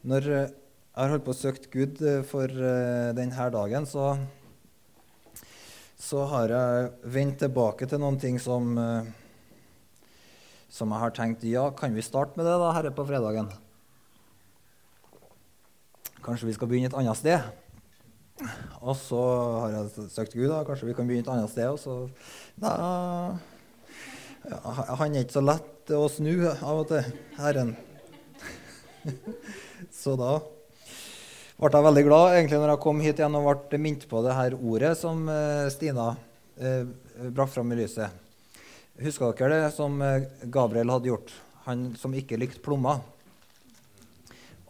Når 0.00 0.26
eh, 0.32 0.48
jeg 0.48 0.96
har 0.96 1.10
holdt 1.12 1.26
på 1.26 1.32
å 1.34 1.36
søke 1.36 1.68
Gud 1.74 1.98
eh, 2.00 2.22
for 2.24 2.48
eh, 2.48 3.10
denne 3.12 3.48
dagen, 3.52 3.84
så, 3.84 4.14
så 6.00 6.24
har 6.30 6.54
jeg 6.54 6.86
vendt 7.12 7.42
tilbake 7.42 7.84
til 7.88 8.00
noen 8.00 8.16
ting 8.20 8.38
som, 8.40 8.80
som 10.72 10.94
jeg 10.96 11.04
har 11.04 11.12
tenkt 11.12 11.44
Ja, 11.44 11.66
kan 11.76 11.92
vi 11.92 12.06
starte 12.06 12.40
med 12.40 12.48
det 12.48 12.56
da, 12.62 12.72
herre, 12.78 12.94
på 12.96 13.04
fredagen? 13.04 13.52
Kanskje 16.24 16.48
vi 16.48 16.56
skal 16.56 16.72
begynne 16.72 16.88
et 16.88 16.96
annet 16.96 17.20
sted? 17.20 17.44
Og 18.80 18.96
så 18.96 19.20
har 19.60 19.76
jeg 19.76 20.08
søkt 20.16 20.32
Gud, 20.32 20.48
da. 20.48 20.64
Kanskje 20.64 20.88
vi 20.88 20.96
kan 20.96 21.08
begynne 21.08 21.28
et 21.28 21.34
annet 21.34 21.52
sted? 21.52 21.68
Og 21.68 21.80
så 21.80 22.08
da, 22.56 23.36
Han 24.96 25.12
er 25.12 25.26
ikke 25.26 25.36
så 25.42 25.44
lett 25.44 25.92
å 25.92 26.06
snu 26.08 26.38
av 26.48 26.86
og 26.86 26.86
til, 26.88 27.18
Herren. 27.36 27.76
Så 29.94 30.16
da 30.20 30.38
ble 31.60 31.70
jeg 31.72 31.86
veldig 31.86 32.04
glad 32.06 32.34
egentlig 32.38 32.58
når 32.60 32.72
jeg 32.72 32.82
kom 32.84 33.00
hit 33.04 33.20
igjen 33.20 33.36
og 33.36 33.48
ble 33.68 33.80
minnet 33.80 34.08
på 34.08 34.22
det 34.24 34.36
her 34.36 34.56
ordet 34.56 34.94
som 35.00 35.26
eh, 35.28 35.68
Stina 35.72 36.10
eh, 36.56 36.88
brakte 37.28 37.58
fram 37.58 37.72
i 37.74 37.80
lyset. 37.82 38.28
Husker 39.00 39.32
dere 39.36 39.66
det 39.66 39.74
som 39.76 40.00
eh, 40.04 40.26
Gabriel 40.52 40.92
hadde 40.92 41.08
gjort? 41.12 41.32
Han 41.66 41.90
som 42.00 42.16
ikke 42.16 42.38
likte 42.40 42.62
plommer. 42.64 43.00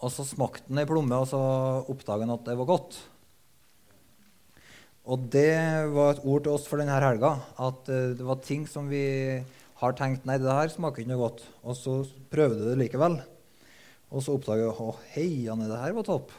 Og 0.01 0.13
så 0.15 0.25
smakte 0.25 0.71
han 0.71 0.81
ei 0.81 0.89
plomme, 0.89 1.17
og 1.19 1.29
så 1.29 1.41
oppdaget 1.93 2.27
han 2.27 2.35
at 2.37 2.47
det 2.47 2.59
var 2.59 2.71
godt. 2.71 2.99
Og 5.11 5.27
det 5.33 5.57
var 5.95 6.15
et 6.15 6.23
ord 6.23 6.45
til 6.45 6.55
oss 6.55 6.69
for 6.71 6.81
denne 6.81 6.95
helga. 6.95 7.35
At 7.59 7.91
eh, 7.91 8.15
det 8.19 8.27
var 8.27 8.43
ting 8.45 8.67
som 8.71 8.91
vi 8.91 9.05
har 9.81 9.97
tenkt 9.97 10.27
nei, 10.29 10.39
det 10.41 10.53
her 10.53 10.73
smaker 10.73 11.03
ikke 11.03 11.13
noe 11.15 11.25
godt. 11.27 11.45
Og 11.65 11.79
så 11.79 12.01
prøvde 12.33 12.61
du 12.61 12.67
det 12.71 12.81
likevel. 12.85 13.21
Og 14.11 14.25
så 14.25 14.35
oppdager 14.35 14.67
jeg 14.67 14.95
hei, 15.15 15.29
Janne, 15.47 15.69
det 15.71 15.79
her 15.79 15.95
var 15.95 16.07
topp. 16.07 16.33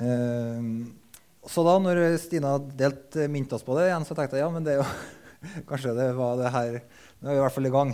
Eh, 0.00 0.70
så 1.46 1.62
da 1.66 1.76
når 1.80 2.00
Stina 2.20 2.56
delt 2.58 3.18
minte 3.30 3.56
oss 3.56 3.64
på 3.66 3.76
det 3.76 3.90
igjen, 3.90 4.06
så 4.08 4.16
tenkte 4.16 4.38
jeg 4.38 4.46
ja, 4.46 4.52
men 4.52 4.64
det 4.64 4.74
er 4.74 4.80
jo 4.80 4.88
kanskje 5.68 5.94
det 5.96 6.08
var 6.16 6.40
det 6.40 6.52
her 6.54 6.80
Nå 7.20 7.30
er 7.30 7.36
vi 7.36 7.38
i 7.38 7.44
hvert 7.44 7.54
fall 7.54 7.68
i 7.68 7.72
gang. 7.72 7.92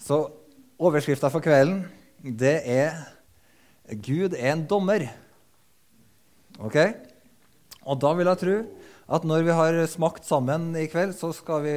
Så 0.00 0.16
overskrifta 0.82 1.30
for 1.30 1.44
kvelden, 1.44 1.84
det 2.18 2.56
er 2.66 2.96
'Gud 3.84 4.34
er 4.34 4.54
en 4.54 4.64
dommer'. 4.66 5.10
Ok? 6.58 6.78
Og 7.84 8.00
da 8.00 8.12
vil 8.16 8.30
jeg 8.30 8.40
tro 8.40 8.56
at 9.14 9.26
når 9.28 9.44
vi 9.44 9.56
har 9.58 9.78
smakt 9.92 10.24
sammen 10.24 10.70
i 10.80 10.86
kveld, 10.88 11.12
så, 11.12 11.28
vi, 11.60 11.74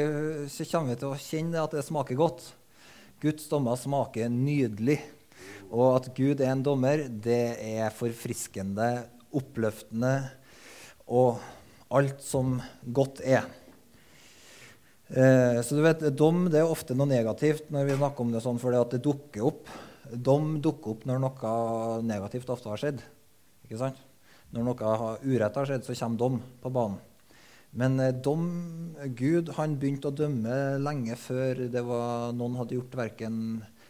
så 0.47 0.67
kommer 0.71 0.93
vi 0.93 0.99
til 1.01 1.11
å 1.11 1.19
kjenne 1.19 1.59
at 1.61 1.75
det 1.75 1.83
smaker 1.83 2.15
godt. 2.15 2.45
Guds 3.19 3.49
dommer 3.51 3.75
smaker 3.75 4.31
nydelig. 4.31 5.01
Og 5.67 5.97
at 5.97 6.09
Gud 6.15 6.41
er 6.41 6.53
en 6.53 6.63
dommer, 6.63 7.05
det 7.07 7.57
er 7.63 7.95
forfriskende, 7.95 9.07
oppløftende 9.35 10.15
og 11.11 11.41
alt 11.93 12.23
som 12.23 12.57
godt 12.83 13.21
er. 13.23 13.47
Eh, 15.07 15.59
så 15.63 15.75
du 15.75 15.83
vet, 15.83 16.03
Dom 16.19 16.47
det 16.51 16.59
er 16.61 16.71
ofte 16.71 16.95
noe 16.97 17.07
negativt 17.07 17.69
når 17.71 17.87
vi 17.87 17.99
snakker 17.99 18.25
om 18.25 18.33
det 18.33 18.43
sånn, 18.43 18.59
for 18.59 18.75
det 18.75 19.03
dukker 19.03 19.47
opp. 19.47 19.71
Dom 20.11 20.57
dukker 20.63 20.95
opp 20.95 21.05
når 21.07 21.21
noe 21.23 21.53
negativt 22.07 22.49
ofte 22.51 22.71
har 22.71 22.81
skjedd. 22.81 23.03
Ikke 23.67 23.79
sant? 23.79 23.99
Når 24.55 24.67
noe 24.67 25.13
urett 25.27 25.59
har 25.59 25.67
skjedd, 25.67 25.83
så 25.87 25.95
kommer 25.99 26.23
dom 26.23 26.41
på 26.63 26.71
banen. 26.71 26.99
Men 27.77 27.99
eh, 28.03 28.15
dom, 28.15 28.47
Gud 29.15 29.51
han 29.57 29.75
begynte 29.79 30.11
å 30.11 30.15
dømme 30.15 30.77
lenge 30.81 31.17
før 31.19 31.67
var, 31.75 32.33
noen 32.35 32.59
hadde 32.59 32.79
gjort 32.79 32.99
verken 32.99 33.39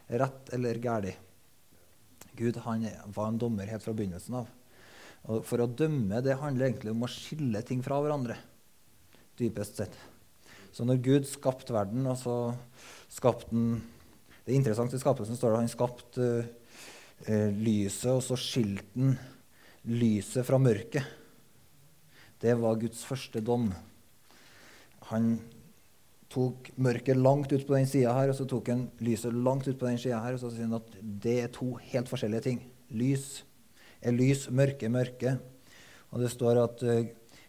rett 0.07 0.53
eller 0.55 0.81
galt. 0.81 1.26
Gud 2.37 2.59
han 2.65 2.85
var 3.15 3.31
en 3.31 3.39
dommer 3.41 3.69
helt 3.69 3.83
fra 3.83 3.95
begynnelsen 3.97 4.37
av. 4.41 4.51
Og 5.27 5.43
for 5.47 5.63
å 5.63 5.67
dømme 5.67 6.21
det 6.23 6.37
handler 6.39 6.69
egentlig 6.69 6.93
om 6.93 7.03
å 7.03 7.11
skille 7.11 7.63
ting 7.65 7.81
fra 7.85 7.99
hverandre. 8.03 8.37
dypest 9.37 9.77
sett. 9.77 9.93
Så 10.73 10.85
når 10.85 11.01
Gud 11.01 11.27
skapte 11.29 11.73
verden, 11.73 12.07
og 12.09 12.17
så 12.17 12.55
skapte 13.09 13.49
han 13.53 13.81
Det 14.45 14.53
er 14.53 14.61
interessant 14.61 14.93
i 14.95 14.99
skapelsen 14.99 15.35
står 15.35 15.51
det 15.51 15.57
han 15.59 15.67
skapte 15.67 16.27
uh, 17.27 17.49
lyset, 17.51 18.13
og 18.13 18.21
så 18.23 18.37
skilte 18.39 18.87
han 18.95 19.17
lyset 19.83 20.45
fra 20.47 20.55
mørket. 20.57 21.03
Det 22.39 22.53
var 22.55 22.79
Guds 22.79 23.03
første 23.03 23.41
dom. 23.43 23.67
Han 25.09 25.33
tok 26.31 26.71
mørket 26.75 27.19
langt 27.19 27.53
ut 27.53 27.65
på 27.67 27.75
den 27.77 27.87
sida 27.87 28.13
her, 28.15 28.31
og 28.31 28.37
så 28.37 28.47
tok 28.49 28.71
han 28.71 28.87
lyset 29.03 29.35
langt 29.35 29.67
ut 29.67 29.77
på 29.79 29.87
den 29.87 29.99
sida 30.01 30.19
her. 30.23 30.35
Og 30.35 30.41
så 30.41 30.51
sier 30.51 30.67
han 30.67 30.79
at 30.79 30.97
det 31.23 31.37
er 31.43 31.53
to 31.55 31.73
helt 31.91 32.11
forskjellige 32.11 32.47
ting. 32.49 32.59
Lys 32.91 33.45
er 34.01 34.15
lys, 34.15 34.47
mørke 34.53 34.89
mørke. 34.91 35.37
Og 36.11 36.21
det 36.23 36.31
står 36.33 36.61
at 36.61 36.83
uh, 36.87 37.07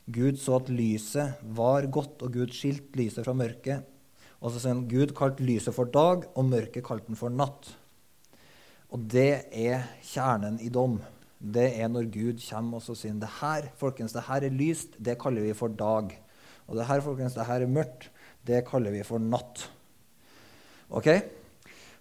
Gud 0.09 0.39
så 0.41 0.57
at 0.59 0.71
lyset 0.73 1.43
var 1.59 1.87
godt, 1.93 2.23
og 2.25 2.33
Gud 2.33 2.55
skilte 2.57 2.99
lyset 2.99 3.27
fra 3.27 3.37
mørket. 3.37 3.85
Og 4.39 4.53
så 4.53 4.63
sier 4.63 4.75
han 4.75 4.87
Gud 4.91 5.13
kalte 5.19 5.45
lyset 5.45 5.75
for 5.75 5.91
dag, 5.93 6.25
og 6.35 6.49
mørket 6.49 6.87
kalte 6.87 7.11
den 7.11 7.19
for 7.19 7.35
natt. 7.35 7.73
Og 8.95 9.03
det 9.13 9.51
er 9.53 9.85
kjernen 10.07 10.57
i 10.65 10.71
dom. 10.73 10.97
Det 11.39 11.69
er 11.79 11.91
når 11.93 12.09
Gud 12.11 12.41
kommer 12.49 12.81
og 12.81 12.83
så 12.83 12.97
sier 12.99 13.19
det 13.21 13.29
her, 13.39 13.69
folkens, 13.79 14.15
det 14.17 14.25
her 14.27 14.47
er 14.47 14.55
lyst, 14.55 14.97
det 14.99 15.19
kaller 15.21 15.45
vi 15.45 15.53
for 15.55 15.71
dag. 15.71 16.15
Og 16.67 16.77
det 16.77 16.87
her, 16.89 17.03
folkens, 17.05 17.37
det 17.37 17.47
her 17.47 17.65
er 17.65 17.71
mørkt, 17.71 18.09
det 18.49 18.65
kaller 18.69 18.95
vi 18.95 19.05
for 19.07 19.23
natt. 19.23 19.67
Ok? 20.89 21.09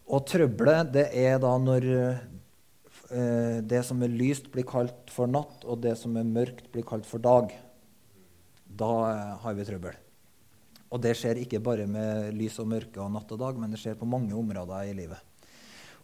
Og 0.08 0.24
trøbbelet, 0.28 0.91
det 0.96 1.06
er 1.19 1.38
da 1.44 1.53
når 1.59 1.88
eh, 1.91 3.59
det 3.68 3.84
som 3.85 4.02
er 4.03 4.13
lyst, 4.16 4.47
blir 4.53 4.68
kalt 4.68 5.12
for 5.12 5.30
natt, 5.31 5.66
og 5.68 5.81
det 5.84 5.97
som 6.00 6.16
er 6.19 6.28
mørkt, 6.28 6.69
blir 6.72 6.88
kalt 6.88 7.07
for 7.07 7.24
dag. 7.24 7.52
Da 8.68 8.91
eh, 9.12 9.34
har 9.44 9.57
vi 9.57 9.68
trøbbel. 9.68 10.00
Og 10.88 11.03
det 11.03 11.18
skjer 11.19 11.44
ikke 11.44 11.59
bare 11.63 11.88
med 11.91 12.31
lys 12.38 12.56
og 12.63 12.69
mørke 12.72 13.03
og 13.03 13.12
natt 13.12 13.31
og 13.36 13.41
dag, 13.44 13.59
men 13.59 13.74
det 13.74 13.81
skjer 13.81 14.00
på 14.00 14.07
mange 14.07 14.36
områder 14.38 14.88
i 14.88 14.96
livet. 14.96 15.19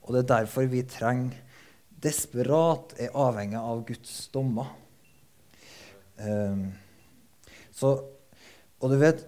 Og 0.03 0.11
det 0.11 0.25
er 0.25 0.31
derfor 0.33 0.67
vi 0.67 0.83
trenger 0.83 1.39
desperat 2.03 2.95
er 2.99 3.13
avhengig 3.15 3.59
av 3.59 3.83
Guds 3.87 4.27
dommer. 4.33 4.73
Um, 6.19 6.65
så, 7.73 7.93
og 8.79 8.91
du 8.91 8.97
vet 9.01 9.23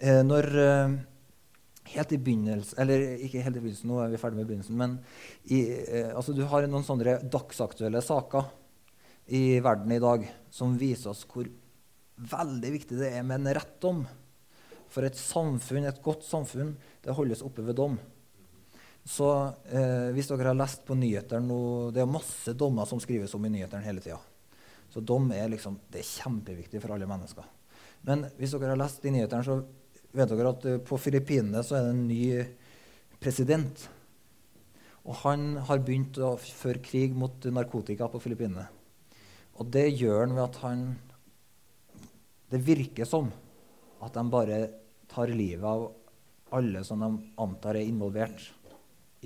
når 0.00 0.50
eh, 0.60 0.96
Helt 1.86 2.12
i 2.12 2.18
begynnelsen 2.18 2.80
Eller 2.82 3.04
ikke 3.22 3.42
helt 3.44 3.58
i 3.58 3.62
begynnelsen, 3.62 3.90
nå 3.90 4.00
er 4.02 4.12
vi 4.12 4.20
ferdig 4.20 4.40
med 4.40 4.48
begynnelsen. 4.48 4.78
Men 4.78 4.98
i, 5.44 5.60
eh, 5.70 6.10
altså, 6.10 6.34
du 6.34 6.42
har 6.50 6.66
noen 6.66 6.86
sånne 6.86 7.20
dagsaktuelle 7.30 8.02
saker 8.02 8.48
i 9.36 9.58
verden 9.62 9.90
i 9.94 10.02
dag 10.02 10.26
som 10.54 10.76
viser 10.78 11.10
oss 11.12 11.24
hvor 11.30 11.48
veldig 12.16 12.72
viktig 12.74 12.98
det 12.98 13.10
er 13.14 13.24
med 13.26 13.40
en 13.40 13.54
rett 13.58 13.78
dom. 13.82 14.04
For 14.90 15.06
et 15.06 15.18
samfunn, 15.18 15.86
et 15.86 16.02
godt 16.02 16.22
samfunn, 16.26 16.76
det 17.02 17.14
holdes 17.14 17.42
oppe 17.46 17.64
ved 17.66 17.78
dom. 17.78 17.98
Så 19.06 19.30
eh, 19.70 20.12
hvis 20.14 20.30
dere 20.30 20.50
har 20.50 20.58
lest 20.58 20.82
på 20.86 20.96
nyhetene 20.98 21.58
Det 21.94 22.02
er 22.02 22.10
masse 22.10 22.54
dommer 22.58 22.88
som 22.90 22.98
skrives 23.02 23.34
om 23.38 23.44
i 23.46 23.52
nyhetene 23.54 23.86
hele 23.86 24.02
tida. 24.02 24.18
Så 24.90 25.02
dom 25.02 25.30
er 25.34 25.50
liksom, 25.52 25.78
det 25.90 26.02
er 26.02 26.14
kjempeviktig 26.14 26.82
for 26.82 26.94
alle 26.94 27.06
mennesker. 27.10 27.46
Men 28.06 28.26
hvis 28.38 28.54
dere 28.54 28.74
har 28.74 28.80
lest 28.80 29.04
i 29.06 29.12
nyhetene, 29.14 29.46
så 29.46 29.60
vet 30.12 30.30
dere 30.30 30.52
at 30.52 30.66
eh, 30.68 30.80
på 30.82 30.98
Filippinene 31.00 31.62
så 31.64 31.78
er 31.78 31.86
det 31.86 31.94
en 31.94 32.06
ny 32.08 32.22
president. 33.22 33.86
Og 35.06 35.14
han 35.22 35.56
har 35.68 35.82
begynt 35.86 36.18
å 36.18 36.34
føre 36.40 36.82
krig 36.82 37.14
mot 37.16 37.46
narkotika 37.54 38.08
på 38.10 38.20
Filippinene. 38.22 38.66
Og 39.56 39.70
det 39.72 39.86
gjør 39.94 40.24
han 40.24 40.36
ved 40.36 40.44
at 40.44 40.62
han 40.64 40.86
Det 42.46 42.60
virker 42.62 43.08
som 43.08 43.32
at 44.04 44.14
de 44.14 44.22
bare 44.30 44.58
tar 45.10 45.32
livet 45.34 45.64
av 45.66 45.88
alle 46.54 46.84
som 46.86 47.00
de 47.02 47.08
antar 47.42 47.74
er 47.74 47.88
involvert 47.88 48.44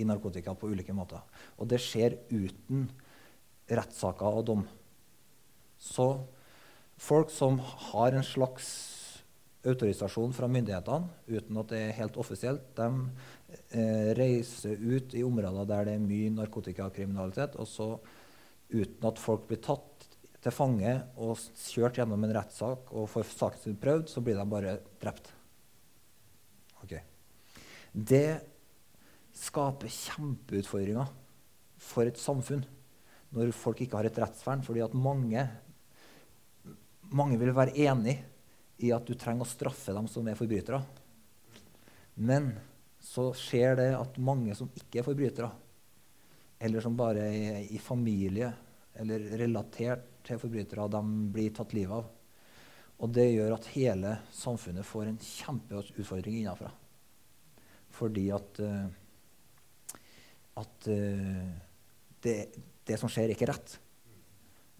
i 0.00 0.06
narkotika 0.08 0.54
på 0.56 0.70
ulike 0.72 0.94
måter. 0.96 1.20
Og 1.60 1.68
det 1.68 1.82
skjer 1.84 2.16
uten 2.30 2.86
rettssaker 3.68 4.38
og 4.40 4.46
dom. 4.48 4.62
Så 5.76 6.06
folk 7.00 7.28
som 7.32 7.58
har 7.60 8.16
en 8.16 8.24
slags 8.24 8.70
autorisasjon 9.66 10.32
fra 10.32 10.48
myndighetene 10.48 11.10
uten 11.28 11.60
at 11.60 11.72
det 11.72 11.80
er 11.84 11.98
helt 11.98 12.16
offisielt. 12.20 12.70
De 12.78 12.88
eh, 13.76 14.12
reiser 14.16 14.80
ut 14.80 15.14
i 15.16 15.24
områder 15.26 15.68
der 15.68 15.88
det 15.88 15.96
er 15.98 16.04
mye 16.04 16.32
narkotikakriminalitet, 16.38 17.58
og 17.60 17.68
så 17.68 17.90
uten 18.70 19.08
at 19.10 19.20
folk 19.20 19.46
blir 19.50 19.60
tatt 19.64 20.06
til 20.40 20.54
fange 20.54 20.94
og 21.20 21.36
kjørt 21.60 22.00
gjennom 22.00 22.24
en 22.24 22.32
rettssak 22.38 22.92
og 22.96 23.10
får 23.12 23.28
saken 23.34 23.64
sin 23.64 23.80
prøvd, 23.80 24.08
så 24.08 24.22
blir 24.24 24.38
de 24.38 24.46
bare 24.48 24.78
drept. 25.02 25.28
Okay. 26.84 27.02
Det 27.92 28.40
skaper 29.36 29.92
kjempeutfordringer 29.92 31.10
for 31.80 32.08
et 32.08 32.20
samfunn 32.20 32.64
når 33.36 33.52
folk 33.54 33.82
ikke 33.84 34.00
har 34.00 34.08
et 34.08 34.18
rettsvern, 34.18 34.64
fordi 34.66 34.82
at 34.82 34.96
mange, 34.96 35.44
mange 37.14 37.38
vil 37.38 37.52
være 37.54 37.76
enig 37.78 38.16
i 38.80 38.92
at 38.94 39.06
du 39.06 39.14
trenger 39.18 39.46
å 39.46 39.50
straffe 39.50 39.94
dem 39.96 40.08
som 40.10 40.28
er 40.28 40.38
forbrytere. 40.38 40.80
Men 42.20 42.52
så 43.00 43.30
skjer 43.36 43.76
det 43.80 43.90
at 43.96 44.20
mange 44.20 44.54
som 44.56 44.70
ikke 44.76 45.00
er 45.00 45.06
forbrytere, 45.06 45.50
eller 46.60 46.84
som 46.84 46.96
bare 46.96 47.24
er 47.32 47.70
i 47.72 47.80
familie 47.80 48.50
eller 49.00 49.22
relatert 49.40 50.08
til 50.26 50.40
forbrytere, 50.40 50.88
de 50.92 51.28
blir 51.32 51.54
tatt 51.56 51.72
livet 51.76 52.02
av. 52.02 52.08
Og 53.00 53.12
det 53.16 53.30
gjør 53.30 53.54
at 53.56 53.70
hele 53.72 54.16
samfunnet 54.36 54.84
får 54.84 55.08
en 55.08 55.20
kjempeutfordring 55.24 56.42
innenfra. 56.42 56.68
Fordi 57.96 58.26
at, 58.36 58.60
uh, 58.60 59.96
at 60.60 60.90
uh, 60.92 61.46
det, 62.20 62.36
det, 62.84 62.98
som 63.00 63.08
skjer, 63.08 63.30
er 63.30 63.34
ikke 63.34 63.48
rett. 63.48 63.78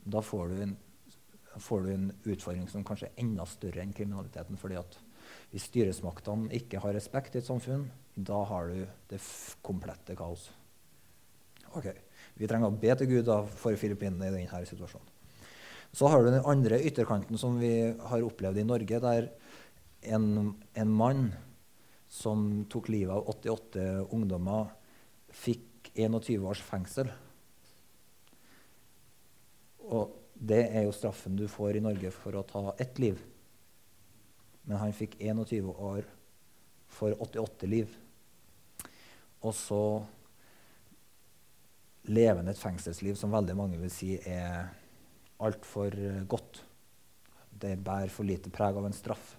Da 0.05 0.20
får 0.25 0.53
du, 0.53 0.61
en, 0.67 0.76
får 1.60 1.84
du 1.84 1.92
en 1.92 2.10
utfordring 2.24 2.66
som 2.70 2.84
kanskje 2.86 3.10
er 3.10 3.22
enda 3.22 3.46
større 3.48 3.82
enn 3.84 3.94
kriminaliteten. 3.96 4.58
fordi 4.58 4.78
at 4.80 4.98
hvis 5.50 5.66
styresmaktene 5.70 6.50
ikke 6.54 6.80
har 6.82 6.94
respekt 6.94 7.34
i 7.34 7.40
et 7.40 7.46
samfunn, 7.46 7.88
da 8.14 8.42
har 8.44 8.68
du 8.70 8.86
det 9.10 9.20
komplette 9.62 10.16
kaos. 10.18 10.50
Ok, 11.74 11.92
Vi 12.34 12.46
trenger 12.48 12.70
å 12.70 12.78
be 12.80 12.94
til 12.96 13.08
Gud 13.10 13.24
da, 13.26 13.42
for 13.44 13.76
Filippinene 13.76 14.28
i 14.28 14.32
denne 14.32 14.66
situasjonen. 14.66 15.06
Så 15.92 16.08
har 16.08 16.22
du 16.22 16.30
den 16.30 16.46
andre 16.46 16.78
ytterkanten 16.86 17.38
som 17.38 17.58
vi 17.58 17.90
har 17.92 18.22
opplevd 18.22 18.58
i 18.62 18.64
Norge, 18.64 19.00
der 19.02 19.28
en, 20.02 20.54
en 20.74 20.92
mann 20.94 21.32
som 22.08 22.64
tok 22.70 22.88
livet 22.88 23.12
av 23.14 23.28
88 23.28 24.06
ungdommer, 24.14 24.70
fikk 25.30 25.90
21 25.94 26.46
års 26.46 26.62
fengsel. 26.62 27.10
Og 29.90 30.14
det 30.40 30.62
er 30.72 30.87
jo 30.87 30.94
straffen 30.96 31.37
du 31.37 31.44
får 31.50 31.76
i 31.76 31.84
Norge 31.84 32.10
for 32.14 32.38
å 32.38 32.46
ta 32.48 32.62
ett 32.81 32.98
liv. 33.02 33.19
Men 34.64 34.81
han 34.81 34.94
fikk 34.96 35.19
21 35.20 35.69
år 35.69 36.06
for 36.88 37.12
88 37.28 37.69
liv. 37.69 37.92
Og 39.44 39.52
så 39.56 39.82
lever 42.08 42.40
han 42.40 42.48
et 42.48 42.60
fengselsliv 42.60 43.19
som 43.20 43.32
veldig 43.37 43.56
mange 43.58 43.81
vil 43.81 43.92
si 43.92 44.14
er 44.16 44.70
altfor 45.44 45.96
eh, 45.96 46.25
godt. 46.25 46.62
Det 47.60 47.76
bærer 47.84 48.12
for 48.12 48.25
lite 48.25 48.52
preg 48.52 48.81
av 48.81 48.88
en 48.88 48.96
straff. 48.96 49.34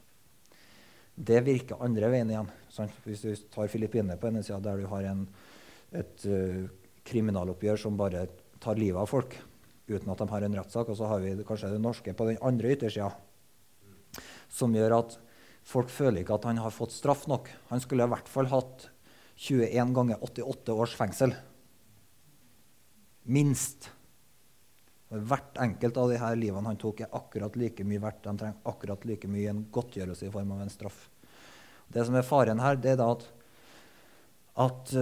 Det 1.17 1.41
virker 1.45 1.81
andre 1.81 2.13
veien 2.13 2.29
igjen. 2.29 2.49
Sant? 2.69 2.93
Hvis 3.05 3.25
du 3.25 3.33
tar 3.53 3.69
Filippinene 3.73 4.21
på 4.21 4.29
ene 4.29 4.45
sida, 4.45 4.61
der 4.61 4.81
du 4.81 4.87
har 4.89 5.05
en, 5.09 5.25
et 5.97 6.25
uh, 6.29 6.69
kriminaloppgjør 7.05 7.81
som 7.81 7.97
bare 7.99 8.27
tar 8.63 8.79
livet 8.79 9.01
av 9.01 9.09
folk 9.09 9.35
uten 9.89 10.11
at 10.13 10.21
de 10.21 10.29
har 10.29 10.45
en 10.45 10.57
rettssak, 10.59 10.89
og 10.89 10.97
så 10.97 11.09
har 11.09 11.23
vi 11.23 11.35
kanskje 11.47 11.71
det 11.73 11.81
norske 11.81 12.13
på 12.15 12.27
den 12.29 12.39
andre 12.45 12.73
yttersida, 12.75 13.11
som 14.51 14.75
gjør 14.75 14.97
at 14.99 15.15
folk 15.67 15.91
føler 15.93 16.21
ikke 16.21 16.37
at 16.37 16.49
han 16.49 16.59
har 16.61 16.73
fått 16.75 16.93
straff 16.95 17.27
nok. 17.31 17.49
Han 17.71 17.81
skulle 17.83 18.05
i 18.05 18.11
hvert 18.11 18.29
fall 18.29 18.49
hatt 18.51 18.89
21 19.41 19.95
ganger 19.95 20.21
88 20.21 20.75
års 20.75 20.93
fengsel. 20.97 21.33
Minst. 23.31 23.89
Hvert 25.11 25.57
enkelt 25.59 25.97
av 25.99 26.11
de 26.11 26.19
her 26.21 26.37
livene 26.39 26.71
han 26.71 26.79
tok, 26.79 27.03
er 27.03 27.15
akkurat 27.17 27.55
like 27.59 27.85
mye 27.87 28.01
verdt. 28.03 28.23
De 28.25 28.35
trenger 28.37 28.69
akkurat 28.71 29.07
like 29.07 29.29
mye 29.31 29.51
en 29.51 29.63
godtgjørelse 29.73 30.27
i 30.27 30.33
form 30.33 30.53
av 30.55 30.65
en 30.65 30.73
straff. 30.73 31.07
Det 31.91 32.05
som 32.07 32.15
er 32.15 32.27
faren 32.27 32.61
her, 32.63 32.77
det 32.79 32.93
er 32.95 33.03
at, 33.03 33.25
at 34.63 34.93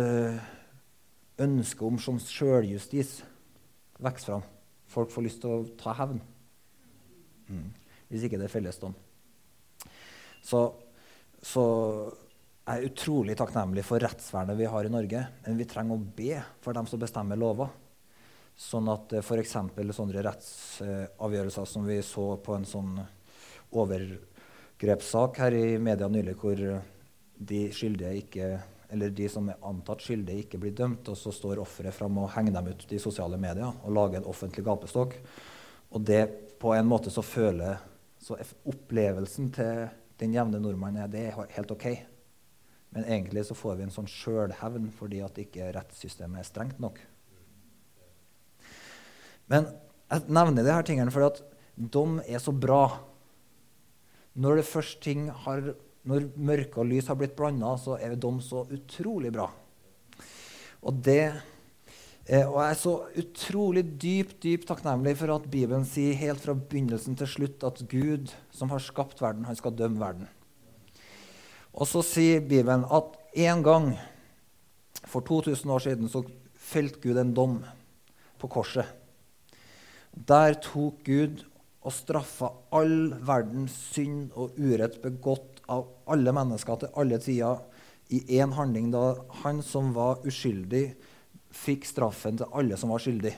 ønsket 1.45 1.85
om 1.85 1.99
som 2.01 2.17
sjøljustis 2.21 3.19
vokser 3.99 4.33
fram. 4.33 4.47
Folk 4.89 5.11
får 5.13 5.25
lyst 5.25 5.41
til 5.43 5.53
å 5.53 5.67
ta 5.79 5.93
hevn. 5.97 6.21
Mm. 7.49 7.67
Hvis 8.09 8.25
ikke 8.25 8.39
det 8.41 8.47
er 8.47 8.53
fellesdom. 8.53 8.95
Så, 10.45 10.63
så 11.41 11.65
jeg 12.69 12.73
er 12.73 12.87
utrolig 12.89 13.35
takknemlig 13.37 13.83
for 13.85 14.01
rettsvernet 14.01 14.57
vi 14.57 14.69
har 14.69 14.85
i 14.85 14.93
Norge. 14.93 15.21
Men 15.45 15.59
vi 15.59 15.67
trenger 15.69 15.97
å 15.97 16.09
be 16.17 16.41
for 16.63 16.77
dem 16.77 16.89
som 16.89 17.01
bestemmer 17.01 17.39
lover. 17.39 17.69
Sånn 18.59 18.89
at 18.91 19.13
uh, 19.15 19.21
f.eks. 19.23 19.55
sånne 19.95 20.25
rettsavgjørelser 20.25 21.69
som 21.69 21.85
vi 21.87 22.01
så 22.03 22.33
på 22.43 22.57
en 22.57 22.67
sånn 22.67 22.97
overgrepssak 23.79 25.39
her 25.39 25.55
i 25.55 25.77
media 25.81 26.09
nylig, 26.11 26.35
hvor 26.41 26.59
de 27.39 27.61
skyldige 27.71 28.17
ikke 28.19 28.49
eller 28.89 29.13
de 29.13 29.27
som 29.29 29.49
er 29.51 29.59
antatt 29.69 30.01
skyldige, 30.01 30.45
ikke 30.45 30.59
blir 30.61 30.73
dømt, 30.75 31.07
og 31.11 31.17
så 31.17 31.33
står 31.33 31.61
offeret 31.61 31.93
fram 31.93 32.17
og 32.21 32.31
henger 32.33 32.55
dem 32.57 32.71
ut 32.71 32.85
i 32.93 33.01
sosiale 33.01 33.37
medier 33.41 33.69
og 33.69 33.93
lager 33.93 34.19
en 34.19 34.29
offentlig 34.31 34.65
gapestokk. 34.65 35.17
Og 35.93 36.05
det 36.05 36.23
på 36.59 36.73
en 36.75 36.89
måte 36.89 37.13
så 37.13 37.23
føler 37.25 37.79
så 38.19 38.35
Opplevelsen 38.67 39.51
til 39.55 39.85
den 40.19 40.33
jevne 40.35 40.59
nordmann 40.59 40.97
er 40.99 41.11
det 41.11 41.29
er 41.29 41.37
helt 41.55 41.71
OK. 41.71 41.85
Men 42.91 43.05
egentlig 43.05 43.45
så 43.47 43.55
får 43.55 43.77
vi 43.77 43.85
en 43.85 43.93
sånn 43.93 44.09
sjølhevn 44.09 44.89
fordi 44.97 45.21
at 45.23 45.37
ikke 45.39 45.69
rettssystemet 45.75 46.41
er 46.41 46.47
strengt 46.47 46.81
nok. 46.81 46.99
Men 49.49 49.69
jeg 50.09 50.25
nevner 50.29 50.65
disse 50.65 50.81
tingene 50.89 51.13
fordi 51.13 51.29
at 51.29 51.43
dom 51.93 52.17
er 52.25 52.41
så 52.41 52.53
bra. 52.53 52.83
Når, 54.39 54.59
det 54.59 54.67
først 54.69 55.05
har, 55.45 55.71
når 56.09 56.31
mørke 56.41 56.81
og 56.81 56.89
lys 56.89 57.09
har 57.11 57.17
blitt 57.19 57.37
blanda, 57.37 57.75
så 57.77 57.99
er 58.01 58.17
dom 58.17 58.39
så 58.41 58.65
utrolig 58.73 59.31
bra. 59.35 59.45
Og 60.81 61.01
det 61.05 61.21
eh, 62.25 62.45
og 62.47 62.57
jeg 62.57 62.69
er 62.71 62.79
så 62.79 62.93
utrolig 63.21 63.83
dypt 64.01 64.39
dypt 64.45 64.69
takknemlig 64.71 65.15
for 65.19 65.35
at 65.35 65.47
Bibelen 65.51 65.85
sier 65.87 66.17
helt 66.17 66.41
fra 66.41 66.55
begynnelsen 66.57 67.17
til 67.19 67.29
slutt 67.29 67.65
at 67.67 67.83
Gud, 67.91 68.33
som 68.55 68.73
har 68.73 68.83
skapt 68.83 69.21
verden, 69.21 69.45
han 69.45 69.59
skal 69.59 69.75
dømme 69.77 70.01
verden. 70.01 70.29
Og 71.73 71.85
så 71.87 72.01
sier 72.05 72.41
Bibelen 72.41 72.87
at 72.89 73.13
en 73.37 73.61
gang 73.63 73.91
for 75.05 75.21
2000 75.21 75.71
år 75.71 75.85
siden 75.85 76.09
så 76.09 76.23
felte 76.69 77.01
Gud 77.03 77.19
en 77.21 77.35
dom 77.35 77.59
på 78.39 78.49
korset. 78.49 78.87
Der 80.09 80.57
tok 80.63 81.03
Gud 81.05 81.45
og 81.85 81.93
straffa 81.95 82.49
all 82.75 83.13
verdens 83.25 83.75
synd 83.93 84.33
og 84.35 84.57
urett 84.59 84.99
begått 85.03 85.58
av 85.69 85.87
alle 86.09 86.33
mennesker 86.35 86.81
til 86.81 86.99
alle 86.99 87.19
tider 87.21 87.61
i 88.09 88.23
én 88.39 88.53
handling, 88.57 88.89
da 88.91 89.19
han 89.43 89.61
som 89.65 89.93
var 89.93 90.23
uskyldig, 90.27 90.87
fikk 91.53 91.85
straffen 91.89 92.39
til 92.39 92.49
alle 92.57 92.77
som 92.77 92.93
var 92.93 93.01
skyldig. 93.03 93.35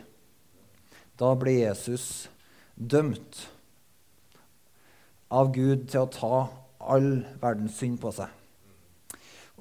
Da 1.20 1.34
ble 1.40 1.58
Jesus 1.60 2.28
dømt 2.76 3.46
av 5.32 5.52
Gud 5.56 5.88
til 5.92 6.06
å 6.06 6.12
ta 6.12 6.38
all 6.82 7.12
verdens 7.42 7.78
synd 7.80 8.00
på 8.02 8.12
seg. 8.16 8.32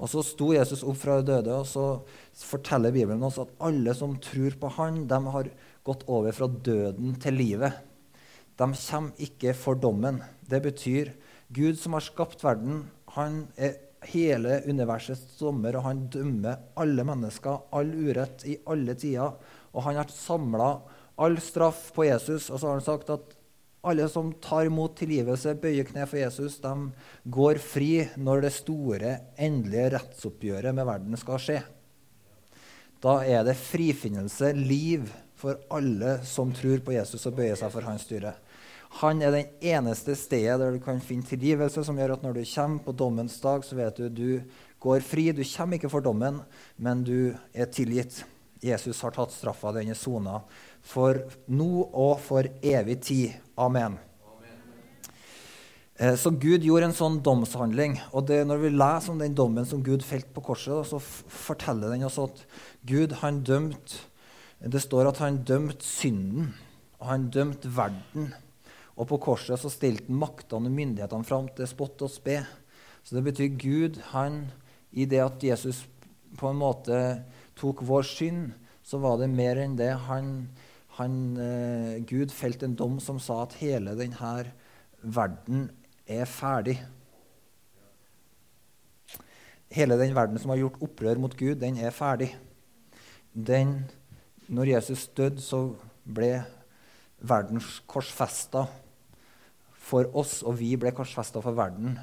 Og 0.01 0.09
Så 0.09 0.23
sto 0.25 0.49
Jesus 0.55 0.81
opp 0.81 0.97
fra 0.97 1.19
de 1.19 1.29
døde, 1.29 1.53
og 1.53 1.67
så 1.69 2.01
forteller 2.33 2.93
Bibelen 2.95 3.21
oss 3.23 3.37
at 3.37 3.51
alle 3.61 3.93
som 3.93 4.15
tror 4.17 4.55
på 4.57 4.71
han, 4.79 5.03
de 5.07 5.19
har 5.35 5.49
gått 5.85 6.07
over 6.09 6.33
fra 6.33 6.47
døden 6.49 7.13
til 7.21 7.37
livet. 7.37 7.77
De 8.57 8.65
kommer 8.73 9.21
ikke 9.21 9.53
for 9.57 9.77
dommen. 9.77 10.17
Det 10.41 10.61
betyr 10.65 11.13
Gud 11.51 11.79
som 11.79 11.97
har 11.97 12.05
skapt 12.05 12.43
verden, 12.45 12.85
han 13.15 13.43
er 13.59 13.75
hele 14.07 14.61
universets 14.65 15.35
dommer, 15.39 15.75
og 15.77 15.85
han 15.85 16.05
dømmer 16.13 16.61
alle 16.79 17.05
mennesker, 17.05 17.67
all 17.75 17.91
urett, 17.91 18.45
i 18.47 18.57
alle 18.71 18.95
tider. 18.97 19.35
Og 19.75 19.85
han 19.85 19.99
har 19.99 20.13
samla 20.13 20.71
all 21.21 21.37
straff 21.43 21.89
på 21.95 22.07
Jesus, 22.07 22.49
og 22.49 22.59
så 22.59 22.69
har 22.69 22.79
han 22.79 22.87
sagt 22.87 23.11
at 23.13 23.35
alle 23.81 24.05
som 24.13 24.29
tar 24.41 24.69
imot 24.69 24.95
tilgivelse, 24.99 25.55
bøyer 25.61 25.87
kne 25.87 26.05
for 26.09 26.21
Jesus, 26.21 26.59
de 26.61 26.73
går 27.33 27.59
fri 27.61 27.91
når 28.21 28.45
det 28.45 28.53
store, 28.55 29.13
endelige 29.41 29.89
rettsoppgjøret 29.95 30.77
med 30.77 30.87
verden 30.87 31.17
skal 31.17 31.41
skje. 31.41 31.59
Da 33.01 33.17
er 33.25 33.43
det 33.47 33.57
frifinnelse, 33.57 34.53
liv, 34.53 35.09
for 35.41 35.57
alle 35.73 36.19
som 36.27 36.51
tror 36.53 36.83
på 36.85 36.93
Jesus 36.93 37.25
og 37.25 37.39
bøyer 37.39 37.57
seg 37.57 37.73
for 37.73 37.87
hans 37.89 38.05
styre. 38.05 38.35
Han 38.99 39.21
er 39.23 39.31
den 39.31 39.53
eneste 39.63 40.17
stedet 40.19 40.59
der 40.59 40.75
du 40.75 40.81
kan 40.83 40.99
finne 41.03 41.25
tilgivelse, 41.27 41.83
som 41.87 41.97
gjør 41.97 42.17
at 42.17 42.25
når 42.25 42.35
du 42.39 42.43
kommer 42.51 42.83
på 42.83 42.95
dommens 42.97 43.37
dag, 43.41 43.63
så 43.63 43.77
vet 43.77 43.97
du 43.97 44.09
du 44.09 44.41
går 44.83 45.05
fri. 45.05 45.29
Du 45.31 45.43
kommer 45.47 45.79
ikke 45.79 45.91
for 45.91 46.03
dommen, 46.03 46.41
men 46.77 47.03
du 47.07 47.33
er 47.53 47.71
tilgitt. 47.71 48.23
Jesus 48.61 48.99
har 49.01 49.15
tatt 49.15 49.33
straffa, 49.33 49.71
den 49.73 49.89
er 49.89 49.97
sona, 49.97 50.41
for 50.85 51.17
nå 51.49 51.87
og 51.87 52.19
for 52.21 52.45
evig 52.61 52.99
tid. 53.07 53.39
Amen. 53.57 53.97
Eh, 55.95 56.13
så 56.19 56.29
Gud 56.29 56.61
gjorde 56.65 56.91
en 56.91 56.97
sånn 56.97 57.17
domshandling. 57.25 57.97
Og 58.13 58.27
det, 58.29 58.43
når 58.45 58.61
vi 58.61 58.75
leser 58.75 59.15
om 59.15 59.23
den 59.23 59.33
dommen 59.37 59.65
som 59.65 59.81
Gud 59.85 60.05
felte 60.05 60.29
på 60.35 60.45
korset, 60.51 60.91
så 60.91 61.01
forteller 61.01 61.95
den 61.95 62.05
oss 62.05 62.19
at 62.21 62.45
Gud 62.85 63.17
han 63.23 63.41
dømte 63.47 64.11
det 64.61 64.81
står 64.83 65.07
at 65.09 65.17
han 65.17 65.39
dømte 65.41 65.85
synden, 65.85 66.51
og 66.99 67.07
han 67.09 67.29
dømte 67.33 67.69
verden. 67.73 68.33
Og 68.99 69.07
på 69.09 69.19
korset 69.23 69.59
så 69.61 69.71
stilte 69.71 70.09
han 70.09 70.19
maktene 70.21 70.69
og 70.69 70.75
myndighetene 70.75 71.27
fram 71.27 71.47
til 71.55 71.69
spott 71.69 72.03
og 72.05 72.11
spe. 72.11 72.41
Så 73.03 73.17
det 73.17 73.23
betyr 73.29 73.55
Gud, 73.59 74.01
han, 74.11 74.43
i 74.91 75.07
det 75.09 75.21
at 75.23 75.43
Jesus 75.43 75.85
på 76.37 76.51
en 76.51 76.59
måte 76.59 76.97
tok 77.59 77.81
vår 77.87 78.05
synd, 78.07 78.51
så 78.83 78.99
var 79.01 79.19
det 79.21 79.31
mer 79.31 79.59
enn 79.61 79.77
det. 79.79 79.91
Han, 80.07 80.49
han, 80.97 81.17
eh, 81.39 82.01
Gud 82.07 82.33
felte 82.35 82.67
en 82.67 82.77
dom 82.77 82.99
som 83.03 83.19
sa 83.21 83.43
at 83.45 83.57
hele 83.61 83.95
denne 83.97 84.33
verden 85.01 85.69
er 86.05 86.27
ferdig. 86.29 86.77
Hele 89.71 89.95
den 89.97 90.15
verden 90.15 90.39
som 90.41 90.51
har 90.51 90.59
gjort 90.59 90.81
opprør 90.83 91.21
mot 91.21 91.35
Gud, 91.39 91.55
den 91.61 91.79
er 91.79 91.95
ferdig. 91.95 92.33
Den 93.31 93.85
når 94.51 94.73
Jesus 94.75 95.07
døde, 95.15 95.39
så 95.39 95.71
ble 96.03 96.41
verden 97.23 97.61
korsfesta 97.87 98.65
for 99.81 100.09
oss, 100.17 100.41
og 100.45 100.59
vi 100.59 100.75
ble 100.79 100.93
korsfesta 100.95 101.41
for 101.43 101.57
verden. 101.57 101.97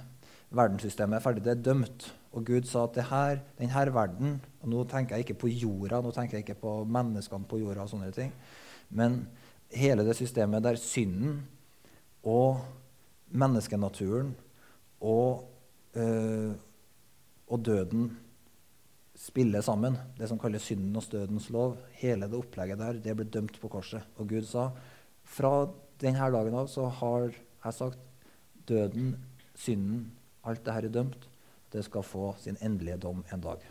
Verdenssystemet 0.55 1.19
er 1.19 1.25
ferdig, 1.25 1.45
det 1.45 1.55
er 1.55 1.67
dømt. 1.71 2.09
Og 2.37 2.45
Gud 2.49 2.67
sa 2.69 2.85
at 2.85 2.99
her, 3.09 3.43
denne 3.59 3.95
verden 3.95 4.39
og 4.61 4.69
Nå 4.69 4.85
tenker 4.91 5.17
jeg 5.17 5.27
ikke 5.27 5.41
på 5.45 5.53
jorda, 5.53 6.03
nå 6.03 6.11
tenker 6.13 6.39
jeg 6.39 6.45
ikke 6.45 6.61
på 6.61 6.73
menneskene 6.85 7.49
på 7.49 7.61
jorda, 7.63 7.87
og 7.87 7.93
sånne 7.93 8.11
ting, 8.13 8.33
men 8.91 9.23
hele 9.73 10.05
det 10.05 10.17
systemet 10.17 10.65
der 10.65 10.81
synden 10.81 11.43
og 12.27 12.61
menneskenaturen 13.29 14.35
og, 15.01 15.45
øh, 15.95 16.53
og 17.49 17.65
døden 17.65 18.11
spiller 19.19 19.61
sammen. 19.61 19.99
Det 20.19 20.29
som 20.29 20.39
kalles 20.39 20.63
synden 20.63 20.97
og 20.97 21.03
stødens 21.03 21.51
lov. 21.51 21.77
Hele 22.01 22.27
det 22.27 22.39
opplegget 22.39 22.79
der, 22.79 22.93
det 23.03 23.17
ble 23.17 23.27
dømt 23.27 23.61
på 23.61 23.69
korset. 23.69 24.03
Og 24.17 24.29
Gud 24.29 24.47
sa 24.49 24.71
fra 25.25 25.69
denne 26.01 26.31
dagen 26.33 26.55
av 26.57 26.69
så 26.71 26.87
har 27.01 27.35
jeg 27.65 27.75
sagt 27.75 27.99
døden, 28.69 29.17
synden, 29.59 30.07
alt 30.45 30.65
det 30.65 30.75
her 30.75 30.87
er 30.89 30.95
dømt. 30.95 31.29
Det 31.73 31.83
skal 31.85 32.07
få 32.07 32.33
sin 32.41 32.57
endelige 32.65 33.01
dom 33.03 33.25
en 33.33 33.43
dag. 33.45 33.65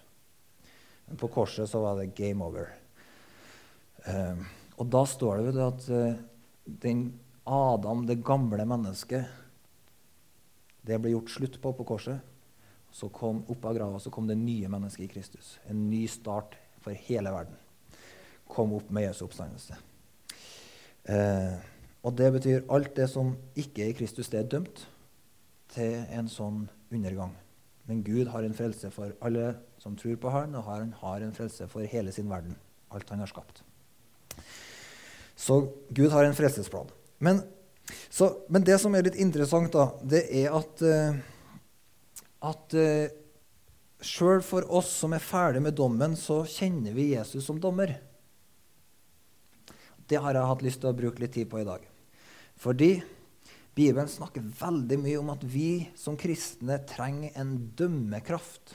Men 1.07 1.17
på 1.17 1.29
korset 1.31 1.69
så 1.69 1.81
var 1.81 1.97
det 1.97 2.15
game 2.15 2.43
over. 2.45 2.69
Uh, 4.07 4.43
og 4.77 4.89
da 4.93 5.03
står 5.07 5.41
det 5.47 5.63
at 5.63 5.87
uh, 5.89 6.19
den 6.83 7.07
Adam, 7.47 8.03
det 8.07 8.23
gamle 8.27 8.65
mennesket, 8.67 9.25
det 10.87 10.99
ble 11.01 11.13
gjort 11.13 11.31
slutt 11.31 11.61
på 11.63 11.71
på 11.75 11.87
korset. 11.87 12.19
Så 12.91 13.09
kom 13.13 13.43
opp 13.51 13.65
av 13.67 13.75
grava 13.75 13.99
så 13.99 14.11
kom 14.11 14.27
det 14.27 14.37
nye 14.39 14.69
mennesket 14.71 15.05
i 15.05 15.11
Kristus. 15.11 15.57
En 15.67 15.87
ny 15.89 16.05
start 16.11 16.55
for 16.83 16.95
hele 17.07 17.31
verden. 17.33 17.55
Kom 18.47 18.75
opp 18.77 18.91
med 18.91 19.07
Jesu 19.07 19.25
oppstandelse. 19.25 19.79
Uh, 21.07 21.55
og 22.07 22.15
det 22.15 22.29
betyr 22.37 22.69
alt 22.71 22.93
det 22.95 23.09
som 23.11 23.33
ikke 23.59 23.83
er 23.83 23.91
i 23.91 23.97
Kristus, 23.97 24.29
det 24.31 24.39
er 24.39 24.51
dømt 24.51 24.85
til 25.73 26.05
en 26.15 26.29
sånn 26.31 26.61
undergang. 26.93 27.33
Men 27.87 28.03
Gud 28.03 28.29
har 28.31 28.47
en 28.47 28.55
frelse 28.55 28.91
for 28.95 29.11
alle 29.23 29.57
som 29.83 29.95
tror 29.99 30.15
på 30.19 30.31
Han, 30.31 30.55
og 30.55 30.63
han 30.67 30.93
har 31.01 31.23
en 31.23 31.35
frelse 31.35 31.67
for 31.71 31.83
hele 31.83 32.13
sin 32.15 32.29
verden. 32.31 32.55
Alt 32.91 33.09
han 33.11 33.19
har 33.19 33.27
skapt. 33.31 33.59
Så 35.35 35.59
Gud 35.91 36.11
har 36.11 36.23
en 36.23 36.35
frelsesplan. 36.35 36.87
Men, 37.19 37.41
så, 38.09 38.31
men 38.49 38.63
det 38.63 38.79
som 38.81 38.95
er 38.95 39.07
litt 39.07 39.19
interessant, 39.19 39.71
da, 39.75 39.89
det 40.01 40.23
er 40.31 40.55
at, 40.55 40.83
uh, 40.83 41.19
at 42.51 42.77
uh, 42.79 43.11
sjøl 43.99 44.41
for 44.47 44.67
oss 44.79 44.93
som 45.03 45.15
er 45.15 45.23
ferdig 45.23 45.63
med 45.63 45.75
dommen, 45.75 46.15
så 46.15 46.41
kjenner 46.47 46.95
vi 46.95 47.11
Jesus 47.17 47.45
som 47.47 47.59
dommer. 47.59 47.97
Det 50.07 50.23
har 50.23 50.39
jeg 50.39 50.51
hatt 50.51 50.63
lyst 50.63 50.83
til 50.83 50.91
å 50.91 50.97
bruke 50.97 51.23
litt 51.23 51.35
tid 51.35 51.51
på 51.51 51.59
i 51.59 51.67
dag. 51.67 51.83
Fordi 52.57 52.97
Bibelen 53.77 54.09
snakker 54.09 54.41
veldig 54.57 54.97
mye 55.03 55.19
om 55.21 55.29
at 55.35 55.43
vi 55.45 55.87
som 55.97 56.17
kristne 56.17 56.79
trenger 56.89 57.35
en 57.37 57.53
dømmekraft. 57.77 58.73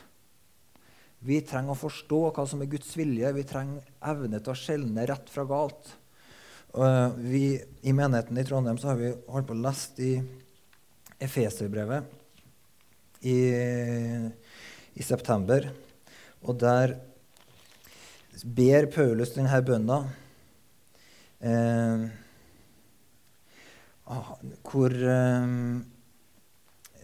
Vi 1.23 1.41
trenger 1.47 1.75
å 1.75 1.79
forstå 1.79 2.21
hva 2.35 2.45
som 2.47 2.63
er 2.63 2.71
Guds 2.71 2.95
vilje. 2.99 3.33
Vi 3.35 3.45
trenger 3.47 3.83
evne 4.13 4.39
til 4.39 4.55
å 4.55 4.59
skjelne 4.59 5.07
rett 5.11 5.31
fra 5.31 5.45
galt. 5.49 5.91
Vi, 7.19 7.45
I 7.59 7.93
menigheten 7.95 8.39
i 8.39 8.47
Trondheim 8.47 8.79
har 8.83 8.97
vi 8.99 9.11
holdt 9.29 9.51
på 9.51 9.57
å 9.59 9.63
lest 9.63 9.99
i 10.03 10.13
Efeserbrevet 11.23 12.07
i, 13.27 13.37
i 14.95 15.03
september. 15.07 15.69
Og 16.43 16.59
der 16.63 16.97
ber 18.43 18.89
Paulus 18.91 19.35
denne 19.37 19.63
bønna. 19.63 20.01
Eh, 21.43 22.22
Ah, 24.07 24.35
hvor 24.67 24.91
eh, 24.91 25.45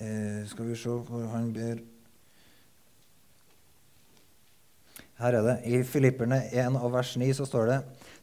eh, 0.02 0.40
Skal 0.50 0.66
vi 0.66 0.74
se 0.76 0.90
hvor 0.90 1.28
han 1.30 1.52
ber 1.54 1.78
Her 5.18 5.34
er 5.34 5.42
det. 5.42 5.56
I 5.66 5.82
Filipperne 5.82 6.44
1 6.50 6.78
av 6.78 6.92
vers 6.94 7.16
9 7.18 7.32
så 7.34 7.46
står 7.46 7.70
det 7.72 7.78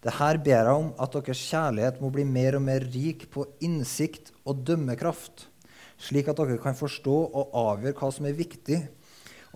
det 0.06 0.14
her 0.20 0.38
ber 0.38 0.54
jeg 0.54 0.70
om 0.78 0.92
at 1.02 1.16
deres 1.18 1.40
kjærlighet 1.50 1.98
må 1.98 2.12
bli 2.14 2.24
mer 2.30 2.60
og 2.60 2.62
mer 2.68 2.84
rik 2.94 3.26
på 3.34 3.48
innsikt 3.66 4.30
og 4.46 4.62
dømmekraft, 4.68 5.48
slik 5.98 6.30
at 6.30 6.38
dere 6.38 6.60
kan 6.62 6.78
forstå 6.78 7.16
og 7.26 7.56
avgjøre 7.58 7.98
hva 7.98 8.12
som 8.14 8.28
er 8.30 8.38
viktig, 8.38 8.78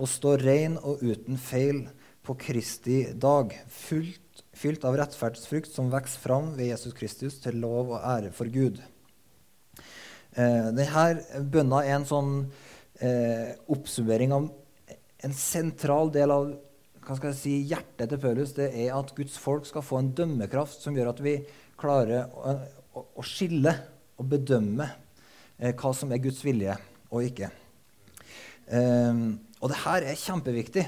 og 0.01 0.09
stå 0.09 0.33
ren 0.41 0.79
og 0.81 1.03
uten 1.05 1.37
feil 1.37 1.83
på 2.25 2.33
Kristi 2.41 3.03
dag, 3.13 3.53
fylt, 3.69 4.41
fylt 4.57 4.89
av 4.89 4.97
rettferdsfrukt 4.97 5.69
som 5.69 5.93
vokser 5.93 6.23
fram 6.23 6.55
ved 6.57 6.73
Jesus 6.73 6.97
Kristus 6.97 7.37
til 7.43 7.61
lov 7.61 7.93
og 7.93 8.01
ære 8.01 8.33
for 8.33 8.49
Gud. 8.49 8.81
Eh, 10.37 10.69
denne 10.75 11.43
bønna 11.49 11.83
er 11.85 11.95
en 11.97 12.07
sånn 12.07 12.33
eh, 13.01 13.55
oppsummering 13.71 14.33
av 14.35 14.49
en 15.25 15.35
sentral 15.35 16.11
del 16.13 16.33
av 16.33 16.51
si, 17.33 17.55
hjertet 17.65 18.11
til 18.11 18.21
Paulus. 18.21 18.53
Det 18.53 18.69
er 18.69 18.93
at 18.95 19.13
Guds 19.17 19.37
folk 19.41 19.65
skal 19.65 19.85
få 19.85 19.99
en 19.99 20.11
dømmekraft 20.15 20.83
som 20.83 20.95
gjør 20.95 21.13
at 21.13 21.23
vi 21.25 21.39
klarer 21.79 22.29
å, 22.29 22.55
å 22.99 23.25
skille 23.25 23.73
og 24.19 24.29
bedømme 24.29 24.87
eh, 25.57 25.73
hva 25.73 25.93
som 25.95 26.11
er 26.11 26.21
Guds 26.23 26.43
vilje 26.45 26.77
og 27.09 27.25
ikke. 27.25 27.49
Eh, 28.69 29.25
og 29.59 29.71
det 29.71 29.83
her 29.83 30.07
er 30.07 30.19
kjempeviktig. 30.19 30.87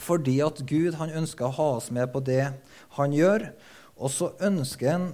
Fordi 0.00 0.38
at 0.40 0.62
Gud 0.64 0.96
han 0.96 1.12
ønsker 1.22 1.46
å 1.46 1.56
ha 1.58 1.68
oss 1.76 1.90
med 1.92 2.08
på 2.12 2.22
det 2.24 2.42
han 2.96 3.14
gjør. 3.14 3.50
Og 4.00 4.12
så 4.12 4.30
ønsker 4.40 4.94
han 4.94 5.10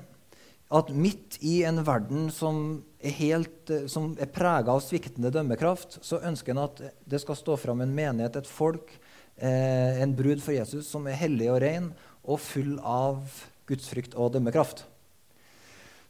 at 0.66 0.90
midt 0.90 1.38
i 1.46 1.61
en 1.66 1.78
verden 1.87 2.26
som 2.35 2.80
er, 2.99 3.12
helt, 3.20 3.70
eh, 3.70 3.87
er 3.87 4.32
prega 4.35 4.75
av 4.75 4.82
sviktende 4.82 5.30
dømmekraft, 5.30 6.00
så 6.02 6.18
ønsker 6.26 6.54
han 6.54 6.64
at 6.64 6.82
det 7.06 7.20
skal 7.23 7.38
stå 7.38 7.58
fram 7.61 7.85
en 7.85 7.94
menighet, 7.94 8.37
et 8.37 8.50
folk, 8.50 8.90
eh, 9.37 10.02
en 10.02 10.14
brud 10.16 10.42
for 10.42 10.56
Jesus, 10.56 10.88
som 10.88 11.06
er 11.06 11.20
hellig 11.20 11.50
og 11.52 11.61
ren 11.62 11.92
og 12.25 12.40
full 12.42 12.80
av 12.82 13.23
gudsfrykt 13.66 14.16
og 14.18 14.32
dømmekraft. 14.35 14.85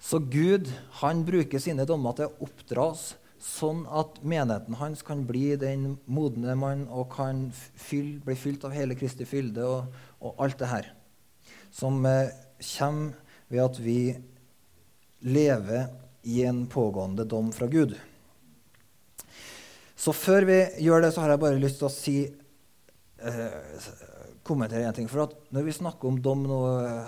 Så 0.01 0.21
Gud 0.21 0.69
han 1.03 1.25
bruker 1.25 1.61
sine 1.61 1.87
dommer 1.89 2.17
til 2.17 2.29
å 2.29 2.49
oppdra 2.49 2.91
oss 2.93 3.15
sånn 3.43 3.85
at 3.93 4.23
menigheten 4.25 4.79
hans 4.81 5.03
kan 5.07 5.25
bli 5.29 5.55
den 5.61 5.99
modne 6.09 6.57
mann 6.59 6.87
og 6.89 7.11
kan 7.13 7.51
fyll, 7.53 8.17
bli 8.25 8.37
fylt 8.39 8.65
av 8.65 8.73
hele 8.73 8.97
Kristi 8.97 9.27
fylde 9.29 9.65
og, 9.69 9.93
og 10.21 10.41
alt 10.43 10.59
det 10.63 10.71
her. 10.73 10.91
Som 11.71 12.01
eh, 12.09 12.33
kommer 12.79 13.23
ved 13.53 13.63
at 13.63 13.79
vi 13.79 13.99
lever 15.27 15.89
i 16.27 16.43
en 16.47 16.67
pågående 16.71 17.25
dom 17.25 17.53
fra 17.53 17.67
Gud. 17.67 17.97
Så 19.97 20.13
før 20.13 20.47
vi 20.47 20.59
gjør 20.85 21.03
det, 21.03 21.13
så 21.15 21.25
har 21.25 21.33
jeg 21.35 21.43
bare 21.43 21.59
lyst 21.59 21.81
til 21.81 21.89
å 21.89 21.93
si 21.93 22.17
eh, 22.27 23.87
kommentere 24.47 24.87
en 24.87 24.95
ting. 24.95 25.09
For 25.11 25.33
når 25.55 25.67
vi 25.67 25.75
snakker 25.75 26.11
om 26.11 26.21
dom 26.23 26.45
nå 26.47 26.61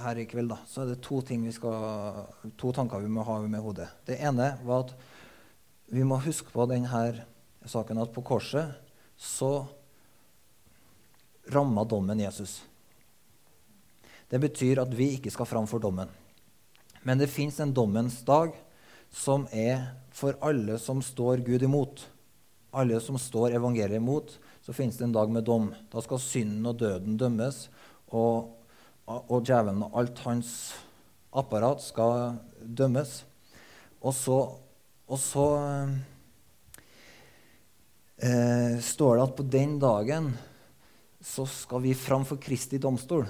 her 0.03 0.19
i 0.19 0.27
kveld, 0.31 0.51
da, 0.51 0.59
så 0.67 0.83
er 0.83 0.93
det 0.93 1.01
to, 1.05 1.21
skal, 1.55 2.23
to 2.59 2.73
tanker 2.75 3.05
vi 3.05 3.13
må 3.13 3.27
ha 3.29 3.39
med 3.45 3.63
hodet. 3.63 3.91
Det 4.09 4.19
ene 4.19 4.55
var 4.67 4.89
at 4.89 4.95
vi 5.95 6.05
må 6.05 6.19
huske 6.25 6.51
på 6.53 6.67
denne 6.69 7.03
saken 7.69 8.03
at 8.03 8.15
på 8.15 8.25
korset 8.27 8.75
så 9.19 9.53
ramma 11.53 11.85
dommen 11.85 12.21
Jesus. 12.21 12.63
Det 14.29 14.41
betyr 14.43 14.83
at 14.83 14.93
vi 14.95 15.15
ikke 15.17 15.33
skal 15.33 15.49
fram 15.49 15.69
for 15.69 15.81
dommen. 15.81 16.11
Men 17.09 17.17
det 17.17 17.31
fins 17.33 17.57
en 17.61 17.73
dommens 17.73 18.19
dag 18.29 18.53
som 19.09 19.47
er 19.49 19.95
for 20.13 20.37
alle 20.45 20.75
som 20.77 20.99
står 21.01 21.41
Gud 21.47 21.63
imot. 21.65 22.03
Alle 22.77 22.99
som 23.01 23.17
står 23.17 23.55
evangeliet 23.57 23.97
imot, 23.97 24.35
så 24.61 24.75
finnes 24.77 24.99
det 24.99 25.07
en 25.07 25.15
dag 25.17 25.33
med 25.33 25.47
dom. 25.49 25.71
Da 25.89 26.03
skal 26.05 26.21
synden 26.21 26.69
og 26.69 26.77
døden 26.83 27.17
dømmes, 27.17 27.63
og, 28.13 28.51
og 29.09 29.41
djevelen 29.41 29.87
og 29.87 29.97
alt 30.03 30.21
hans 30.27 30.51
apparat 31.33 31.81
skal 31.81 32.37
dømmes. 32.61 33.23
Og 34.05 34.13
så, 34.13 34.37
og 35.09 35.23
så 35.23 35.47
eh, 38.21 38.77
står 38.85 39.17
det 39.17 39.25
at 39.25 39.35
på 39.41 39.49
den 39.57 39.79
dagen 39.81 40.35
så 41.25 41.49
skal 41.49 41.87
vi 41.89 41.97
fram 41.97 42.29
for 42.29 42.37
Kristi 42.37 42.77
domstol. 42.77 43.25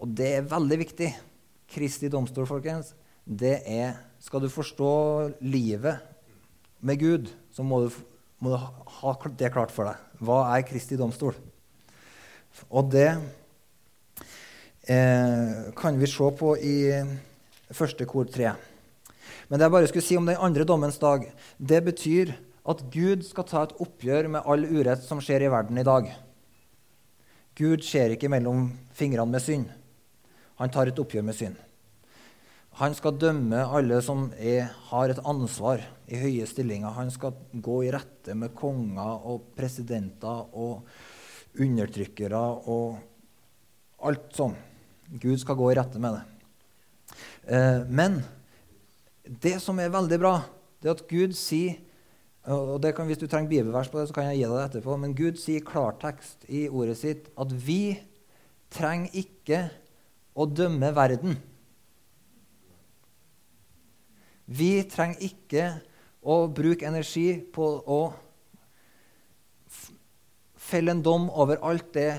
Og 0.00 0.10
det 0.16 0.32
er 0.38 0.50
veldig 0.56 0.82
viktig. 0.88 1.12
Kristi 1.74 2.10
domstol, 2.12 2.46
folkens, 2.46 2.94
det 3.24 3.62
er 3.66 3.96
Skal 4.24 4.40
du 4.40 4.48
forstå 4.48 4.92
livet 5.44 6.00
med 6.80 7.00
Gud, 7.00 7.28
så 7.52 7.64
må 7.64 7.82
du, 7.84 7.90
må 8.40 8.54
du 8.54 8.56
ha 9.00 9.12
det 9.36 9.50
klart 9.52 9.72
for 9.72 9.84
deg. 9.88 10.00
Hva 10.24 10.38
er 10.54 10.64
Kristi 10.64 10.96
domstol? 10.96 11.36
Og 12.70 12.88
det 12.92 13.10
eh, 14.88 15.72
kan 15.76 16.00
vi 16.00 16.08
se 16.08 16.30
på 16.38 16.54
i 16.56 16.76
første 17.74 18.06
kor 18.08 18.30
tre. 18.32 18.54
Men 19.48 19.58
det 19.58 19.66
jeg 19.66 19.74
bare 19.76 19.90
skulle 19.90 20.06
si 20.06 20.16
om 20.16 20.28
den 20.28 20.40
andre 20.40 20.64
dommens 20.64 21.00
dag, 21.02 21.26
det 21.58 21.84
betyr 21.84 22.32
at 22.64 22.84
Gud 22.92 23.24
skal 23.28 23.48
ta 23.48 23.64
et 23.66 23.76
oppgjør 23.84 24.30
med 24.32 24.48
all 24.48 24.64
urett 24.64 25.04
som 25.04 25.20
skjer 25.20 25.44
i 25.44 25.52
verden 25.52 25.80
i 25.80 25.84
dag. 25.86 26.08
Gud 27.54 27.84
ser 27.86 28.14
ikke 28.14 28.30
mellom 28.32 28.70
fingrene 28.96 29.36
med 29.36 29.44
synd. 29.44 29.68
Han 30.60 30.70
tar 30.70 30.90
et 30.90 31.00
oppgjør 31.00 31.24
med 31.26 31.36
synd. 31.38 31.56
Han 32.80 32.94
skal 32.96 33.18
dømme 33.22 33.60
alle 33.62 34.00
som 34.02 34.26
er, 34.34 34.66
har 34.90 35.10
et 35.10 35.22
ansvar 35.22 35.82
i 36.10 36.18
høye 36.18 36.46
stillinger. 36.50 36.94
Han 36.96 37.10
skal 37.14 37.36
gå 37.62 37.84
i 37.86 37.92
rette 37.94 38.34
med 38.34 38.54
konger 38.58 39.28
og 39.30 39.52
presidenter 39.54 40.48
og 40.58 40.82
undertrykkere 41.62 42.40
og 42.66 42.96
alt 44.04 44.34
sånn. 44.34 44.56
Gud 45.22 45.38
skal 45.38 45.58
gå 45.60 45.70
i 45.70 45.76
rette 45.78 46.02
med 46.02 46.18
det. 46.18 46.24
Eh, 47.54 47.80
men 47.86 48.18
det 49.24 49.60
som 49.62 49.78
er 49.78 49.94
veldig 49.94 50.18
bra, 50.18 50.34
det 50.82 50.90
er 50.90 50.96
at 50.98 51.06
Gud 51.10 51.36
sier 51.38 51.78
og 52.44 52.84
kan, 52.92 53.06
Hvis 53.06 53.16
du 53.16 53.26
trenger 53.26 53.48
bibelvers 53.48 53.88
på 53.88 53.96
det, 53.96 54.08
så 54.08 54.12
kan 54.12 54.26
jeg 54.28 54.42
gi 54.42 54.44
deg 54.44 54.52
det 54.52 54.64
etterpå. 54.66 54.96
Men 55.00 55.14
Gud 55.16 55.38
sier 55.40 55.64
klartekst 55.64 56.44
i 56.52 56.66
ordet 56.68 56.98
sitt 57.00 57.30
at 57.40 57.48
vi 57.48 57.96
trenger 58.68 59.16
ikke 59.16 59.60
å 60.34 60.46
dømme 60.50 60.90
verden. 60.94 61.36
Vi 64.44 64.82
trenger 64.90 65.22
ikke 65.24 65.66
å 66.24 66.44
bruke 66.52 66.88
energi 66.88 67.38
på 67.54 67.68
å 67.80 68.00
felle 70.64 70.94
en 70.94 71.02
dom 71.04 71.28
over 71.30 71.60
alt 71.64 71.92
det 71.96 72.10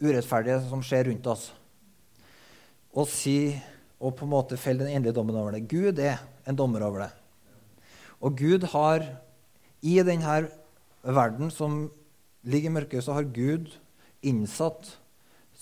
urettferdige 0.00 0.62
som 0.70 0.82
skjer 0.84 1.10
rundt 1.10 1.26
oss, 1.30 1.50
og 2.96 3.06
si 3.10 3.52
og 4.00 4.14
på 4.16 4.24
en 4.24 4.32
måte 4.32 4.58
felle 4.58 4.86
den 4.86 4.96
endelige 4.96 5.18
dommen 5.18 5.36
over 5.36 5.52
det. 5.54 5.66
Gud 5.68 6.00
er 6.00 6.22
en 6.48 6.56
dommer 6.56 6.86
over 6.86 7.04
det. 7.04 7.10
Og 8.24 8.38
Gud 8.38 8.64
har 8.72 9.04
i 9.84 9.98
denne 10.04 10.38
verden 11.04 11.52
som 11.52 11.82
ligger 12.40 12.70
i 12.70 12.74
mørket, 12.78 13.04
så 13.04 13.18
har 13.18 13.28
Gud 13.28 13.68
innsatt 14.24 14.94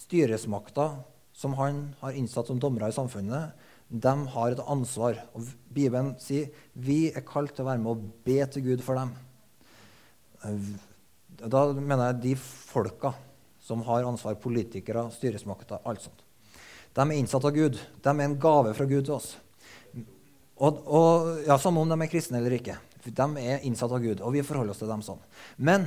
styresmakter 0.05 1.01
som 1.39 1.55
han 1.55 1.95
har 2.01 2.17
innsatt 2.19 2.51
som 2.51 2.59
dommere 2.59 2.91
i 2.91 2.97
samfunnet, 2.97 3.55
de 3.89 4.15
har 4.35 4.53
et 4.53 4.65
ansvar. 4.67 5.21
Og 5.39 5.47
Bibelen 5.73 6.13
sier 6.21 6.51
vi 6.75 7.09
er 7.13 7.25
kalt 7.27 7.55
til 7.55 7.65
å 7.65 7.71
være 7.71 7.83
med 7.83 7.93
og 7.95 8.07
be 8.27 8.39
til 8.51 8.67
Gud 8.67 8.83
for 8.85 8.99
dem. 8.99 9.15
Da 11.39 11.65
mener 11.79 12.09
jeg 12.11 12.23
de 12.25 12.35
folka 12.43 13.15
som 13.63 13.85
har 13.87 14.07
ansvar, 14.09 14.39
politikere, 14.41 15.07
styresmakter, 15.15 15.83
alt 15.87 16.09
sånt. 16.09 16.25
De 16.97 17.05
er 17.05 17.19
innsatt 17.21 17.45
av 17.45 17.55
Gud. 17.55 17.79
De 17.79 18.11
er 18.11 18.25
en 18.25 18.39
gave 18.41 18.75
fra 18.75 18.89
Gud 18.89 19.07
til 19.07 19.19
oss. 19.19 19.33
Og, 20.59 20.83
og 20.91 21.45
ja, 21.47 21.59
Samme 21.61 21.85
om 21.85 21.91
de 21.91 21.99
er 22.03 22.11
kristne 22.11 22.41
eller 22.41 22.57
ikke. 22.59 22.79
De 23.05 23.27
er 23.45 23.63
innsatt 23.69 23.93
av 23.95 24.03
Gud, 24.03 24.21
og 24.25 24.35
vi 24.35 24.43
forholder 24.43 24.75
oss 24.75 24.81
til 24.83 24.91
dem 24.91 25.05
sånn. 25.07 25.21
Men 25.57 25.87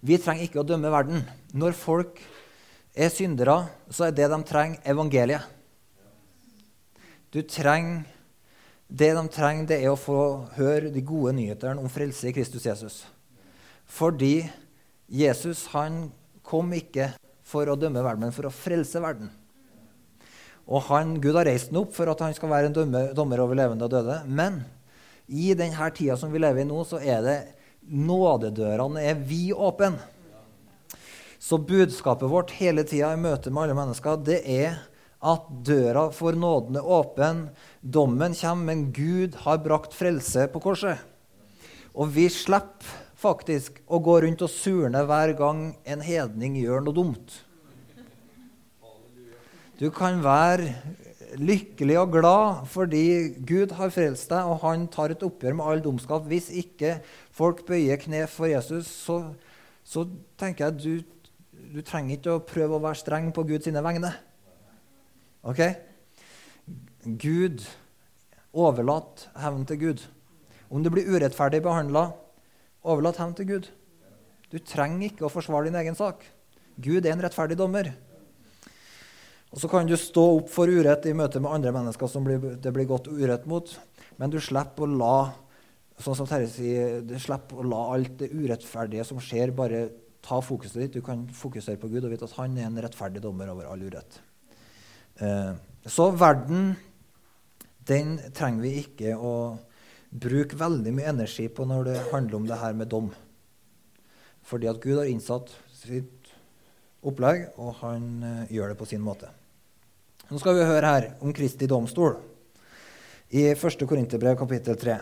vi 0.00 0.16
trenger 0.18 0.48
ikke 0.48 0.62
å 0.62 0.66
dømme 0.66 0.90
verden. 0.90 1.26
Når 1.52 1.76
folk 1.76 2.22
er 2.94 3.12
syndere, 3.12 3.66
så 3.90 4.08
er 4.08 4.16
det 4.16 4.28
de 4.30 4.38
trenger, 4.46 4.80
evangeliet. 4.84 5.48
Du 7.32 7.42
trenger, 7.42 8.04
Det 8.92 9.14
de 9.16 9.28
trenger, 9.32 9.64
det 9.64 9.76
er 9.80 9.88
å 9.88 9.96
få 9.96 10.44
høre 10.52 10.90
de 10.92 11.00
gode 11.00 11.32
nyhetene 11.32 11.80
om 11.80 11.88
frelse 11.88 12.26
i 12.28 12.32
Kristus 12.36 12.66
Jesus. 12.66 13.06
Fordi 13.88 14.50
Jesus 15.08 15.62
han 15.72 16.10
kom 16.44 16.74
ikke 16.76 17.06
for 17.40 17.64
å 17.64 17.76
dømme 17.76 18.02
verden, 18.04 18.26
men 18.26 18.36
for 18.36 18.44
å 18.44 18.52
frelse 18.52 19.00
verden. 19.00 19.30
Og 20.68 20.84
han, 20.90 21.16
Gud 21.24 21.38
har 21.38 21.48
reist 21.48 21.72
ham 21.72 21.80
opp 21.80 21.96
for 21.96 22.12
at 22.12 22.20
han 22.20 22.36
skal 22.36 22.52
være 22.52 22.68
en 22.68 22.76
dommer, 22.76 23.14
dommer 23.16 23.40
over 23.40 23.56
levende 23.56 23.88
og 23.88 23.94
døde. 23.96 24.18
Men 24.28 24.60
i 25.24 25.54
denne 25.56 25.88
tida 25.96 26.18
som 26.20 26.28
vi 26.28 26.42
lever 26.42 26.60
i 26.60 26.68
nå, 26.68 26.84
så 26.84 27.00
er 27.00 27.24
det 27.24 27.38
nådedørene 27.88 29.08
er 29.08 29.24
vid 29.24 29.56
åpne. 29.56 29.96
Så 31.42 31.58
budskapet 31.58 32.30
vårt 32.30 32.52
hele 32.60 32.84
tida 32.86 33.08
i 33.16 33.18
møte 33.18 33.50
med 33.50 33.64
alle 33.64 33.74
mennesker, 33.74 34.20
det 34.22 34.44
er 34.46 34.76
at 35.22 35.48
døra 35.66 36.04
for 36.14 36.36
nåden 36.38 36.78
er 36.78 36.86
åpen. 36.86 37.48
Dommen 37.82 38.36
kommer, 38.38 38.68
men 38.68 38.84
Gud 38.94 39.34
har 39.42 39.58
brakt 39.64 39.94
frelse 39.94 40.46
på 40.52 40.62
korset. 40.62 41.02
Og 41.98 42.12
vi 42.14 42.28
slipper 42.30 42.86
faktisk 43.18 43.80
å 43.90 43.98
gå 44.02 44.20
rundt 44.22 44.42
og 44.46 44.50
surne 44.50 45.02
hver 45.06 45.34
gang 45.38 45.64
en 45.82 46.02
hedning 46.02 46.60
gjør 46.60 46.86
noe 46.86 46.96
dumt. 46.96 47.34
Du 49.82 49.88
kan 49.94 50.22
være 50.22 50.70
lykkelig 51.42 51.96
og 52.04 52.12
glad 52.20 52.66
fordi 52.70 53.04
Gud 53.48 53.74
har 53.78 53.90
frelst 53.90 54.30
deg, 54.30 54.46
og 54.46 54.62
han 54.62 54.86
tar 54.94 55.14
et 55.14 55.26
oppgjør 55.26 55.58
med 55.58 55.66
all 55.66 55.82
dumskap. 55.82 56.26
Hvis 56.30 56.52
ikke 56.54 57.00
folk 57.34 57.64
bøyer 57.66 57.98
kne 57.98 58.28
for 58.30 58.46
Jesus, 58.50 58.86
så, 58.86 59.24
så 59.82 60.06
tenker 60.38 60.68
jeg 60.68 60.78
du 60.78 61.18
du 61.72 61.80
trenger 61.86 62.18
ikke 62.18 62.36
å 62.36 62.44
prøve 62.44 62.76
å 62.76 62.82
være 62.84 63.00
streng 63.00 63.30
på 63.34 63.46
Guds 63.48 63.70
vegne. 63.72 64.12
Ok? 65.42 65.62
Gud 67.18 67.64
Overlat 68.52 69.30
hevn 69.40 69.64
til 69.64 69.78
Gud. 69.80 70.00
Om 70.68 70.82
du 70.84 70.90
blir 70.92 71.08
urettferdig 71.08 71.62
behandla, 71.64 72.10
overlat 72.84 73.16
hevn 73.16 73.32
til 73.38 73.48
Gud. 73.48 73.68
Du 74.52 74.58
trenger 74.60 75.08
ikke 75.08 75.24
å 75.24 75.32
forsvare 75.32 75.70
din 75.70 75.78
egen 75.80 75.96
sak. 75.96 76.20
Gud 76.76 77.06
er 77.06 77.14
en 77.14 77.24
rettferdig 77.24 77.56
dommer. 77.56 77.88
Og 79.52 79.60
Så 79.60 79.68
kan 79.68 79.88
du 79.88 79.96
stå 79.96 80.24
opp 80.36 80.52
for 80.52 80.68
urett 80.68 81.08
i 81.08 81.16
møte 81.16 81.40
med 81.40 81.52
andre 81.52 81.72
mennesker 81.72 82.08
som 82.08 82.28
det 82.28 82.72
blir 82.72 82.88
gått 82.88 83.08
urett 83.08 83.48
mot, 83.48 83.68
men 84.20 84.32
du 84.32 84.38
slipper 84.40 84.84
å 84.84 84.96
la 85.00 85.16
sånn 86.00 86.16
som 86.16 86.28
Terje 86.28 86.48
sier, 86.48 87.00
du 87.04 87.18
slipper 87.20 87.60
å 87.60 87.66
la 87.68 87.82
alt 87.94 88.16
det 88.20 88.32
urettferdige 88.32 89.04
som 89.06 89.20
skjer, 89.20 89.52
bare 89.56 89.84
ta 90.22 90.38
fokuset 90.42 90.80
ditt. 90.84 90.94
Du 90.96 91.04
kan 91.04 91.26
fokusere 91.34 91.80
på 91.80 91.90
Gud 91.92 92.06
og 92.06 92.14
vite 92.14 92.28
at 92.28 92.38
han 92.38 92.56
er 92.58 92.68
en 92.68 92.80
rettferdig 92.84 93.22
dommer 93.24 93.50
over 93.52 93.68
all 93.70 93.82
urett. 93.82 94.20
Eh, 95.18 95.52
så 95.86 96.08
verden, 96.14 96.72
den 97.88 98.16
trenger 98.34 98.62
vi 98.62 98.72
ikke 98.84 99.16
å 99.18 99.34
bruke 100.12 100.58
veldig 100.58 100.92
mye 100.94 101.12
energi 101.12 101.48
på 101.50 101.66
når 101.66 101.88
det 101.88 102.00
handler 102.12 102.38
om 102.38 102.48
det 102.48 102.60
her 102.60 102.76
med 102.78 102.90
dom. 102.92 103.10
Fordi 104.46 104.68
at 104.70 104.80
Gud 104.82 104.98
har 105.00 105.10
innsatt 105.10 105.50
sitt 105.74 106.30
opplegg, 107.02 107.48
og 107.58 107.80
han 107.82 108.10
eh, 108.22 108.52
gjør 108.54 108.72
det 108.72 108.78
på 108.78 108.88
sin 108.88 109.02
måte. 109.02 109.30
Nå 110.30 110.38
skal 110.40 110.56
vi 110.56 110.68
høre 110.68 110.92
her 110.94 111.08
om 111.20 111.34
Kristi 111.34 111.66
domstol 111.68 112.14
i 113.34 113.48
1. 113.50 113.82
Korinterbrev 113.88 114.38
kapittel 114.38 114.78
3 114.78 115.00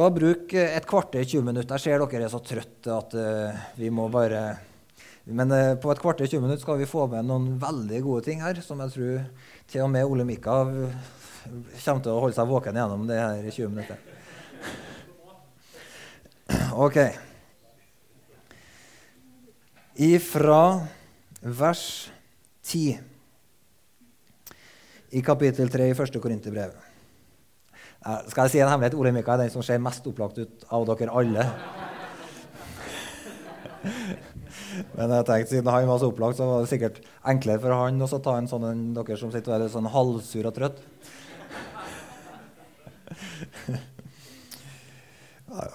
skal 0.00 0.14
bruke 0.16 0.56
et 0.56 0.86
kvarter 0.88 1.26
20 1.28 1.44
minutter. 1.44 1.76
Jeg 1.76 1.82
ser 1.84 2.00
dere 2.00 2.24
er 2.24 2.32
så 2.32 2.40
trøtte 2.40 2.94
at 2.94 3.12
uh, 3.20 3.58
vi 3.76 3.90
må 3.92 4.08
bare 4.08 4.56
Men 5.28 5.52
uh, 5.52 5.76
på 5.76 5.90
et 5.92 6.00
kvarter 6.00 6.24
20 6.24 6.40
minutter 6.40 6.62
skal 6.62 6.78
vi 6.80 6.88
få 6.88 7.04
med 7.06 7.28
noen 7.28 7.58
veldig 7.60 8.00
gode 8.06 8.24
ting 8.24 8.40
her, 8.40 8.56
som 8.64 8.80
jeg 8.80 8.94
tror 8.94 9.20
til 9.68 9.84
og 9.84 9.90
med 9.92 10.08
Ole 10.08 10.24
Mikka 10.24 10.56
kommer 10.64 12.00
til 12.00 12.12
å 12.14 12.20
holde 12.24 12.36
seg 12.38 12.48
våken 12.48 12.80
gjennom 12.80 13.04
det 13.10 13.20
her 13.20 13.44
i 13.44 13.52
20 13.52 13.68
minutter. 13.76 13.98
OK. 16.86 16.98
Ifra 20.00 20.62
vers 21.44 21.84
10 22.64 22.96
i 25.12 25.20
kapittel 25.20 25.68
3 25.68 25.92
i 25.92 25.98
1. 25.98 26.22
Korinterbrev. 26.24 26.89
Skal 28.00 28.46
jeg 28.46 28.52
si 28.54 28.60
en 28.64 28.70
hemmelighet? 28.70 28.96
Ole 28.96 29.12
Mikael 29.12 29.42
er 29.42 29.50
den 29.50 29.52
som 29.52 29.64
ser 29.64 29.80
mest 29.82 30.06
opplagt 30.08 30.38
ut 30.40 30.62
av 30.72 30.86
dere 30.88 31.12
alle. 31.12 31.44
Men 34.96 35.12
jeg 35.18 35.26
tenkte, 35.28 35.50
siden 35.50 35.68
han 35.68 35.88
var 35.88 35.98
så 36.00 36.08
opplagt, 36.08 36.38
så 36.38 36.46
var 36.48 36.62
det 36.62 36.70
sikkert 36.70 37.00
enklere 37.28 37.60
for 37.60 37.76
han 37.76 38.00
å 38.00 38.08
ta 38.24 38.38
en 38.38 38.48
sånn 38.48 38.64
enn 38.70 38.82
dere 38.96 39.18
som 39.20 39.32
sitter 39.34 39.52
og 39.52 39.56
er 39.66 39.72
sånn 39.72 39.92
halvsur 39.92 40.48
og 40.48 40.56
trøtt. 40.56 40.78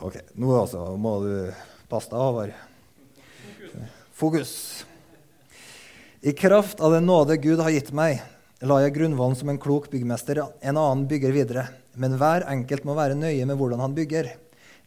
ok, 0.10 0.16
nå 0.42 0.48
altså 0.64 0.98
må 0.98 1.14
du 1.28 1.34
passe 1.92 2.10
deg, 2.10 2.20
Håvard. 2.26 2.54
Fokus. 4.16 4.52
I 6.26 6.34
kraft 6.34 6.82
av 6.82 6.98
den 6.98 7.06
nåde 7.06 7.38
Gud 7.38 7.62
har 7.62 7.70
gitt 7.70 7.94
meg, 7.94 8.24
la 8.66 8.82
jeg 8.82 8.98
grunnvollen 8.98 9.38
som 9.38 9.50
en 9.52 9.62
klok 9.62 9.92
byggmester, 9.94 10.42
en 10.42 10.78
annen 10.80 11.06
bygger 11.12 11.36
videre 11.36 11.70
men 11.96 12.18
hver 12.20 12.46
enkelt 12.52 12.86
må 12.88 12.96
være 12.98 13.18
nøye 13.18 13.46
med 13.48 13.58
hvordan 13.60 13.82
han 13.84 13.96
bygger. 13.98 14.30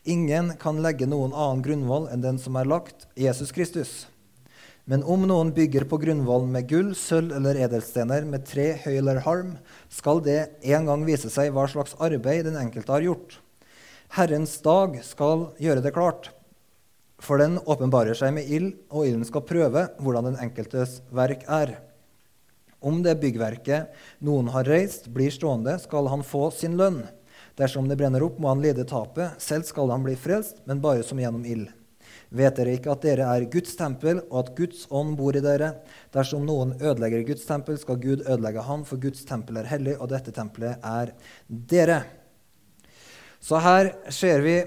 Ingen 0.09 0.55
kan 0.61 0.79
legge 0.85 1.09
noen 1.09 1.35
annen 1.35 1.64
grunnvoll 1.64 2.07
enn 2.12 2.23
den 2.25 2.38
som 2.40 2.57
er 2.57 2.68
lagt, 2.68 3.09
Jesus 3.18 3.53
Kristus. 3.53 4.07
Men 4.88 5.03
om 5.05 5.27
noen 5.29 5.51
bygger 5.53 5.85
på 5.85 5.99
grunnvollen 6.01 6.49
med 6.55 6.68
gull, 6.71 6.94
sølv 6.97 7.35
eller 7.37 7.59
edelstener, 7.66 8.25
med 8.25 8.47
tre, 8.49 8.71
høy 8.87 8.94
eller 8.94 9.21
halm, 9.27 9.51
skal 9.92 10.23
det 10.25 10.38
en 10.64 10.88
gang 10.88 11.05
vise 11.05 11.29
seg 11.33 11.53
hva 11.53 11.66
slags 11.68 11.92
arbeid 12.01 12.47
den 12.49 12.57
enkelte 12.57 12.94
har 12.94 13.05
gjort. 13.05 13.37
Herrens 14.16 14.55
dag 14.64 14.97
skal 15.05 15.51
gjøre 15.61 15.83
det 15.85 15.92
klart, 15.92 16.31
for 17.21 17.37
den 17.37 17.59
åpenbarer 17.68 18.16
seg 18.16 18.33
med 18.38 18.49
ild, 18.49 18.73
og 18.88 19.05
ilden 19.05 19.29
skal 19.29 19.44
prøve 19.44 19.85
hvordan 20.01 20.31
den 20.31 20.40
enkeltes 20.47 21.03
verk 21.12 21.44
er. 21.44 21.75
Om 22.81 23.01
det 23.03 23.17
byggverket 23.19 23.95
noen 24.23 24.51
har 24.55 24.69
reist, 24.69 25.09
blir 25.11 25.33
stående, 25.35 25.79
skal 25.83 26.11
han 26.12 26.23
få 26.27 26.49
sin 26.55 26.77
lønn. 26.79 27.03
Dersom 27.59 27.88
det 27.91 27.97
brenner 27.99 28.23
opp, 28.23 28.38
må 28.38 28.53
han 28.53 28.62
lide 28.62 28.87
tapet. 28.87 29.41
Selv 29.43 29.67
skal 29.67 29.91
han 29.91 30.05
bli 30.07 30.14
frelst, 30.19 30.62
men 30.69 30.83
bare 30.83 31.03
som 31.03 31.19
gjennom 31.19 31.43
ild. 31.43 31.73
Vet 32.29 32.59
dere 32.61 32.77
ikke 32.77 32.93
at 32.93 33.03
dere 33.03 33.27
er 33.33 33.49
Guds 33.51 33.75
tempel, 33.79 34.21
og 34.29 34.38
at 34.43 34.55
Guds 34.59 34.85
ånd 34.95 35.17
bor 35.19 35.37
i 35.37 35.43
dere? 35.43 35.73
Dersom 36.14 36.47
noen 36.47 36.77
ødelegger 36.77 37.27
Guds 37.33 37.47
tempel, 37.49 37.81
skal 37.81 37.99
Gud 38.03 38.23
ødelegge 38.23 38.62
han, 38.62 38.85
for 38.87 39.01
Guds 39.03 39.25
tempel 39.27 39.59
er 39.59 39.71
hellig, 39.71 39.97
og 39.99 40.12
dette 40.12 40.35
tempelet 40.37 40.85
er 40.85 41.14
dere. 41.49 42.03
Så 43.41 43.59
her 43.64 43.95
ser 44.12 44.45
vi 44.45 44.59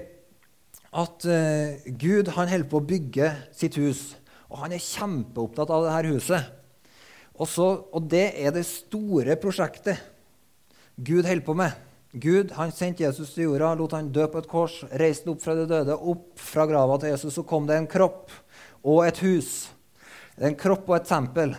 at 0.92 1.24
uh, 1.24 1.92
Gud 1.96 2.28
han 2.36 2.50
holder 2.50 2.68
på 2.68 2.80
å 2.82 2.88
bygge 2.88 3.30
sitt 3.56 3.78
hus, 3.80 4.10
og 4.52 4.66
han 4.66 4.74
er 4.76 4.84
kjempeopptatt 4.84 5.72
av 5.72 5.86
dette 5.86 6.12
huset. 6.12 6.58
Og, 7.42 7.48
så, 7.50 7.68
og 7.90 8.04
det 8.06 8.28
er 8.38 8.54
det 8.54 8.62
store 8.68 9.34
prosjektet 9.40 9.98
Gud 11.02 11.26
holder 11.26 11.46
på 11.46 11.56
med. 11.58 11.74
Gud 12.12 12.52
han 12.54 12.70
sendte 12.76 13.06
Jesus 13.06 13.32
til 13.32 13.48
jorda, 13.48 13.72
lot 13.74 13.94
han 13.96 14.10
dø 14.12 14.26
på 14.28 14.42
et 14.42 14.48
kors, 14.50 14.82
reiste 15.00 15.30
opp 15.32 15.40
fra 15.42 15.56
de 15.56 15.64
døde. 15.66 15.96
Opp 15.96 16.36
fra 16.38 16.66
grava 16.68 16.98
til 17.00 17.14
Jesus 17.14 17.38
så 17.38 17.44
kom 17.48 17.64
det 17.66 17.78
en 17.80 17.88
kropp 17.90 18.30
og 18.84 19.00
et 19.06 19.22
hus. 19.24 19.70
En 20.36 20.54
kropp 20.58 20.90
og 20.90 20.98
et 20.98 21.08
tempel. 21.08 21.54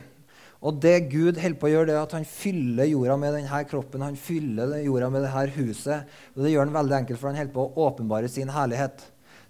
Og 0.63 0.77
det 0.79 1.09
Gud 1.11 1.39
holder 1.41 1.57
på 1.59 1.67
å 1.67 1.71
gjøre, 1.73 1.87
det 1.89 1.95
er 1.97 2.05
at 2.05 2.13
han 2.15 2.27
fyller 2.29 2.87
jorda 2.87 3.17
med 3.19 3.33
denne 3.35 3.63
kroppen. 3.67 4.05
Han 4.05 4.19
fyller 4.19 4.77
jorda 4.85 5.09
med 5.11 5.25
dette 5.25 5.57
huset. 5.57 6.13
Og 6.37 6.45
det 6.45 6.53
gjør 6.53 6.67
han 6.67 6.77
veldig 6.77 6.95
enkelt, 7.01 7.19
for 7.19 7.31
han 7.31 7.41
holder 7.41 7.55
på 7.57 7.65
å 7.65 7.87
åpenbare 7.89 8.29
sin 8.31 8.53
herlighet. 8.53 9.03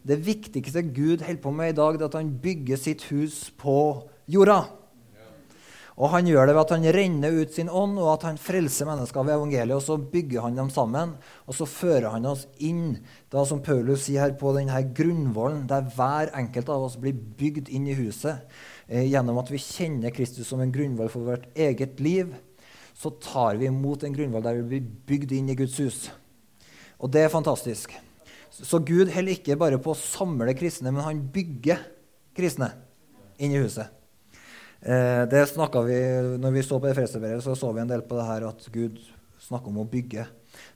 Det 0.07 0.17
viktigste 0.23 0.81
Gud 0.87 1.21
holder 1.21 1.43
på 1.43 1.53
med 1.53 1.75
i 1.75 1.77
dag, 1.77 1.99
det 1.99 2.07
er 2.07 2.09
at 2.09 2.17
han 2.17 2.31
bygger 2.47 2.79
sitt 2.79 3.05
hus 3.11 3.43
på 3.59 3.75
jorda. 4.31 4.63
Og 5.93 6.09
han 6.09 6.25
gjør 6.25 6.49
det 6.49 6.53
ved 6.55 6.61
at 6.63 6.71
han 6.73 6.87
renner 6.95 7.35
ut 7.37 7.51
sin 7.53 7.69
ånd, 7.69 7.99
og 8.01 8.07
at 8.15 8.23
han 8.25 8.39
frelser 8.41 8.87
mennesker 8.89 9.25
ved 9.27 9.35
evangeliet. 9.35 9.75
Og 9.77 9.83
så 9.85 9.97
bygger 9.97 10.47
han 10.47 10.57
dem 10.57 10.71
sammen, 10.73 11.13
og 11.45 11.57
så 11.57 11.67
fører 11.69 12.09
han 12.15 12.25
oss 12.29 12.47
inn, 12.65 12.97
da 13.29 13.43
som 13.45 13.61
Paulus 13.65 14.07
sier 14.07 14.25
her, 14.25 14.33
på 14.39 14.55
denne 14.57 14.79
grunnvollen, 14.97 15.67
der 15.69 15.85
hver 15.93 16.33
enkelt 16.39 16.71
av 16.73 16.87
oss 16.87 16.97
blir 17.01 17.13
bygd 17.13 17.69
inn 17.69 17.85
i 17.91 17.97
huset. 17.99 18.41
Eh, 18.87 19.05
gjennom 19.05 19.37
at 19.43 19.53
vi 19.53 19.61
kjenner 19.61 20.15
Kristus 20.15 20.49
som 20.49 20.63
en 20.63 20.73
grunnvoll 20.73 21.13
for 21.13 21.29
vårt 21.29 21.45
eget 21.53 22.01
liv, 22.01 22.33
så 22.97 23.13
tar 23.21 23.61
vi 23.61 23.69
imot 23.69 24.03
en 24.05 24.15
grunnvoll 24.15 24.43
der 24.45 24.59
vi 24.61 24.67
blir 24.73 24.91
bygd 25.09 25.37
inn 25.37 25.53
i 25.53 25.57
Guds 25.57 25.77
hus. 25.81 26.07
Og 26.97 27.11
det 27.13 27.25
er 27.25 27.33
fantastisk. 27.33 27.93
Så 28.53 28.79
Gud 28.85 29.09
holder 29.13 29.33
ikke 29.33 29.57
bare 29.57 29.81
på 29.81 29.93
å 29.93 29.97
samle 29.97 30.53
kristne, 30.57 30.93
men 30.93 31.05
han 31.05 31.21
bygger 31.33 31.81
kristne 32.37 32.69
inn 33.41 33.53
i 33.53 33.61
huset. 33.61 33.89
Eh, 34.83 35.23
det 35.31 35.45
vi, 35.87 35.99
når 36.43 36.51
vi 36.51 36.63
så 36.63 36.79
på 36.79 36.89
Efreserbrevet, 36.91 37.43
så 37.43 37.55
så 37.55 37.71
vi 37.71 37.79
en 37.81 37.87
del 37.87 38.01
på 38.03 38.17
det 38.19 38.25
her 38.27 38.47
at 38.49 38.65
Gud 38.71 38.99
snakker 39.39 39.71
om 39.71 39.79
å 39.79 39.87
bygge. 39.87 40.25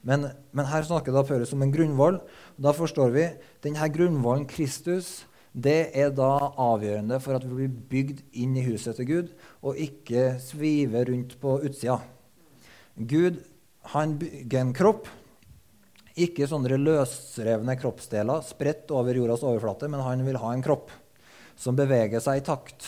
Men, 0.02 0.30
men 0.56 0.70
her 0.70 0.86
snakker 0.88 1.12
da 1.12 1.26
Paulus 1.28 1.52
om 1.54 1.62
en 1.62 1.74
grunnvoll. 1.74 2.22
Da 2.56 2.72
forstår 2.76 3.12
vi 3.12 3.26
denne 3.66 3.90
grunnvollen, 3.92 4.48
Kristus, 4.48 5.26
det 5.52 5.90
er 5.98 6.12
da 6.16 6.54
avgjørende 6.54 7.20
for 7.24 7.36
at 7.36 7.46
vi 7.48 7.66
blir 7.66 7.76
bygd 7.92 8.22
inn 8.40 8.56
i 8.56 8.66
huset 8.68 8.96
til 9.00 9.10
Gud, 9.10 9.32
og 9.66 9.80
ikke 9.82 10.38
sviver 10.44 11.10
rundt 11.10 11.36
på 11.42 11.58
utsida. 11.66 11.98
Gud 12.96 13.42
han 13.94 14.16
bygger 14.22 14.62
en 14.62 14.76
kropp, 14.78 15.10
ikke 16.18 16.48
sånne 16.50 16.80
løsrevne 16.80 17.76
kroppsdeler 17.78 18.46
spredt 18.46 18.94
over 18.96 19.20
jordas 19.20 19.44
overflate, 19.46 19.90
men 19.92 20.02
han 20.06 20.24
vil 20.26 20.40
ha 20.42 20.54
en 20.54 20.64
kropp 20.66 20.94
som 21.58 21.78
beveger 21.78 22.24
seg 22.24 22.40
i 22.40 22.46
takt. 22.46 22.88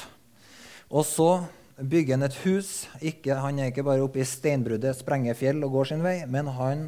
Og 0.90 1.06
så 1.06 1.30
bygger 1.78 2.18
han 2.18 2.26
et 2.26 2.38
hus. 2.44 2.88
Ikke, 3.02 3.38
han 3.38 3.60
er 3.60 3.72
ikke 3.72 3.86
bare 3.88 4.04
oppe 4.04 4.24
i 4.24 4.28
steinbruddet, 4.28 4.98
sprenger 4.98 5.38
fjell 5.38 5.62
og 5.66 5.78
går 5.78 5.92
sin 5.92 6.06
vei, 6.06 6.18
men 6.28 6.50
han 6.58 6.88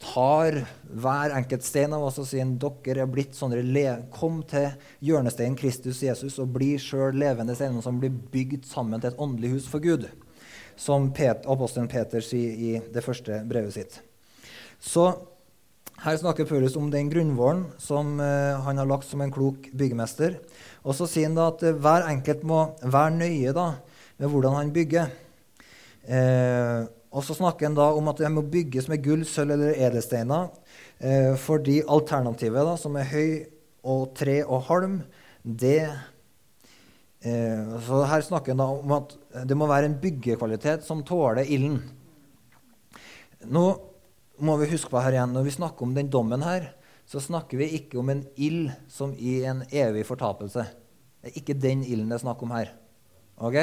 tar 0.00 0.62
hver 0.96 1.34
enkelt 1.36 1.64
stein 1.64 1.92
av 1.92 2.06
oss 2.06 2.18
og 2.22 2.28
sier 2.30 2.48
dere 2.62 3.04
er 3.04 3.10
blitt 3.10 3.36
sånne 3.36 3.60
Kom 4.14 4.40
til 4.48 4.70
hjørnesteinen 5.04 5.58
Kristus 5.60 6.00
Jesus 6.02 6.38
og 6.40 6.54
bli 6.54 6.78
sjøl 6.80 7.18
levende 7.20 7.54
steiner 7.54 7.84
som 7.84 8.00
blir 8.00 8.10
bygd 8.32 8.64
sammen 8.64 9.00
til 9.00 9.12
et 9.12 9.20
åndelig 9.20 9.52
hus 9.56 9.68
for 9.68 9.80
Gud. 9.80 10.08
Som 10.76 11.12
Pet, 11.12 11.44
apostelen 11.44 11.88
Peter 11.88 12.24
sier 12.24 12.56
i 12.56 12.80
det 12.92 13.04
første 13.04 13.42
brevet 13.48 13.76
sitt. 13.76 14.00
Så 14.80 15.10
her 16.00 16.16
snakker 16.16 16.48
Paulus 16.48 16.76
om 16.80 16.90
den 16.92 17.10
grunnvollen 17.12 17.66
som 17.82 18.14
uh, 18.20 18.60
han 18.64 18.80
har 18.80 18.88
lagt 18.88 19.08
som 19.08 19.20
en 19.20 19.32
klok 19.32 19.68
byggemester. 19.76 20.38
Og 20.80 20.96
så 20.96 21.08
sier 21.10 21.28
han 21.28 21.36
da 21.36 21.50
at 21.52 21.64
hver 21.82 22.06
enkelt 22.08 22.46
må 22.48 22.62
være 22.80 23.18
nøye 23.18 23.52
da, 23.56 23.66
med 24.20 24.32
hvordan 24.32 24.56
han 24.56 24.72
bygger. 24.72 25.10
Eh, 26.08 26.88
og 27.10 27.24
så 27.26 27.34
snakker 27.36 27.68
han 27.68 27.76
da 27.78 27.88
om 27.96 28.08
at 28.10 28.20
det 28.22 28.30
må 28.32 28.44
bygges 28.46 28.88
med 28.90 29.02
gull, 29.04 29.24
sølv 29.26 29.56
eller 29.56 29.78
edelsteiner. 29.88 30.50
Eh, 31.00 31.34
fordi 31.40 31.80
alternativet, 31.82 32.62
da, 32.66 32.76
som 32.78 32.96
er 32.96 33.10
høy 33.10 33.30
og 33.90 34.10
tre 34.16 34.40
og 34.44 34.64
halm, 34.68 35.00
det 35.42 35.88
eh, 37.24 37.78
Så 37.86 38.04
her 38.08 38.24
snakker 38.24 38.52
han 38.52 38.62
da 38.62 38.68
om 38.72 38.92
at 38.96 39.16
det 39.48 39.56
må 39.56 39.68
være 39.68 39.90
en 39.90 39.98
byggekvalitet 40.00 40.84
som 40.86 41.04
tåler 41.04 41.48
ilden. 41.48 41.80
Nå 43.48 43.64
må 44.40 44.56
vi 44.60 44.70
huske 44.70 44.90
på 44.92 45.00
her 45.02 45.16
igjen, 45.16 45.32
Når 45.32 45.46
vi 45.46 45.56
snakker 45.56 45.86
om 45.86 45.94
den 45.94 46.10
dommen 46.10 46.42
her, 46.42 46.72
så 47.06 47.20
snakker 47.20 47.58
vi 47.58 47.72
ikke 47.76 47.98
om 47.98 48.10
en 48.12 48.24
ild 48.36 48.70
som 48.88 49.12
i 49.18 49.42
en 49.44 49.64
evig 49.72 50.04
fortapelse. 50.06 50.62
Det 51.20 51.30
er 51.30 51.40
ikke 51.40 51.58
den 51.58 51.82
ilden 51.84 52.08
det 52.08 52.20
er 52.20 52.24
snakk 52.24 52.42
om 52.42 52.52
her. 52.54 52.70
Ok? 53.36 53.58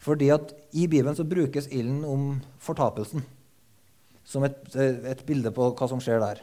Fordi 0.00 0.30
at 0.32 0.54
I 0.72 0.86
Bibelen 0.86 1.16
så 1.16 1.26
brukes 1.28 1.68
ilden 1.68 2.04
om 2.08 2.40
fortapelsen 2.58 3.24
som 4.24 4.46
et, 4.46 4.58
et, 4.76 5.22
bilde 5.26 5.50
på 5.52 5.72
hva 5.74 5.88
som 5.90 6.00
skjer 6.02 6.20
der. 6.22 6.40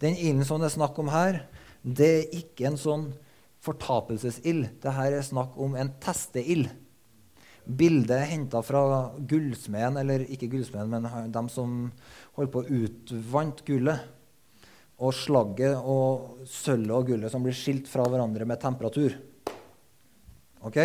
Den 0.00 0.16
ilden 0.16 0.46
som 0.48 0.60
det 0.60 0.70
er 0.70 0.76
snakk 0.78 0.98
om 0.98 1.10
her, 1.12 1.42
det 1.84 2.10
er 2.10 2.38
ikke 2.40 2.70
en 2.70 2.78
sånn 2.80 3.10
fortapelsesild. 3.64 4.70
Dette 4.80 5.06
er 5.06 5.20
snakk 5.24 5.56
om 5.60 5.76
en 5.78 5.92
testeild. 6.02 6.70
Bildet 7.64 8.28
henta 8.30 8.62
fra 8.64 8.82
gullsmeden, 9.18 9.98
eller 10.00 10.24
ikke 10.32 10.48
gullsmeden, 10.50 10.90
men 10.90 11.32
de 11.32 11.42
som 11.52 11.76
holdt 12.38 12.54
på 12.54 12.64
å 12.64 12.80
utvant 12.84 13.62
gullet 13.66 14.08
og 15.00 15.14
slagget 15.16 15.78
og 15.80 16.42
sølvet 16.48 16.96
og 16.96 17.12
gullet 17.12 17.32
som 17.32 17.44
blir 17.44 17.56
skilt 17.56 17.88
fra 17.88 18.04
hverandre 18.08 18.48
med 18.48 18.60
temperatur. 18.60 19.14
Ok? 20.66 20.80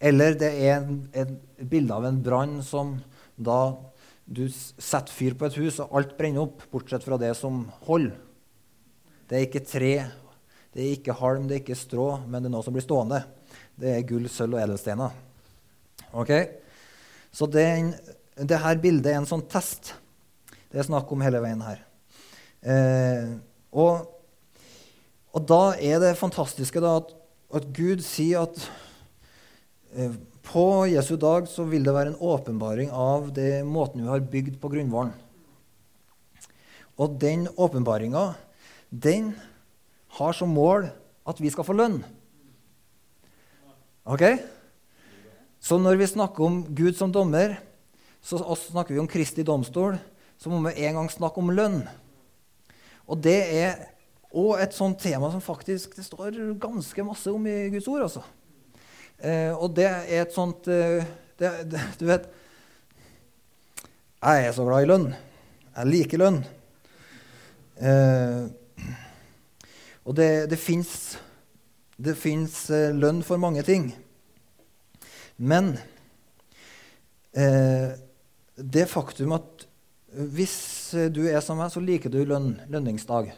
Eller 0.00 0.36
det 0.36 0.52
er 0.68 0.86
et 1.16 1.34
bilde 1.68 1.96
av 1.96 2.06
en 2.08 2.22
brann 2.24 2.58
som 2.64 2.96
da 3.36 3.76
du 4.26 4.46
setter 4.50 5.12
fyr 5.12 5.36
på 5.38 5.46
et 5.46 5.58
hus, 5.60 5.78
og 5.80 5.92
alt 5.96 6.16
brenner 6.18 6.46
opp, 6.46 6.64
bortsett 6.72 7.04
fra 7.04 7.18
det 7.20 7.30
som 7.38 7.64
holder. 7.86 8.16
Det 9.26 9.38
er 9.38 9.46
ikke 9.46 9.66
tre, 9.66 9.92
det 10.74 10.82
er 10.82 10.96
ikke 10.96 11.16
halm, 11.20 11.46
det 11.48 11.56
er 11.56 11.62
ikke 11.64 11.78
strå, 11.78 12.08
men 12.26 12.42
det 12.42 12.50
er 12.50 12.56
noe 12.56 12.66
som 12.66 12.74
blir 12.74 12.84
stående. 12.84 13.22
Det 13.76 13.92
er 13.92 14.04
gull, 14.08 14.28
sølv 14.30 14.56
og 14.56 14.62
edelsteiner. 14.64 15.25
Ok? 16.12 16.32
Så 17.34 17.48
det 17.50 18.60
her 18.62 18.82
bildet 18.82 19.12
er 19.12 19.20
en 19.20 19.28
sånn 19.28 19.44
test. 19.50 19.94
Det 20.70 20.80
er 20.80 20.88
snakk 20.88 21.10
om 21.12 21.22
hele 21.24 21.40
veien 21.42 21.62
her. 21.64 21.82
Eh, 22.66 23.36
og, 23.76 24.06
og, 25.30 25.42
da 25.46 25.76
er 25.78 26.00
det 26.02 26.16
fantastiske 26.18 26.80
da, 26.82 26.96
at, 27.02 27.12
at, 27.54 27.68
Gud 27.76 28.02
sier 28.04 28.46
at 28.46 28.58
eh, 29.94 30.16
på 30.46 30.66
Jesu 30.90 31.14
dag 31.20 31.46
så 31.50 31.66
vil 31.68 31.86
det 31.86 31.94
være 31.94 32.14
en 32.14 32.20
åpenbaring 32.22 32.90
av 32.90 33.30
det 33.36 33.60
måten 33.66 34.02
vi 34.02 34.10
har 34.10 34.26
bygd 34.34 34.58
på 34.62 34.72
grunnvollen. 34.72 35.14
Og 36.96 37.18
den 37.20 37.44
åpenbaringa, 37.60 38.30
den 38.90 39.34
har 40.16 40.36
som 40.36 40.54
mål 40.56 40.88
at 41.28 41.40
vi 41.42 41.50
skal 41.52 41.66
få 41.66 41.76
lønn. 41.76 42.00
Ok? 44.06 44.22
Så 45.66 45.80
når 45.82 45.96
vi 45.98 46.06
snakker 46.06 46.44
om 46.46 46.60
Gud 46.78 46.94
som 46.94 47.10
dommer, 47.10 47.56
så 48.22 48.38
snakker 48.38 48.94
vi 48.94 49.00
om 49.02 49.08
Kristi 49.10 49.42
domstol, 49.42 49.96
så 50.38 50.50
må 50.52 50.60
vi 50.68 50.84
en 50.86 51.00
gang 51.00 51.08
snakke 51.10 51.42
om 51.42 51.50
lønn. 51.50 51.80
Og 53.10 53.18
det 53.18 53.38
er 53.56 53.80
òg 54.30 54.62
et 54.62 54.76
sånt 54.76 55.00
tema 55.02 55.32
som 55.32 55.42
faktisk 55.42 55.96
det 55.98 56.06
står 56.06 56.38
ganske 56.62 57.06
masse 57.08 57.34
om 57.34 57.50
i 57.50 57.56
Guds 57.74 57.90
ord. 57.90 58.04
altså. 58.06 58.22
Eh, 59.18 59.50
og 59.58 59.74
det 59.74 59.88
er 59.90 60.22
et 60.22 60.34
sånt 60.36 60.70
eh, 60.70 61.02
det, 61.40 61.50
det, 61.72 61.80
Du 61.96 62.04
vet 62.04 62.26
Jeg 64.20 64.46
er 64.46 64.52
så 64.52 64.66
glad 64.68 64.84
i 64.84 64.90
lønn. 64.92 65.10
Jeg 65.72 65.90
liker 65.90 66.22
lønn. 66.22 66.42
Eh, 67.82 68.42
og 70.06 70.14
det, 70.14 70.30
det 70.46 70.62
fins 70.62 72.60
eh, 72.70 72.92
lønn 72.94 73.24
for 73.26 73.42
mange 73.42 73.66
ting. 73.66 73.90
Men 75.36 75.74
eh, 77.36 77.96
det 78.56 78.86
faktum 78.88 79.36
at 79.36 79.66
hvis 80.16 80.56
du 81.12 81.26
er 81.28 81.42
som 81.44 81.58
meg, 81.60 81.68
så 81.72 81.82
liker 81.82 82.12
du 82.12 82.22
lønn, 82.24 82.54
lønningsdag. 82.72 83.32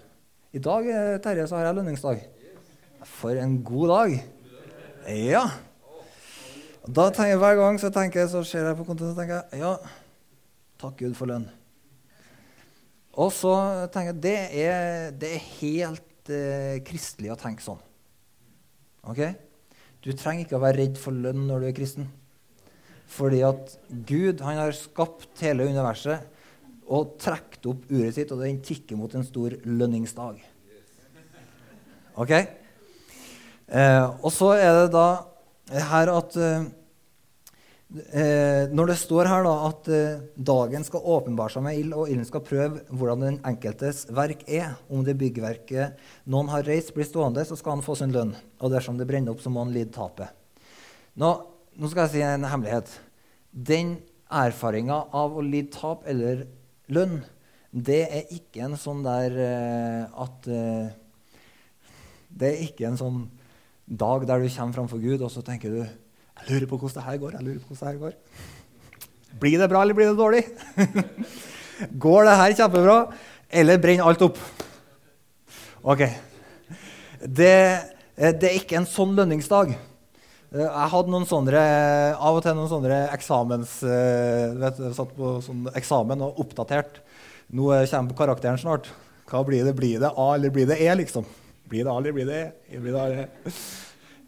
I 0.55 0.61
dag 0.63 0.87
eh, 0.87 1.15
Terje, 1.25 1.47
så 1.51 1.59
har 1.59 1.69
jeg 1.69 1.79
lønningsdag. 1.81 2.21
For 3.19 3.39
en 3.39 3.59
god 3.67 3.95
dag. 3.95 4.19
Ja. 5.11 5.45
Da 6.89 7.09
tenker 7.11 7.35
jeg 7.35 7.41
Hver 7.43 7.59
gang 7.59 7.81
så 7.81 7.91
tenker 7.93 8.23
jeg, 8.23 8.31
så 8.33 8.45
ser 8.47 8.69
jeg 8.71 8.79
på 8.79 8.87
kontoret 8.87 9.13
og 9.13 9.19
tenker 9.19 9.41
jeg, 9.41 9.61
ja, 9.61 9.75
takk 10.81 10.97
Gud 11.03 11.17
for 11.19 11.31
lønn. 11.31 11.49
Og 13.19 13.33
så 13.35 13.53
tenker 13.91 14.13
jeg 14.13 14.23
det 14.23 14.39
er, 14.63 15.11
det 15.19 15.35
er 15.35 15.51
helt 15.59 16.33
eh, 16.33 16.79
kristelig 16.87 17.35
å 17.35 17.41
tenke 17.41 17.65
sånn. 17.65 17.83
Ok? 19.11 19.25
Du 20.05 20.13
trenger 20.15 20.47
ikke 20.47 20.59
å 20.59 20.63
være 20.63 20.79
redd 20.83 20.99
for 21.01 21.17
lønn 21.17 21.47
når 21.49 21.63
du 21.63 21.69
er 21.69 21.77
kristen. 21.77 22.09
Fordi 23.09 23.41
at 23.47 23.73
Gud 24.09 24.43
han 24.45 24.61
har 24.61 24.77
skapt 24.77 25.43
hele 25.43 25.67
universet 25.71 26.27
og 26.89 27.17
trukket 27.21 27.67
opp 27.69 27.89
uret 27.91 28.15
sitt, 28.17 28.31
og 28.33 28.41
den 28.45 28.61
tikker 28.65 28.97
mot 28.97 29.13
en 29.17 29.27
stor 29.27 29.57
lønningsdag. 29.65 30.41
Ok? 32.19 32.33
Eh, 33.69 34.07
og 34.25 34.31
så 34.33 34.55
er 34.57 34.73
det 34.83 34.93
da 34.95 35.09
her 35.91 36.13
at 36.15 36.37
eh, 36.41 36.69
eh, 37.89 38.69
Når 38.73 38.91
det 38.91 38.99
står 39.01 39.29
her 39.31 39.47
da 39.47 39.55
at 39.69 39.89
eh, 39.93 40.21
dagen 40.35 40.85
skal 40.87 41.07
åpenbare 41.17 41.55
seg 41.55 41.65
med 41.65 41.79
ild, 41.81 41.95
og 41.97 42.11
ilden 42.11 42.29
skal 42.29 42.45
prøve 42.47 42.83
hvordan 42.91 43.25
den 43.25 43.39
enkeltes 43.49 44.05
verk 44.15 44.45
er, 44.47 44.77
om 44.91 45.05
det 45.07 45.17
byggverket 45.21 45.99
noen 46.29 46.51
har 46.53 46.67
reist, 46.69 46.95
blir 46.97 47.09
stående, 47.09 47.47
så 47.49 47.57
skal 47.59 47.79
han 47.79 47.87
få 47.87 47.97
sin 47.99 48.15
lønn. 48.15 48.35
Og 48.61 48.75
dersom 48.75 48.99
det 49.01 49.09
brenner 49.09 49.33
opp, 49.35 49.43
så 49.45 49.53
må 49.53 49.65
han 49.65 49.75
lide 49.75 49.95
tapet. 49.95 50.35
Nå, 51.19 51.33
nå 51.79 51.91
skal 51.91 52.07
jeg 52.07 52.17
si 52.17 52.27
en 52.27 52.47
hemmelighet. 52.47 52.93
Den 53.51 53.97
erfaringa 54.29 55.07
av 55.17 55.37
å 55.37 55.45
lide 55.45 55.73
tap 55.75 56.05
eller 56.09 56.45
lønn, 56.93 57.23
det 57.73 58.03
er 58.07 58.31
ikke 58.33 58.65
en 58.65 58.77
sånn 58.81 59.03
der 59.05 59.35
eh, 59.45 60.05
at 60.09 60.47
uh, 60.49 60.89
Det 62.29 62.49
er 62.49 62.63
ikke 62.65 62.87
en 62.89 62.97
sånn 62.97 63.19
dag 63.85 64.25
der 64.29 64.41
du 64.41 64.49
kommer 64.53 64.77
framfor 64.77 65.01
Gud, 65.03 65.21
og 65.21 65.33
så 65.33 65.43
tenker 65.45 65.75
du 65.75 65.83
jeg 66.39 66.55
lurer 66.55 66.71
på 66.71 66.79
hvordan 66.79 66.97
det 66.99 67.07
her 67.09 67.19
går. 67.23 67.37
jeg 67.37 67.47
lurer 67.47 67.59
på 67.61 67.75
hvordan 67.75 67.81
det 67.81 67.93
her 67.93 68.01
går. 68.05 68.15
Blir 69.39 69.59
det 69.61 69.69
bra, 69.71 69.83
eller 69.83 69.95
blir 69.95 70.09
det 70.09 70.19
dårlig? 70.19 70.45
går 72.05 72.25
det 72.25 72.39
her 72.41 72.57
kjempebra, 72.63 72.97
eller 73.51 73.83
brenner 73.83 74.09
alt 74.09 74.25
opp? 74.25 74.39
Ok. 75.83 76.07
Det, 77.23 77.53
eh, 78.17 78.33
det 78.33 78.49
er 78.49 78.57
ikke 78.59 78.79
en 78.81 78.89
sånn 78.89 79.15
lønningsdag. 79.19 79.75
Jeg 80.49 80.91
hadde 80.95 81.13
noen 81.13 81.27
sånne, 81.29 81.61
av 82.17 82.39
og 82.39 82.45
til 82.45 82.57
noen 82.57 82.71
sånne 82.71 83.03
eksamens... 83.13 83.75
Eh, 83.85 84.55
vet, 84.63 84.81
satt 84.97 85.13
på 85.17 85.35
sånn 85.45 85.67
eksamen 85.77 86.25
og 86.25 86.41
oppdatert. 86.41 87.03
Nå 87.53 87.69
kommer 87.91 88.17
karakteren 88.17 88.61
snart. 88.61 88.89
Hva 89.29 89.43
blir 89.45 89.67
det? 89.69 89.77
Blir 89.77 90.01
det 90.01 90.15
A 90.17 90.31
eller 90.39 90.53
blir 90.55 90.69
det 90.69 90.81
E, 90.81 90.89
liksom? 91.03 91.29
Blir 91.69 91.85
det 91.85 91.93
A 91.93 91.99
eller 92.01 92.17
blir 92.17 92.29
det 92.29 92.41
E? 92.41 92.81
Blir 92.81 92.97
det 92.97 93.03
A, 93.03 93.11
eller? 93.11 93.53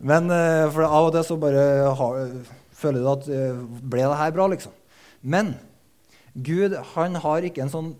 Men 0.00 0.30
eh, 0.32 0.66
for 0.72 0.86
av 0.86 1.08
og 1.08 1.14
til 1.14 1.26
så 1.28 1.38
bare 1.40 1.64
har, 1.98 2.20
føler 2.80 3.02
du 3.02 3.08
at 3.12 3.26
eh, 3.28 3.64
Ble 3.92 4.06
det 4.06 4.20
her 4.20 4.36
bra, 4.36 4.46
liksom? 4.52 4.72
Men 5.20 5.54
Gud 6.32 6.76
han 6.94 7.18
har 7.20 7.44
ikke 7.44 7.64
en 7.66 7.72
sånn 7.72 7.90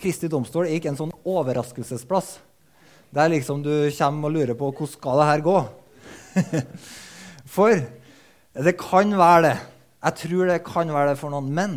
Kristi 0.00 0.28
domstol 0.28 0.66
er 0.66 0.76
ikke 0.76 0.90
en 0.90 0.98
sånn 0.98 1.14
overraskelsesplass 1.24 2.34
der 3.14 3.30
liksom 3.30 3.62
du 3.62 3.70
kommer 3.94 4.26
og 4.26 4.34
lurer 4.34 4.56
på 4.58 4.72
hvordan 4.72 4.90
skal 4.90 5.20
det 5.20 5.26
her 5.28 5.42
gå. 5.46 5.58
For 7.54 7.84
det 8.66 8.74
kan 8.80 9.14
være 9.18 9.42
det. 9.44 9.56
Jeg 10.04 10.18
tror 10.20 10.50
det 10.50 10.64
kan 10.66 10.90
være 10.92 11.12
det 11.12 11.20
for 11.20 11.32
noen. 11.32 11.52
Men, 11.54 11.76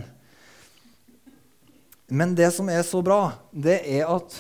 men 2.10 2.34
det 2.38 2.50
som 2.56 2.72
er 2.74 2.82
så 2.86 3.04
bra, 3.06 3.38
det 3.54 3.80
er 3.86 4.10
at 4.10 4.40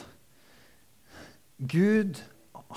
Gud 1.57 2.19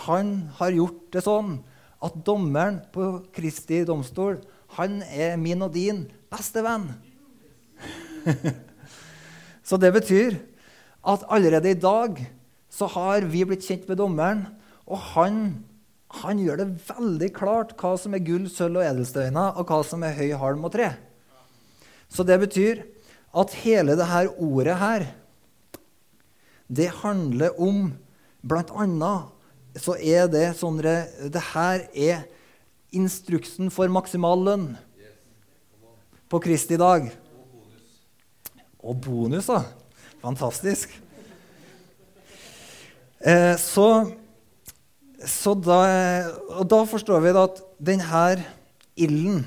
han 0.07 0.51
har 0.61 0.77
gjort 0.77 1.01
det 1.17 1.25
sånn 1.25 1.59
at 2.01 2.19
dommeren 2.25 2.81
på 2.95 3.13
Kristi 3.35 3.83
domstol 3.89 4.39
han 4.77 5.01
er 5.03 5.35
min 5.41 5.65
og 5.67 5.75
din 5.75 6.05
beste 6.31 6.63
venn. 6.65 6.87
så 9.69 9.79
det 9.81 9.91
betyr 9.97 10.39
at 11.01 11.27
allerede 11.33 11.73
i 11.73 11.81
dag 11.81 12.21
så 12.71 12.87
har 12.95 13.27
vi 13.27 13.43
blitt 13.49 13.67
kjent 13.67 13.89
med 13.91 13.99
dommeren, 13.99 14.47
og 14.87 15.03
han 15.15 15.43
han 16.11 16.41
gjør 16.43 16.59
det 16.59 16.71
veldig 16.89 17.29
klart 17.37 17.77
hva 17.79 17.95
som 17.99 18.17
er 18.17 18.25
gull, 18.27 18.49
sølv 18.51 18.81
og 18.81 18.87
edelsteiner, 18.87 19.55
og 19.55 19.69
hva 19.71 19.79
som 19.87 20.03
er 20.03 20.17
høy, 20.19 20.33
halm 20.41 20.67
og 20.67 20.73
tre. 20.75 20.91
Så 22.11 22.27
det 22.27 22.41
betyr 22.43 22.83
at 23.31 23.55
hele 23.63 23.95
dette 23.95 24.25
ordet 24.43 24.79
her, 24.81 25.07
det 26.67 26.89
handler 27.03 27.55
om 27.63 27.93
annet 28.51 29.31
så 29.81 29.97
er 29.97 30.29
det 30.31 30.53
sånn 30.59 30.79
Det 30.81 31.43
her 31.55 31.87
er 31.95 32.23
instruksen 32.93 33.71
for 33.73 33.91
maksimal 33.93 34.41
lønn 34.45 34.71
på 36.31 36.39
Kristi 36.43 36.79
dag. 36.79 37.09
Og 38.81 38.97
bonus, 39.03 39.51
da. 39.51 39.65
Fantastisk. 40.23 40.93
Eh, 43.21 43.57
så 43.61 43.89
så 45.27 45.53
da, 45.53 45.81
og 46.57 46.65
da 46.71 46.81
forstår 46.89 47.21
vi 47.21 47.33
at 47.37 47.59
denne 47.77 48.21
ilden 48.97 49.43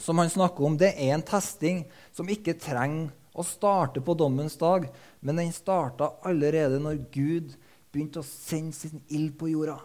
som 0.00 0.18
han 0.20 0.28
snakker 0.28 0.66
om, 0.66 0.76
det 0.76 0.92
er 0.92 1.14
en 1.14 1.24
testing 1.24 1.84
som 2.12 2.28
ikke 2.28 2.56
trenger 2.60 3.08
å 3.34 3.42
starte 3.46 4.02
på 4.04 4.14
dommens 4.18 4.58
dag, 4.60 4.86
men 5.24 5.40
den 5.40 5.54
starta 5.54 6.12
allerede 6.26 6.78
når 6.82 7.00
Gud 7.14 7.54
begynte 7.94 8.20
å 8.20 8.26
sende 8.26 8.74
sin 8.76 9.02
ild 9.14 9.36
på 9.38 9.52
jorda. 9.52 9.78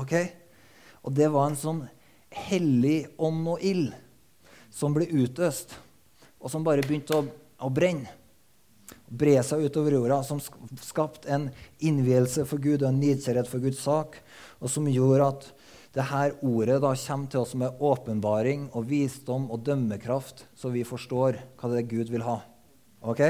Ok? 0.00 0.14
Og 1.04 1.12
det 1.16 1.28
var 1.32 1.50
en 1.50 1.58
sånn 1.58 1.84
hellig 2.48 3.10
ånd 3.20 3.46
og 3.50 3.62
ild 3.66 3.92
som 4.72 4.94
ble 4.94 5.08
utøst, 5.10 5.74
og 6.40 6.48
som 6.52 6.64
bare 6.64 6.84
begynte 6.86 7.16
å, 7.18 7.24
å 7.60 7.70
brenne 7.74 8.16
bre 9.10 9.40
seg 9.42 9.66
utover 9.66 9.96
jorda, 9.96 10.20
som 10.26 10.38
skapte 10.82 11.30
en 11.34 11.48
innvielse 11.82 12.44
for 12.48 12.62
Gud 12.62 12.84
og 12.84 12.92
en 12.92 13.00
nidkjærhet 13.02 13.50
for 13.50 13.62
Guds 13.62 13.82
sak, 13.82 14.20
og 14.62 14.70
som 14.70 14.86
gjorde 14.90 15.26
at 15.26 15.48
det 15.96 16.06
her 16.12 16.36
ordet 16.46 16.78
da 16.84 16.92
kommer 16.94 17.30
til 17.32 17.42
oss 17.42 17.56
med 17.58 17.82
åpenbaring 17.82 18.68
og 18.78 18.86
visdom 18.86 19.48
og 19.50 19.64
dømmekraft, 19.66 20.44
så 20.54 20.70
vi 20.70 20.86
forstår 20.86 21.40
hva 21.58 21.72
det 21.72 21.80
er 21.82 21.90
Gud 21.90 22.12
vil 22.14 22.22
ha. 22.26 22.38
Ok? 23.02 23.24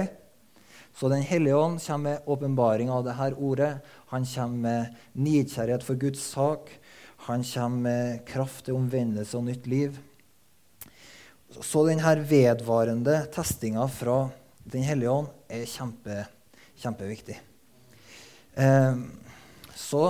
Så 1.00 1.08
Den 1.08 1.22
hellige 1.24 1.56
ånd 1.56 1.80
kommer 1.80 2.10
med 2.10 2.26
åpenbaring 2.28 2.90
av 2.92 3.06
dette 3.06 3.32
ordet. 3.40 3.78
Han 4.12 4.26
kommer 4.28 4.56
med 4.60 4.98
nidkjærlighet 5.16 5.84
for 5.86 5.96
Guds 5.96 6.20
sak. 6.20 6.68
Han 7.24 7.40
kommer 7.40 7.80
med 7.86 8.26
kraft 8.28 8.66
til 8.66 8.76
omvendelse 8.76 9.38
og 9.38 9.46
nytt 9.46 9.64
liv. 9.64 9.96
Så 11.56 11.86
denne 11.88 12.12
vedvarende 12.28 13.16
testinga 13.32 13.88
fra 13.88 14.28
Den 14.70 14.84
hellige 14.84 15.10
ånd 15.10 15.30
er 15.48 15.64
kjempe, 15.64 16.26
kjempeviktig. 16.78 17.38
Eh, 18.60 19.00
så 19.74 20.04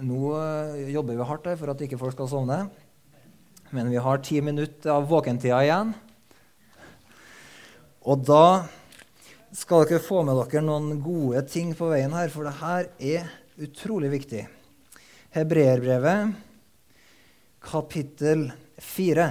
nå 0.00 0.32
eh, 0.40 0.88
jobber 0.96 1.20
vi 1.20 1.28
hardt 1.28 1.52
for 1.60 1.70
at 1.70 1.84
ikke 1.84 2.00
folk 2.00 2.16
skal 2.16 2.32
sovne. 2.32 2.62
Men 3.76 3.92
vi 3.92 4.00
har 4.00 4.24
ti 4.24 4.40
minutter 4.40 4.96
av 4.96 5.04
våkentida 5.12 5.60
igjen. 5.68 5.92
Og 8.08 8.24
da 8.24 8.64
skal 9.56 9.86
dere 9.88 10.02
få 10.02 10.22
med 10.26 10.38
dere 10.38 10.62
noen 10.62 11.00
gode 11.02 11.42
ting 11.50 11.72
på 11.76 11.90
veien 11.90 12.14
her, 12.14 12.30
for 12.30 12.46
det 12.46 12.56
her 12.60 12.90
er 12.98 13.30
utrolig 13.60 14.10
viktig. 14.12 14.44
Hebreerbrevet, 15.34 16.36
kapittel 17.62 18.48
4. 18.80 19.26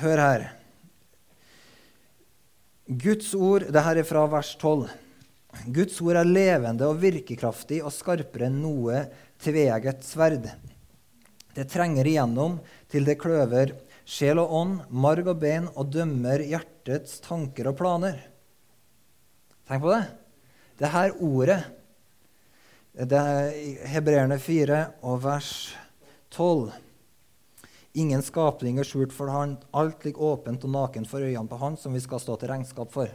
Hør 0.00 0.24
her. 0.24 0.46
Guds 2.90 3.34
ord 3.36 3.68
det 3.70 3.84
her 3.86 4.00
er 4.00 4.06
fra 4.08 4.24
vers 4.30 4.54
12. 4.58 4.88
Guds 5.70 6.00
ord 6.02 6.18
er 6.18 6.26
levende 6.26 6.88
og 6.88 6.98
virkekraftig 7.02 7.80
og 7.84 7.94
skarpere 7.94 8.48
enn 8.48 8.60
noe 8.62 9.04
tveegget 9.42 10.02
sverd. 10.06 10.48
Det 11.54 11.66
trenger 11.70 12.06
igjennom 12.06 12.58
til 12.90 13.06
det 13.06 13.18
kløver 13.20 13.74
sjel 14.10 14.40
og 14.42 14.54
ånd, 14.58 14.78
marg 14.90 15.28
og 15.30 15.38
bein, 15.42 15.68
og 15.78 15.92
dømmer 15.94 16.42
hjertets 16.42 17.20
tanker 17.22 17.70
og 17.70 17.78
planer. 17.78 18.18
Tenk 19.68 19.84
på 19.84 19.92
det. 19.94 20.02
Det 20.80 20.90
her 20.90 21.14
ordet, 21.22 21.60
det 22.96 23.18
er 23.18 23.84
Hebreerne 23.92 24.40
4 24.42 24.80
og 25.06 25.20
vers 25.22 25.50
12 26.34 26.72
Ingen 27.98 28.22
skapning 28.22 28.76
er 28.78 28.86
skjult 28.86 29.10
for 29.10 29.32
Han. 29.34 29.56
Alt 29.74 30.04
ligger 30.06 30.36
åpent 30.36 30.62
og 30.62 30.70
naken 30.70 31.06
for 31.10 31.26
øynene 31.26 31.50
på 31.50 31.58
Han, 31.58 31.74
som 31.74 31.94
vi 31.96 32.02
skal 32.02 32.22
stå 32.22 32.36
til 32.38 32.52
regnskap 32.52 32.92
for. 32.94 33.10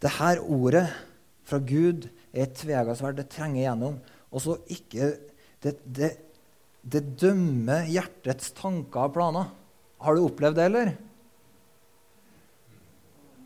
Det 0.00 0.12
her 0.16 0.40
ordet 0.40 0.86
fra 1.44 1.58
Gud 1.60 2.08
er 2.32 2.46
et 2.46 2.56
sverd. 2.56 3.18
Det 3.18 3.28
trenger 3.28 3.60
igjennom. 3.60 3.98
Og 4.32 4.40
så 4.40 4.56
ikke 4.72 5.10
det, 5.60 5.76
det, 5.84 6.10
det, 6.84 7.02
dømmer 7.20 7.88
hjertets 7.90 8.52
tanker 8.56 9.08
og 9.08 9.14
planer. 9.16 9.50
Har 10.04 10.16
du 10.16 10.24
opplevd 10.26 10.58
det, 10.58 10.68
eller? 10.68 10.92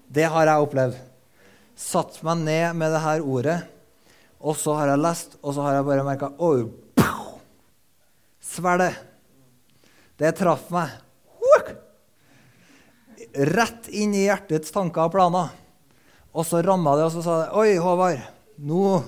Det 0.09 0.27
har 0.29 0.49
jeg 0.49 0.65
opplevd. 0.67 0.99
Satt 1.79 2.19
meg 2.27 2.43
ned 2.43 2.79
med 2.81 2.95
det 2.95 3.03
her 3.05 3.23
ordet, 3.23 3.59
og 4.39 4.57
så 4.59 4.75
har 4.79 4.93
jeg 4.93 5.03
lest, 5.05 5.37
og 5.43 5.55
så 5.55 5.67
har 5.67 5.79
jeg 5.79 5.89
bare 5.91 6.07
merka 6.07 6.33
Oi! 6.43 6.67
Svelg 8.49 8.89
det 10.19 10.33
traff 10.35 10.67
meg. 10.75 10.91
Rett 13.39 13.87
inn 13.95 14.17
i 14.17 14.25
hjertets 14.25 14.73
tanker 14.75 15.05
og 15.05 15.13
planer. 15.15 15.53
Og 16.35 16.47
så 16.47 16.63
ramma 16.65 16.97
det, 16.99 17.07
og 17.07 17.13
så 17.15 17.23
sa 17.23 17.37
det 17.43 17.53
Oi, 17.61 17.77
Håvard, 17.79 18.25
nå 18.59 18.99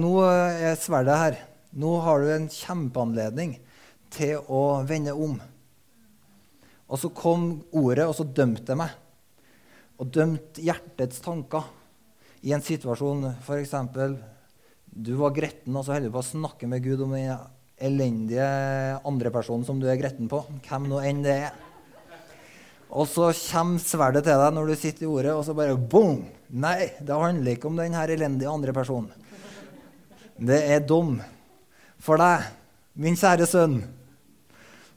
nå 0.00 0.12
er 0.26 0.76
sverdet 0.80 1.16
her. 1.16 1.36
Nå 1.72 1.92
har 2.04 2.20
du 2.20 2.28
en 2.32 2.50
kjempeanledning 2.52 3.54
til 4.12 4.42
å 4.52 4.82
vende 4.84 5.14
om. 5.16 5.38
Og 6.92 7.00
så 7.00 7.08
kom 7.16 7.62
ordet, 7.72 8.04
og 8.04 8.16
så 8.18 8.26
dømte 8.28 8.66
det 8.68 8.76
meg. 8.76 8.92
Og 9.96 10.10
dømte 10.12 10.64
hjertets 10.64 11.22
tanker 11.24 11.70
i 12.44 12.52
en 12.52 12.64
situasjon 12.64 13.30
f.eks. 13.38 13.74
Du 14.92 15.14
var 15.16 15.32
gretten, 15.32 15.72
og 15.72 15.86
så 15.86 15.94
holder 15.94 16.10
du 16.10 16.16
på 16.18 16.20
å 16.20 16.30
snakke 16.34 16.68
med 16.68 16.84
Gud 16.84 17.06
om 17.06 17.16
den 17.16 17.32
elendige 17.82 18.46
andre 19.08 19.32
personen 19.32 19.64
som 19.64 19.80
du 19.80 19.88
er 19.88 20.00
gretten 20.00 20.28
på. 20.28 20.42
Hvem 20.66 20.90
nå 20.92 21.00
enn 21.00 21.24
det 21.24 21.38
er. 21.48 21.60
Og 22.92 23.08
så 23.08 23.30
kommer 23.32 23.80
sverdet 23.80 24.26
til 24.26 24.36
deg 24.36 24.52
når 24.52 24.68
du 24.68 24.76
sitter 24.76 25.06
i 25.06 25.12
ordet, 25.14 25.32
og 25.32 25.46
så 25.46 25.56
bare 25.56 25.78
boom! 25.80 26.26
Nei, 26.52 26.90
det 27.00 27.16
handler 27.16 27.56
ikke 27.56 27.70
om 27.70 27.78
den 27.80 27.96
her 27.96 28.12
elendige 28.12 28.52
andre 28.52 28.74
personen. 28.76 29.08
Det 30.36 30.58
er 30.74 30.84
dom 30.84 31.16
for 32.02 32.20
deg, 32.20 32.48
min 32.98 33.18
kjære 33.18 33.46
sønn. 33.48 33.80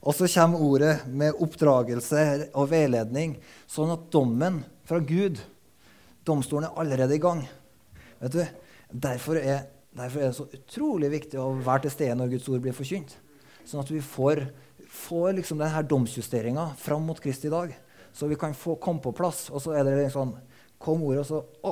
Og 0.05 0.13
så 0.13 0.29
kommer 0.29 0.61
ordet 0.61 0.93
med 1.09 1.37
oppdragelse 1.41 2.49
og 2.53 2.69
veiledning, 2.69 3.37
sånn 3.69 3.93
at 3.93 4.09
dommen 4.13 4.63
fra 4.85 5.01
Gud 5.01 5.41
Domstolen 6.25 6.65
er 6.65 6.79
allerede 6.81 7.13
i 7.13 7.21
gang. 7.21 7.43
Vet 8.17 8.33
du? 8.33 8.41
Derfor 8.89 9.37
er, 9.37 9.67
derfor 9.93 10.21
er 10.23 10.31
det 10.31 10.37
så 10.39 10.47
utrolig 10.57 11.11
viktig 11.13 11.37
å 11.37 11.51
være 11.61 11.85
til 11.85 11.93
stede 11.93 12.15
når 12.17 12.31
Guds 12.33 12.47
ord 12.49 12.63
blir 12.63 12.73
forkynt. 12.73 13.13
Sånn 13.65 13.83
at 13.83 13.91
vi 13.93 14.01
får, 14.01 14.41
får 14.89 15.35
liksom 15.39 15.61
denne 15.61 15.83
domsjusteringa 15.85 16.71
fram 16.81 17.05
mot 17.05 17.21
Kristi 17.21 17.51
dag. 17.53 17.75
Så 18.15 18.29
vi 18.31 18.39
kan 18.41 18.57
få 18.57 18.77
komme 18.81 19.03
på 19.03 19.13
plass. 19.13 19.51
Og 19.51 19.61
så 19.61 19.75
er 19.77 19.85
det 19.85 20.09
sånn 20.15 20.33
Kom 20.81 21.05
ordet, 21.07 21.21
og 21.23 21.29
så 21.29 21.37
Å, 21.65 21.71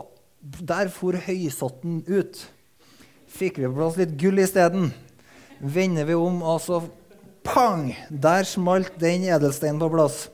der 0.63 0.88
for 0.93 1.17
høysotten 1.26 2.00
ut. 2.08 2.39
Fikk 3.34 3.58
vi 3.60 3.67
på 3.67 3.76
plass 3.76 3.98
litt 4.00 4.13
gull 4.22 4.39
isteden 4.41 4.93
vender 5.60 6.08
vi 6.08 6.16
om, 6.18 6.42
og 6.42 6.62
så 6.63 6.82
pang! 7.46 7.92
Der 8.10 8.48
smalt 8.48 8.96
den 9.02 9.28
edelsteinen 9.28 9.82
på 9.82 9.92
plass. 9.94 10.28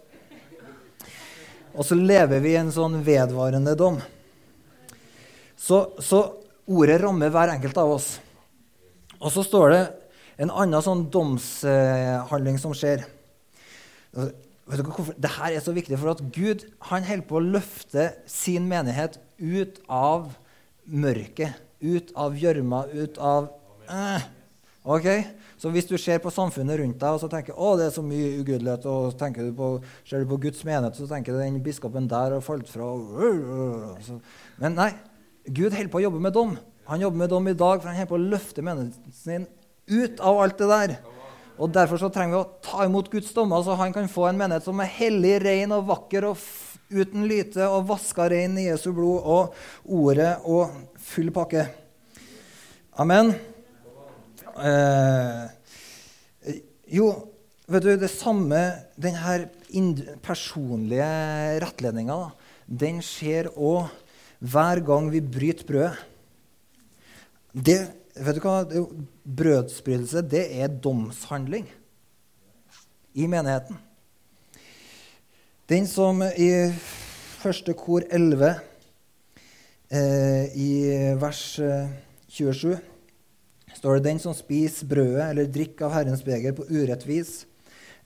Og 1.75 1.86
så 1.86 1.97
lever 1.97 2.41
vi 2.43 2.53
i 2.55 2.60
en 2.60 2.71
sånn 2.73 2.99
vedvarende 3.05 3.75
dom. 3.77 3.99
Så, 5.60 5.84
så, 6.01 6.23
ordet 6.69 6.99
rammer 7.01 7.32
hver 7.34 7.53
enkelt 7.53 7.77
av 7.79 7.95
oss. 7.97 8.12
Og 9.19 9.32
så 9.34 9.43
står 9.43 9.73
det 9.73 9.82
en 10.39 10.51
annen 10.51 10.84
sånn 10.84 11.05
domshandling 11.12 12.60
som 12.62 12.75
skjer. 12.77 13.03
Vet 14.15 14.77
dere 14.79 14.86
hvorfor? 14.88 15.15
Dette 15.17 15.49
er 15.49 15.63
så 15.63 15.73
viktig, 15.75 15.97
for 15.99 16.13
at 16.13 16.23
Gud 16.36 16.65
han 16.91 17.08
holder 17.08 17.27
på 17.27 17.39
å 17.39 17.45
løfte 17.58 18.12
sin 18.29 18.69
menighet 18.69 19.17
ut 19.41 19.82
av 19.88 20.32
mørket, 20.86 21.58
ut 21.82 22.13
av 22.17 22.38
gjørma, 22.39 22.86
ut 22.93 23.17
av 23.21 23.49
øh, 23.89 24.27
Ok? 24.83 25.07
Så 25.59 25.71
hvis 25.73 25.87
du 25.89 25.97
ser 25.99 26.21
på 26.23 26.31
samfunnet 26.31 26.79
rundt 26.79 26.99
deg 27.01 27.15
og 27.15 27.19
så 27.19 27.27
tenker 27.31 27.57
å, 27.57 27.73
det 27.75 27.89
er 27.89 27.95
så 27.95 28.03
mye 28.05 28.39
ugudelighet, 28.39 28.87
og 28.87 29.17
tenker 29.19 29.49
du 29.49 29.51
på, 29.57 29.73
ser 30.07 30.23
du 30.23 30.29
på 30.29 30.39
Guds 30.45 30.63
menighet, 30.63 30.95
så 30.95 31.07
tenker 31.09 31.35
du 31.35 31.41
den 31.41 31.59
biskopen 31.63 32.07
der 32.09 32.37
har 32.37 32.45
falt 32.45 32.69
fra 32.71 32.87
Men 34.61 34.77
nei, 34.77 34.93
Gud 35.45 35.75
holder 35.75 35.91
på 35.91 35.99
å 35.99 36.05
jobbe 36.07 36.23
med 36.23 36.35
dom. 36.35 36.55
Han 36.89 37.03
jobber 37.03 37.25
med 37.25 37.31
dom 37.33 37.51
i 37.51 37.57
dag, 37.57 37.81
for 37.81 37.91
han 37.91 37.99
holder 37.99 38.11
på 38.13 38.17
å 38.17 38.29
løfte 38.35 38.65
menigheten 38.65 39.15
sin 39.15 39.47
ut 39.89 40.23
av 40.23 40.39
alt 40.45 40.61
det 40.61 40.69
der. 40.71 40.95
Og 41.59 41.73
Derfor 41.75 41.99
så 41.99 42.07
trenger 42.13 42.37
vi 42.37 42.39
å 42.39 42.49
ta 42.63 42.85
imot 42.87 43.11
Guds 43.11 43.33
dommer, 43.35 43.59
så 43.65 43.75
han 43.75 43.93
kan 43.93 44.07
få 44.09 44.29
en 44.29 44.39
menighet 44.39 44.63
som 44.63 44.79
er 44.79 44.93
hellig, 44.95 45.35
ren 45.43 45.75
og 45.75 45.89
vakker 45.91 46.29
og 46.31 46.39
uten 46.89 47.27
lyte 47.29 47.67
og 47.67 47.89
vaska 47.91 48.29
ren 48.31 48.55
i 48.57 48.69
Jesu 48.69 48.89
blod 48.95 49.27
og 49.27 49.59
ordet 49.85 50.37
og 50.47 50.71
full 51.11 51.33
pakke. 51.35 51.67
Amen. 52.99 53.35
Eh, 54.59 56.53
jo, 56.91 57.07
vet 57.69 57.85
du, 57.85 57.93
det 57.99 58.11
samme 58.11 58.59
Denne 58.99 59.47
personlige 60.25 61.09
rettledninga, 61.63 62.17
den 62.65 62.99
skjer 63.05 63.51
òg 63.55 63.89
hver 64.39 64.81
gang 64.87 65.09
vi 65.11 65.21
bryter 65.23 65.67
brødet. 65.67 66.05
Det, 67.53 67.77
vet 68.15 68.37
du 68.37 68.43
hva? 68.43 68.63
Brødsbrytelse, 69.23 70.23
det 70.23 70.45
er 70.61 70.71
domshandling 70.71 71.67
i 73.13 73.27
menigheten. 73.27 73.77
Den 75.69 75.87
som 75.89 76.21
i 76.23 76.49
første 77.39 77.75
kor 77.77 78.05
11, 78.09 78.55
eh, 79.91 80.45
i 80.55 80.69
vers 81.19 81.43
27 82.29 82.71
eh, 82.73 82.88
står 83.79 83.97
det 83.97 84.09
den 84.09 84.19
som 84.19 84.35
spiser 84.35 84.89
brødet 84.89 85.29
eller 85.29 85.47
drikker 85.47 85.87
av 85.87 85.95
Herrens 85.95 86.23
beger 86.25 86.55
på 86.57 86.67
urett 86.67 87.05
vis, 87.07 87.45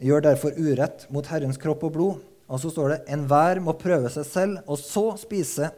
gjør 0.04 0.28
derfor 0.28 0.54
urett 0.58 1.08
mot 1.14 1.28
Herrens 1.32 1.58
kropp 1.62 1.88
og 1.88 1.96
blod. 1.96 2.22
Og 2.52 2.60
så 2.62 2.70
står 2.70 2.92
det 2.92 3.00
enhver 3.16 3.62
må 3.64 3.74
prøve 3.80 4.12
seg 4.14 4.28
selv, 4.28 4.62
og 4.68 4.78
så 4.78 5.08
spise 5.18 5.72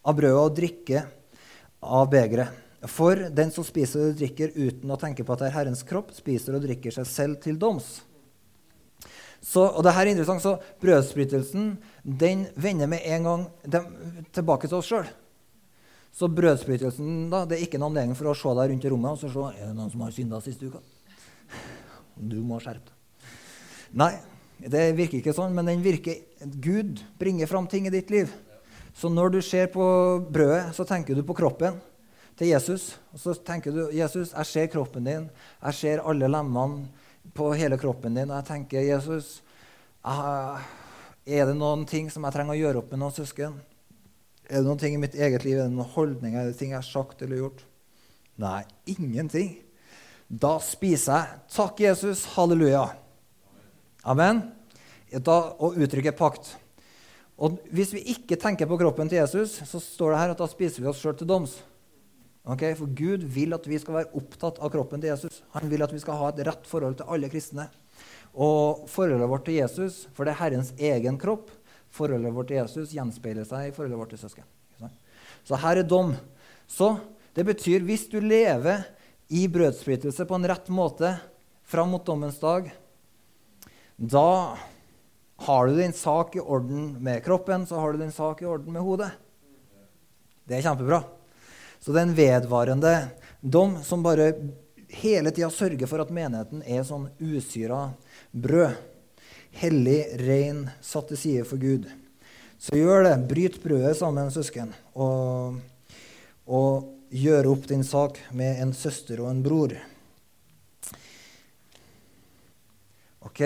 av 0.00 0.16
brødet 0.18 0.42
og 0.42 0.56
drikke 0.56 1.04
av 1.84 2.08
begeret. 2.10 2.56
For 2.88 3.28
den 3.36 3.52
som 3.52 3.66
spiser 3.66 4.08
og 4.08 4.16
drikker 4.18 4.54
uten 4.56 4.90
å 4.90 4.98
tenke 4.98 5.26
på 5.26 5.34
at 5.34 5.42
det 5.42 5.50
er 5.50 5.58
Herrens 5.58 5.84
kropp, 5.86 6.14
spiser 6.16 6.56
og 6.56 6.64
drikker 6.64 6.94
seg 6.94 7.06
selv 7.08 7.42
til 7.44 7.60
doms. 7.60 7.98
Så, 9.40 9.62
og 9.62 9.84
det 9.84 9.92
her 9.96 10.08
er 10.08 10.12
interessant, 10.12 10.42
så 10.44 10.56
Brødsbrytelsen 10.82 11.74
den 12.04 12.46
vender 12.60 12.88
med 12.90 13.04
en 13.08 13.28
gang 13.28 13.46
tilbake 14.36 14.68
til 14.68 14.80
oss 14.80 14.88
sjøl. 14.90 15.08
Så 16.14 16.28
brødsprøytelsen 16.32 17.28
da, 17.32 17.44
det 17.48 17.58
er 17.58 17.66
ikke 17.66 17.78
noen 17.78 17.94
anledning 17.94 18.18
for 18.18 18.30
å 18.30 18.36
se 18.36 18.54
deg 18.58 18.72
rundt 18.72 18.86
i 18.86 18.90
rommet 18.92 19.14
og 19.14 19.20
så 19.22 19.30
se 19.30 19.44
er 19.60 19.68
det 19.70 19.76
noen 19.76 19.92
som 19.92 20.02
har 20.04 20.14
synda 20.14 20.40
siste 20.44 20.70
uka. 20.70 20.82
Du 22.16 22.40
må 22.44 22.58
skjerpe 22.60 22.90
deg. 22.90 22.96
Nei, 24.00 24.12
det 24.60 24.90
virker 24.98 25.18
ikke 25.20 25.34
sånn, 25.34 25.54
men 25.56 25.66
den 25.70 25.82
virker, 25.82 26.18
Gud 26.62 27.00
bringer 27.18 27.48
fram 27.50 27.66
ting 27.70 27.86
i 27.88 27.94
ditt 27.94 28.10
liv. 28.12 28.30
Så 28.94 29.08
når 29.10 29.36
du 29.36 29.40
ser 29.42 29.70
på 29.72 29.84
brødet, 30.30 30.74
så 30.76 30.84
tenker 30.86 31.16
du 31.16 31.22
på 31.26 31.36
kroppen 31.38 31.78
til 32.38 32.50
Jesus. 32.52 32.92
Og 33.14 33.22
så 33.22 33.34
tenker 33.46 33.74
du 33.74 33.82
Jesus, 33.94 34.34
jeg 34.34 34.50
ser 34.50 34.70
kroppen 34.72 35.06
din, 35.06 35.28
jeg 35.62 35.78
ser 35.78 36.04
alle 36.04 36.28
lemmene 36.30 36.90
på 37.36 37.52
hele 37.56 37.78
kroppen 37.80 38.18
din. 38.18 38.30
Og 38.30 38.36
jeg 38.40 38.48
tenker, 38.50 38.84
Jesus, 38.84 39.38
er 40.04 41.50
det 41.50 41.56
noen 41.56 41.86
ting 41.88 42.10
som 42.12 42.26
jeg 42.26 42.36
trenger 42.36 42.56
å 42.56 42.60
gjøre 42.60 42.82
opp 42.82 42.92
med 42.92 43.02
noen 43.02 43.16
søsken? 43.16 43.58
Er 44.50 44.58
det 44.58 44.66
noen 44.66 44.80
ting 44.82 44.96
i 44.96 44.98
mitt 44.98 45.14
eget 45.14 45.44
liv, 45.46 45.60
er 45.60 45.68
det 45.68 45.76
noen 45.76 45.92
holdninger, 45.94 46.40
er 46.40 46.48
det 46.50 46.58
ting 46.58 46.72
jeg 46.72 46.80
har 46.80 46.86
sagt 46.86 47.20
eller 47.22 47.38
gjort? 47.38 47.60
Nei, 48.40 48.64
ingenting. 48.90 49.52
Da 50.26 50.56
spiser 50.62 51.20
jeg. 51.20 51.38
Takk, 51.54 51.82
Jesus. 51.84 52.24
Halleluja. 52.34 52.82
Amen. 54.10 54.42
Da, 55.10 55.36
og 55.54 55.78
uttrykker 55.78 56.16
pakt. 56.18 56.56
Og 57.38 57.60
Hvis 57.70 57.94
vi 57.94 58.02
ikke 58.12 58.38
tenker 58.40 58.66
på 58.66 58.78
kroppen 58.80 59.10
til 59.10 59.20
Jesus, 59.20 59.60
så 59.68 59.78
står 59.82 60.14
det 60.14 60.22
her 60.22 60.34
at 60.34 60.42
da 60.42 60.48
spiser 60.50 60.82
vi 60.82 60.90
oss 60.90 60.98
sjøl 61.02 61.14
til 61.18 61.30
doms. 61.30 61.54
Okay? 62.42 62.74
For 62.74 62.90
Gud 62.90 63.28
vil 63.30 63.54
at 63.54 63.70
vi 63.70 63.78
skal 63.78 64.00
være 64.00 64.18
opptatt 64.18 64.58
av 64.58 64.74
kroppen 64.74 65.02
til 65.02 65.12
Jesus. 65.12 65.44
Han 65.54 65.70
vil 65.70 65.86
at 65.86 65.94
vi 65.94 66.02
skal 66.02 66.18
ha 66.18 66.32
et 66.32 66.42
rett 66.50 66.66
forhold 66.66 66.98
til 66.98 67.10
alle 67.12 67.30
kristne. 67.30 67.68
Og 68.34 68.86
forholdet 68.90 69.30
vårt 69.30 69.46
til 69.46 69.60
Jesus, 69.60 70.04
for 70.14 70.26
det 70.26 70.34
er 70.34 70.42
Herrens 70.42 70.74
egen 70.78 71.18
kropp, 71.22 71.50
Forholdet 71.94 72.34
vårt 72.34 72.50
til 72.50 72.60
Jesus 72.60 72.94
gjenspeiler 72.94 73.46
seg 73.48 73.68
i 73.68 73.74
forholdet 73.74 73.98
vårt 73.98 74.12
til 74.14 74.22
søsken. 74.22 74.46
Så 75.44 75.58
her 75.58 75.80
er 75.80 75.86
dom. 75.88 76.14
Så 76.70 76.94
det 77.34 77.46
betyr 77.48 77.84
hvis 77.86 78.06
du 78.10 78.20
lever 78.22 78.84
i 79.30 79.46
brødsbrytelse 79.50 80.26
på 80.26 80.36
en 80.36 80.48
rett 80.50 80.68
måte 80.74 81.14
fram 81.70 81.92
mot 81.94 82.04
dommens 82.06 82.38
dag, 82.42 82.70
da 83.96 84.56
har 85.40 85.66
du 85.66 85.76
din 85.76 85.94
sak 85.96 86.36
i 86.36 86.42
orden 86.42 86.96
med 87.02 87.22
kroppen, 87.24 87.66
så 87.66 87.78
har 87.80 87.92
du 87.92 88.02
din 88.02 88.12
sak 88.12 88.42
i 88.42 88.48
orden 88.48 88.74
med 88.74 88.84
hodet. 88.84 89.10
Det 90.44 90.58
er 90.58 90.66
kjempebra. 90.66 91.02
Så 91.80 91.94
det 91.94 92.00
er 92.02 92.08
en 92.08 92.16
vedvarende 92.16 92.94
dom 93.40 93.78
som 93.84 94.02
bare 94.04 94.32
hele 94.90 95.30
tida 95.32 95.48
sørger 95.52 95.88
for 95.88 96.02
at 96.02 96.10
menigheten 96.12 96.64
er 96.66 96.82
sånn 96.84 97.08
usyra 97.22 97.90
brød 98.32 98.74
hellig, 99.58 100.04
ren, 100.20 100.70
satt 100.84 101.08
til 101.10 101.18
side 101.18 101.44
for 101.48 101.58
Gud. 101.60 101.88
Så 102.60 102.76
gjør 102.76 103.04
det. 103.06 103.28
Bryt 103.30 103.62
brødet 103.62 103.96
sammen, 103.98 104.30
søsken, 104.32 104.74
og, 104.94 105.56
og 106.46 106.84
gjør 107.10 107.46
opp 107.54 107.68
din 107.70 107.84
sak 107.86 108.18
med 108.36 108.60
en 108.62 108.72
søster 108.76 109.20
og 109.24 109.30
en 109.32 109.42
bror. 109.44 109.72
OK. 113.26 113.40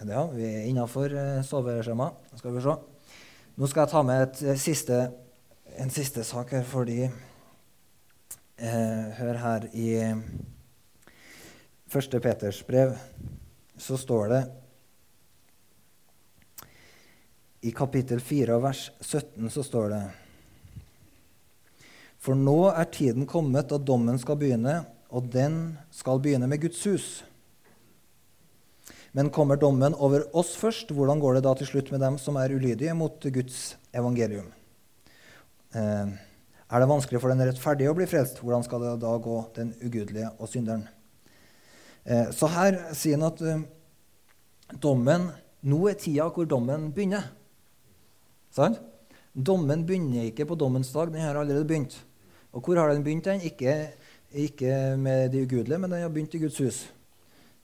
Ja, 0.00 0.22
vi 0.32 0.44
er 0.48 0.68
innafor 0.70 1.08
soveskjemaet. 1.44 2.14
Skal 2.40 2.54
vi 2.56 2.60
se. 2.64 2.74
Nå 3.60 3.64
skal 3.68 3.84
jeg 3.84 3.92
ta 3.92 4.00
med 4.06 4.18
et 4.24 4.38
eh, 4.46 4.56
siste, 4.56 4.96
en 5.82 5.90
siste 5.92 6.22
sak 6.24 6.48
her, 6.54 6.64
fordi 6.64 7.00
eh, 7.04 7.10
Hør 9.18 9.36
her 9.42 9.66
i 9.76 9.88
1. 11.90 12.20
Peters 12.22 12.62
brev 12.64 12.94
så 13.80 13.96
står 13.98 14.28
det 14.28 14.40
I 17.60 17.72
kapittel 17.76 18.20
4 18.20 18.58
vers 18.60 18.90
17 19.00 19.50
så 19.52 19.64
står 19.64 19.88
det 19.92 20.02
For 22.20 22.36
nå 22.36 22.58
er 22.70 22.92
tiden 22.92 23.28
kommet 23.28 23.68
da 23.72 23.80
dommen 23.80 24.20
skal 24.20 24.38
begynne, 24.40 24.82
og 25.08 25.28
den 25.32 25.78
skal 25.92 26.20
begynne 26.22 26.48
med 26.48 26.60
Guds 26.62 26.80
hus. 26.88 27.08
Men 29.16 29.32
kommer 29.34 29.58
dommen 29.58 29.96
over 29.96 30.28
oss 30.36 30.52
først, 30.60 30.92
hvordan 30.94 31.20
går 31.20 31.38
det 31.38 31.44
da 31.48 31.56
til 31.58 31.72
slutt 31.72 31.90
med 31.90 32.04
dem 32.04 32.18
som 32.20 32.36
er 32.38 32.52
ulydige 32.54 32.94
mot 32.94 33.16
Guds 33.32 33.74
evangelium? 33.96 34.52
Eh, 35.74 36.12
er 36.70 36.82
det 36.82 36.92
vanskelig 36.92 37.20
for 37.20 37.32
den 37.32 37.42
rettferdige 37.48 37.90
å 37.90 37.96
bli 37.98 38.06
frelst? 38.06 38.38
Hvordan 38.44 38.62
skal 38.68 38.84
det 38.84 38.94
da 39.02 39.16
gå 39.18 39.42
den 39.56 39.74
ugudelige 39.82 40.30
og 40.38 40.52
synderen? 40.52 40.86
Eh, 42.10 42.30
så 42.34 42.48
her 42.50 42.78
sier 42.96 43.18
han 43.18 43.28
at 43.28 43.42
eh, 43.46 43.62
dommen 44.82 45.30
Nå 45.60 45.84
er 45.90 45.98
tida 46.00 46.24
hvor 46.32 46.46
dommen 46.48 46.88
begynner. 46.96 47.26
Sant? 48.48 48.78
Dommen 49.30 49.84
begynner 49.86 50.24
ikke 50.24 50.46
på 50.48 50.56
dommens 50.58 50.88
dag, 50.94 51.10
den 51.12 51.20
har 51.20 51.36
allerede 51.36 51.68
begynt. 51.68 51.98
Og 52.56 52.64
hvor 52.64 52.80
har 52.80 52.88
den 52.88 53.04
begynt? 53.04 53.28
den? 53.28 53.44
Ikke, 53.44 53.92
ikke 54.32 54.96
med 54.96 55.28
de 55.34 55.42
ugudelige, 55.44 55.78
men 55.78 55.92
den 55.92 56.00
har 56.00 56.08
begynt 56.08 56.34
i 56.34 56.40
Guds 56.40 56.56
hus. 56.64 56.78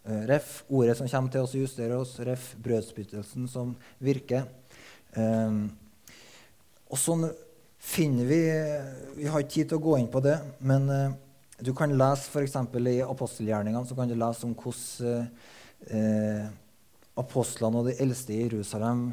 Eh, 0.04 0.26
ref. 0.28 0.62
ordet 0.68 0.98
som 0.98 1.08
kommer 1.08 1.32
til 1.32 1.40
oss 1.40 1.56
justerer 1.56 1.96
oss. 1.96 2.18
Ref. 2.20 2.54
brødsbyttelsen 2.62 3.48
som 3.48 3.72
virker. 3.98 4.44
Um, 5.16 5.70
og 6.92 7.00
sånn 7.00 7.24
finner 7.80 8.28
vi 8.28 8.40
Vi 9.16 9.30
har 9.32 9.40
ikke 9.40 9.54
tid 9.54 9.70
til 9.70 9.78
å 9.80 9.86
gå 9.86 9.96
inn 9.96 10.10
på 10.12 10.20
det, 10.20 10.36
men 10.60 10.90
uh, 10.92 11.16
du 11.56 11.72
kan 11.76 11.92
lese 11.96 12.28
f.eks. 12.28 12.56
i 12.76 13.00
apostelgjerningene 13.04 13.88
så 13.88 13.96
kan 13.96 14.10
du 14.10 14.16
lese 14.18 14.44
om 14.44 14.52
hvordan 14.58 15.28
eh, 15.88 16.44
apostlene 17.16 17.80
og 17.80 17.88
de 17.88 17.96
eldste 18.02 18.34
i 18.34 18.42
Jerusalem 18.42 19.08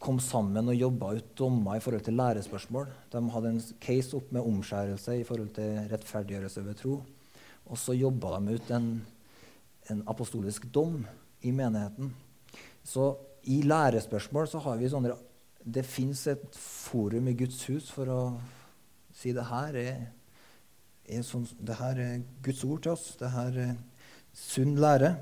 kom 0.00 0.18
sammen 0.22 0.70
og 0.72 0.78
jobba 0.78 1.12
ut 1.18 1.32
dommer 1.36 1.76
i 1.76 1.82
forhold 1.84 2.02
til 2.06 2.16
lærespørsmål. 2.16 2.88
De 3.12 3.22
hadde 3.34 3.52
en 3.52 3.62
case 3.84 4.16
opp 4.16 4.30
med 4.32 4.46
omskjærelse 4.48 5.18
i 5.20 5.24
forhold 5.28 5.50
til 5.58 5.76
rettferdiggjørelse 5.92 6.64
ved 6.66 6.78
tro. 6.80 6.94
Og 7.68 7.78
så 7.78 7.94
jobba 7.94 8.38
de 8.38 8.56
ut 8.56 8.70
en, 8.74 8.88
en, 9.92 10.02
apostolisk 10.08 10.66
dom 10.74 11.02
i 11.44 11.52
menigheten. 11.52 12.14
Så 12.82 13.12
i 13.44 13.60
lærespørsmål 13.62 14.48
så 14.48 14.62
har 14.64 14.80
vi 14.80 14.88
sånne 14.90 15.14
Det 15.60 15.84
fins 15.84 16.26
et 16.26 16.56
forum 16.56 17.28
i 17.28 17.36
Guds 17.36 17.66
hus 17.68 17.90
for 17.92 18.08
å 18.08 18.20
si 19.12 19.34
det 19.36 19.44
her 19.44 19.76
er, 19.76 19.98
er 21.10 21.26
sånn, 21.26 21.46
det 21.58 21.76
her 21.80 21.98
er 22.00 22.22
Guds 22.44 22.62
ord 22.66 22.82
til 22.84 22.94
oss. 22.94 23.10
Det 23.20 23.30
her 23.34 23.58
er 23.66 23.74
sunn 24.36 24.76
lære. 24.80 25.14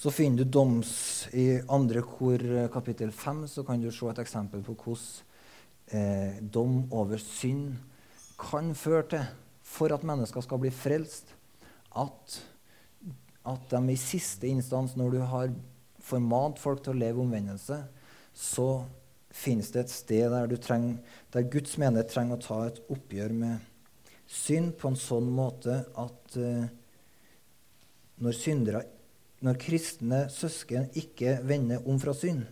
Så 0.00 0.12
finner 0.14 0.44
du 0.44 0.52
doms 0.56 0.92
i 1.36 1.60
andre 1.68 2.02
kor 2.06 2.40
eh, 2.40 2.68
kapittel 2.72 3.10
5, 3.12 3.44
så 3.52 3.64
kan 3.66 3.82
du 3.82 3.90
se 3.92 4.08
et 4.08 4.22
eksempel 4.22 4.62
på 4.64 4.76
hvordan 4.84 5.26
eh, 5.92 6.38
dom 6.40 6.86
over 6.96 7.20
synd 7.20 7.74
kan 8.40 8.72
føre 8.78 9.04
til, 9.12 9.26
for 9.66 9.92
at 9.92 10.06
mennesker 10.06 10.40
skal 10.44 10.62
bli 10.62 10.70
frelst, 10.72 11.34
at, 12.00 12.38
at 13.44 13.74
de 13.74 13.92
i 13.92 13.98
siste 14.00 14.48
instans, 14.48 14.96
når 14.96 15.12
du 15.12 15.20
har 15.20 15.52
formant 16.00 16.58
folk 16.58 16.80
til 16.84 16.94
å 16.94 17.00
leve 17.02 17.20
omvendelse, 17.20 17.82
så 18.32 18.68
finnes 19.30 19.70
det 19.74 19.84
et 19.84 19.92
sted 19.92 20.32
der, 20.32 20.56
trenger, 20.62 20.96
der 21.34 21.46
Guds 21.50 21.76
menighet 21.78 22.10
trenger 22.10 22.38
å 22.38 22.44
ta 22.46 22.60
et 22.70 22.80
oppgjør 22.90 23.34
med 23.36 23.69
synd 24.30 24.76
på 24.78 24.90
en 24.90 24.98
sånn 24.98 25.28
måte 25.34 25.80
at 25.98 26.38
eh, 26.38 26.70
når 28.20 28.36
syndere 28.36 28.84
når 29.40 29.56
kristne 29.56 30.24
søsken 30.32 30.90
ikke 31.00 31.38
vender 31.48 31.86
om 31.88 31.96
fra 32.00 32.12
synd, 32.16 32.44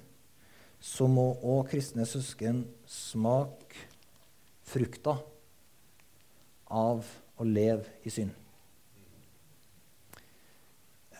så 0.80 1.08
må 1.10 1.26
òg 1.44 1.68
kristne 1.72 2.06
søsken 2.08 2.62
smake 2.88 3.88
frukta 4.68 5.18
av 6.72 7.04
å 7.38 7.46
leve 7.46 7.84
i 8.08 8.12
synd. 8.12 8.32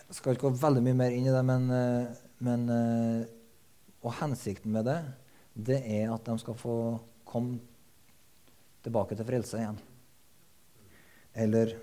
Jeg 0.09 0.17
skal 0.17 0.33
ikke 0.33 0.49
gå 0.49 0.57
veldig 0.57 0.81
mye 0.87 0.97
mer 1.03 1.13
inn 1.13 1.27
i 1.29 1.33
det, 1.33 1.43
men, 1.45 1.69
eh, 1.69 2.21
men 2.41 2.65
eh, 2.73 3.29
og 4.01 4.15
hensikten 4.23 4.73
med 4.73 4.89
det, 4.89 4.99
det 5.53 5.83
er 5.85 6.09
at 6.15 6.25
de 6.25 6.37
skal 6.41 6.57
få 6.57 6.77
komme 7.29 7.59
tilbake 8.81 9.13
til 9.13 9.27
frelse 9.27 9.59
igjen. 9.59 9.77
Eller 11.33 11.75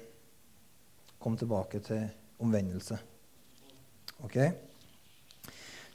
kom 1.23 1.37
tilbake 1.39 1.81
til 1.85 2.07
omvendelse. 2.43 2.99
Ok? 4.25 4.37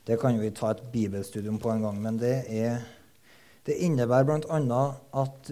Det 0.08 0.18
kan 0.20 0.40
vi 0.42 0.50
ta 0.56 0.72
et 0.74 0.84
bibelstudium 0.94 1.60
på 1.62 1.72
en 1.72 1.86
gang, 1.86 2.00
men 2.02 2.18
det, 2.20 2.34
er, 2.50 2.82
det 3.66 3.78
innebærer 3.86 4.26
bl.a. 4.28 4.82
at 5.22 5.52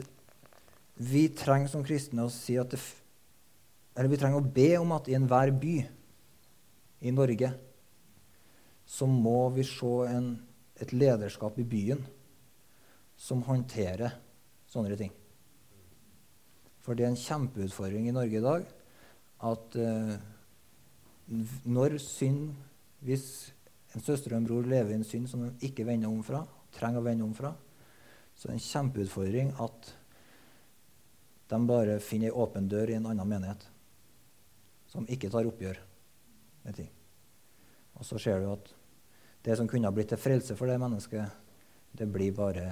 vi 1.00 1.28
trenger 1.32 1.72
som 1.72 1.86
kristne 1.86 2.26
å 2.26 2.34
si 2.34 2.58
at 2.60 2.74
det, 2.74 2.82
Eller 3.96 4.12
vi 4.12 4.20
trenger 4.20 4.40
å 4.40 4.52
be 4.56 4.70
om 4.80 4.92
at 4.96 5.08
i 5.10 5.16
enhver 5.18 5.52
by 5.56 5.76
i 7.00 7.12
Norge 7.12 7.52
så 8.90 9.06
må 9.06 9.50
vi 9.54 9.64
se 9.68 9.92
en, 10.10 10.32
et 10.82 10.92
lederskap 10.96 11.60
i 11.62 11.68
byen 11.68 12.02
som 13.20 13.44
håndterer 13.46 14.16
sånne 14.72 14.98
ting. 14.98 15.12
For 16.84 16.98
det 16.98 17.06
er 17.06 17.14
en 17.14 17.20
kjempeutfordring 17.20 18.10
i 18.10 18.16
Norge 18.16 18.40
i 18.40 18.44
dag 18.44 18.68
at 19.50 19.78
eh, 19.80 20.18
når 21.70 22.00
synd 22.04 22.50
Hvis 23.00 23.54
en 23.96 24.04
søster 24.04 24.34
og 24.34 24.42
en 24.42 24.48
bror 24.48 24.66
lever 24.68 24.92
i 24.92 24.98
en 24.98 25.06
synd 25.08 25.30
som 25.32 25.46
de 25.46 25.54
ikke 25.64 25.86
vender 25.88 26.12
om 26.12 26.20
fra, 26.20 26.42
trenger 26.76 27.00
å 27.00 27.06
vende 27.06 27.24
om 27.24 27.32
fra, 27.34 27.54
så 28.36 28.50
er 28.50 28.52
det 28.52 28.58
en 28.58 28.66
kjempeutfordring 28.66 29.54
at 29.64 29.94
de 31.50 31.60
bare 31.70 31.96
finner 32.04 32.28
ei 32.28 32.36
åpen 32.44 32.68
dør 32.68 32.92
i 32.92 32.98
en 32.98 33.08
annen 33.08 33.32
menighet 33.32 33.64
som 34.92 35.08
ikke 35.08 35.32
tar 35.32 35.48
oppgjør 35.48 35.80
med 36.66 36.76
ting. 36.76 36.92
Og 37.96 38.06
så 38.06 38.20
ser 38.20 38.44
du 38.44 38.52
at 38.52 38.76
det 39.48 39.56
som 39.56 39.72
kunne 39.72 39.88
ha 39.88 39.96
blitt 39.96 40.12
til 40.12 40.20
frelse 40.20 40.60
for 40.60 40.68
det 40.68 40.76
mennesket, 40.82 41.26
det 41.96 42.12
blir 42.12 42.36
bare 42.36 42.68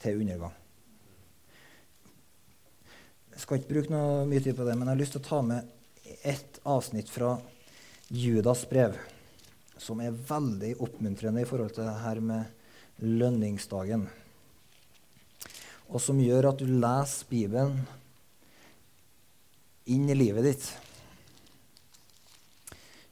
til 0.00 0.24
undergang. 0.24 0.63
Jeg 3.34 3.42
skal 3.42 3.58
ikke 3.58 3.72
bruke 3.72 3.90
noe 3.90 4.26
mye 4.30 4.42
tid 4.42 4.54
på 4.54 4.62
det, 4.62 4.76
men 4.78 4.86
jeg 4.86 4.94
har 4.94 5.00
lyst 5.00 5.16
til 5.16 5.22
å 5.24 5.26
ta 5.26 5.40
med 5.42 6.20
et 6.22 6.60
avsnitt 6.70 7.08
fra 7.10 7.32
Judas 8.14 8.62
brev 8.70 8.94
som 9.80 9.98
er 10.00 10.14
veldig 10.14 10.76
oppmuntrende 10.84 11.42
i 11.42 11.48
forhold 11.48 11.74
til 11.74 11.82
det 11.88 11.96
her 12.04 12.20
med 12.22 13.02
lønningsdagen. 13.02 14.06
Og 15.90 15.98
som 16.00 16.20
gjør 16.22 16.52
at 16.52 16.62
du 16.62 16.70
leser 16.70 17.28
Bibelen 17.28 17.82
inn 19.90 20.06
i 20.08 20.16
livet 20.16 20.46
ditt. 20.46 20.68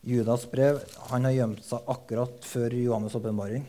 Judas 0.06 0.46
brev 0.50 0.80
han 1.10 1.26
har 1.26 1.34
gjemt 1.36 1.66
seg 1.66 1.90
akkurat 1.90 2.46
før 2.46 2.78
Johannes' 2.78 3.18
åpenbaring, 3.18 3.66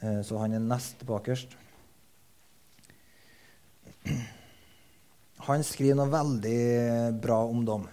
eh, 0.00 0.20
så 0.24 0.44
han 0.44 0.54
er 0.56 0.64
nest 0.64 1.04
bakerst. 1.08 1.56
Han 5.48 5.62
skriver 5.64 5.96
noe 5.96 6.12
veldig 6.12 6.58
bra 7.24 7.38
om 7.48 7.62
dem. 7.64 7.86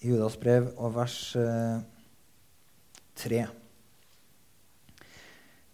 Judas 0.00 0.38
brev 0.40 0.70
og 0.78 0.94
vers 0.94 1.16
eh, 1.36 1.82
3 3.20 3.42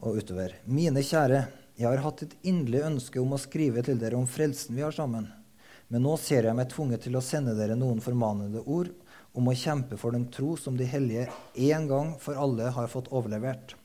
og 0.03 0.19
utover. 0.19 0.57
Mine 0.67 1.05
kjære, 1.07 1.45
jeg 1.79 1.87
har 1.87 2.03
hatt 2.03 2.25
et 2.27 2.35
inderlig 2.43 2.83
ønske 2.89 3.23
om 3.23 3.37
å 3.37 3.41
skrive 3.41 3.85
til 3.87 4.03
dere 4.03 4.19
om 4.19 4.27
frelsen 4.27 4.75
vi 4.75 4.83
har 4.83 4.97
sammen. 4.97 5.31
Men 5.87 6.03
nå 6.03 6.17
ser 6.19 6.49
jeg 6.49 6.59
meg 6.59 6.73
tvunget 6.75 7.07
til 7.07 7.15
å 7.15 7.23
sende 7.23 7.55
dere 7.55 7.79
noen 7.79 8.03
formanende 8.03 8.65
ord 8.67 8.91
om 9.39 9.47
å 9.47 9.55
kjempe 9.55 9.95
for 10.01 10.17
den 10.17 10.27
tro 10.35 10.57
som 10.59 10.75
de 10.75 10.91
hellige 10.91 11.29
en 11.71 11.87
gang 11.87 12.15
for 12.19 12.35
alle 12.35 12.75
har 12.75 12.91
fått 12.91 13.15
overlevert. 13.15 13.77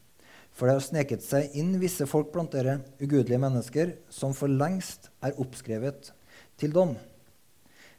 For 0.60 0.68
det 0.68 0.76
har 0.76 0.84
sneket 0.84 1.24
seg 1.24 1.53
inn 1.55 1.78
visse 1.80 2.03
folk 2.03 2.34
blant 2.34 2.51
dere, 2.51 2.82
ugudelige 2.99 3.39
mennesker, 3.39 3.93
som 4.12 4.34
for 4.36 4.51
lengst 4.51 5.07
er 5.24 5.38
oppskrevet 5.39 6.10
til 6.60 6.74
dom. 6.76 6.97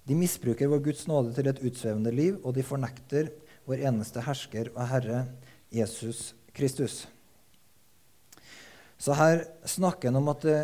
De 0.04 0.16
misbruker 0.18 0.68
vår 0.68 0.82
Guds 0.84 1.06
nåde 1.08 1.32
til 1.32 1.48
et 1.48 1.62
utsvevende 1.64 2.12
liv, 2.12 2.36
og 2.44 2.52
de 2.58 2.64
fornekter 2.66 3.30
vår 3.64 3.86
eneste 3.88 4.20
hersker 4.26 4.68
og 4.74 4.90
Herre 4.90 5.22
Jesus 5.72 6.34
Kristus. 6.52 7.06
Så 9.00 9.16
her 9.16 9.46
snakker 9.64 10.10
han 10.10 10.20
om 10.20 10.28
at 10.28 10.44
det, 10.44 10.58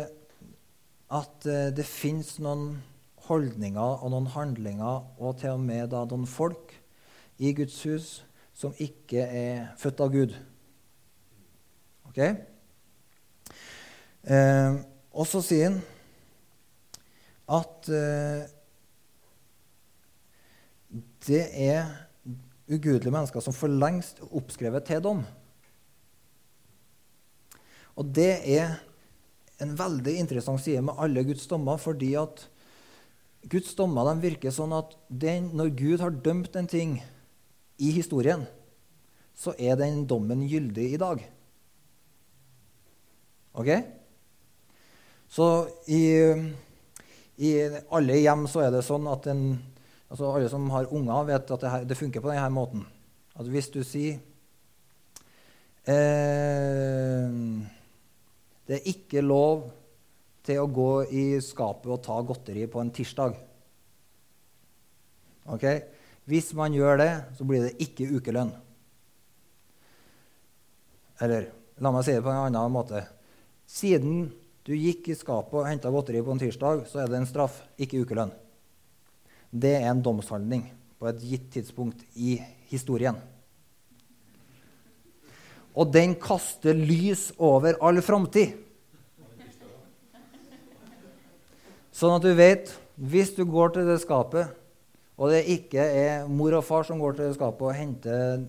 at 1.09 1.47
eh, 1.49 1.71
det 1.73 1.85
fins 1.89 2.35
noen 2.37 2.75
holdninger 3.25 4.03
og 4.03 4.13
noen 4.13 4.29
handlinger, 4.35 5.07
og 5.17 5.39
til 5.41 5.55
og 5.55 5.65
med 5.65 5.89
da 5.95 6.03
noen 6.05 6.29
folk 6.29 6.75
i 7.41 7.55
Guds 7.57 7.79
hus 7.89 8.11
som 8.53 8.77
ikke 8.77 9.25
er 9.25 9.65
født 9.81 10.05
av 10.05 10.13
Gud. 10.13 10.37
Ok? 12.17 12.23
Eh, 14.25 14.77
og 15.13 15.27
så 15.29 15.41
sier 15.45 15.69
han 15.69 15.77
at 17.47 17.89
eh, 17.93 18.47
det 21.27 21.43
er 21.61 21.85
ugudelige 22.65 23.13
mennesker 23.13 23.45
som 23.45 23.53
for 23.53 23.69
lengst 23.69 24.23
er 24.23 24.33
oppskrevet 24.33 24.89
til 24.89 25.05
dom. 25.05 25.21
Og 27.93 28.09
det 28.17 28.33
er 28.49 28.79
en 29.61 29.77
veldig 29.77 30.17
interessant 30.17 30.61
side 30.65 30.81
med 30.81 30.97
alle 30.97 31.21
Guds 31.29 31.45
dommer, 31.45 31.77
fordi 31.77 32.15
at 32.17 32.47
Guds 33.45 33.77
dommer 33.77 34.09
virker 34.17 34.49
sånn 34.49 34.73
at 34.73 34.97
den, 35.07 35.51
når 35.53 35.73
Gud 35.77 36.01
har 36.01 36.17
dømt 36.25 36.57
en 36.57 36.67
ting 36.69 36.97
i 37.77 37.93
historien, 37.93 38.49
så 39.37 39.53
er 39.61 39.77
den 39.77 40.07
dommen 40.09 40.47
gyldig 40.49 40.93
i 40.97 41.01
dag. 41.01 41.27
Ok? 43.57 43.69
Så 45.27 45.47
i, 45.91 46.03
i 47.41 47.49
alle 47.89 48.19
hjem 48.21 48.45
så 48.49 48.67
er 48.67 48.75
det 48.75 48.85
sånn 48.85 49.07
at 49.11 49.25
en, 49.31 49.41
altså 50.07 50.29
alle 50.31 50.51
som 50.51 50.69
har 50.71 50.91
unger, 50.93 51.25
vet 51.31 51.55
at 51.55 51.63
det, 51.65 51.71
her, 51.73 51.87
det 51.89 51.97
funker 51.99 52.23
på 52.23 52.31
denne 52.31 52.51
måten. 52.53 52.85
At 53.37 53.49
hvis 53.51 53.69
du 53.69 53.83
sier 53.85 54.15
eh, 55.85 57.33
Det 58.65 58.79
er 58.79 58.87
ikke 58.89 59.21
lov 59.21 59.67
til 60.47 60.63
å 60.63 60.71
gå 60.71 60.91
i 61.11 61.25
skapet 61.43 61.91
og 61.91 62.01
ta 62.05 62.15
godteri 62.23 62.65
på 62.71 62.81
en 62.81 62.93
tirsdag. 62.95 63.35
Ok? 65.53 65.65
Hvis 66.27 66.53
man 66.57 66.75
gjør 66.75 66.99
det, 66.99 67.11
så 67.37 67.45
blir 67.47 67.67
det 67.67 67.75
ikke 67.83 68.09
ukelønn. 68.17 68.51
Eller 71.23 71.49
la 71.83 71.91
meg 71.93 72.05
si 72.05 72.15
det 72.15 72.23
på 72.23 72.31
en 72.31 72.47
annen 72.47 72.73
måte. 72.73 73.03
Siden 73.67 74.29
du 74.67 74.73
gikk 74.75 75.09
i 75.11 75.15
skapet 75.15 75.59
og 75.59 75.67
henta 75.67 75.91
godteri 75.91 76.23
på 76.23 76.33
en 76.33 76.41
tirsdag, 76.41 76.85
så 76.87 77.03
er 77.03 77.11
det 77.11 77.19
en 77.19 77.29
straff, 77.29 77.61
ikke 77.79 78.01
ukelønn. 78.03 78.31
Det 79.51 79.75
er 79.77 79.89
en 79.91 80.03
domshandling 80.03 80.65
på 80.99 81.07
et 81.11 81.23
gitt 81.23 81.49
tidspunkt 81.53 82.03
i 82.15 82.37
historien. 82.71 83.19
Og 85.77 85.91
den 85.93 86.15
kaster 86.19 86.75
lys 86.75 87.29
over 87.37 87.77
all 87.83 88.01
framtid. 88.01 88.55
Sånn 91.93 92.17
at 92.17 92.25
du 92.25 92.33
vet 92.37 92.71
hvis 92.97 93.35
du 93.37 93.43
går 93.45 93.75
til 93.75 93.87
det 93.89 93.99
skapet, 94.01 94.49
og 95.17 95.31
det 95.33 95.43
ikke 95.49 95.81
er 95.81 96.27
mor 96.29 96.55
og 96.57 96.65
far 96.65 96.85
som 96.85 96.99
går 97.01 97.17
til 97.17 97.29
det 97.29 97.37
skapet 97.37 97.67
og 97.69 97.77
henter 97.77 98.43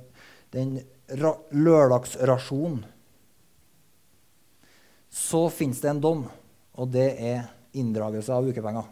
den 0.53 0.79
lørdagsrasjonen, 1.09 2.83
så 5.11 5.49
fins 5.53 5.81
det 5.83 5.91
en 5.91 6.01
dom, 6.03 6.25
og 6.79 6.91
det 6.93 7.11
er 7.17 7.47
inndragelse 7.79 8.33
av 8.35 8.49
ukepenger. 8.49 8.87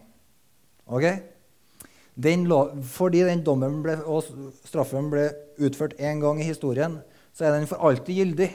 Ok? 0.86 1.06
Den 2.16 2.46
fordi 2.88 3.24
den 3.28 3.44
dommen 3.44 3.82
ble, 3.84 3.98
og 4.08 4.24
straffen 4.64 5.10
ble 5.12 5.28
utført 5.60 5.98
én 6.00 6.22
gang 6.22 6.40
i 6.40 6.48
historien, 6.48 7.00
så 7.36 7.44
er 7.44 7.58
den 7.58 7.68
for 7.68 7.82
alltid 7.84 8.16
gyldig. 8.16 8.50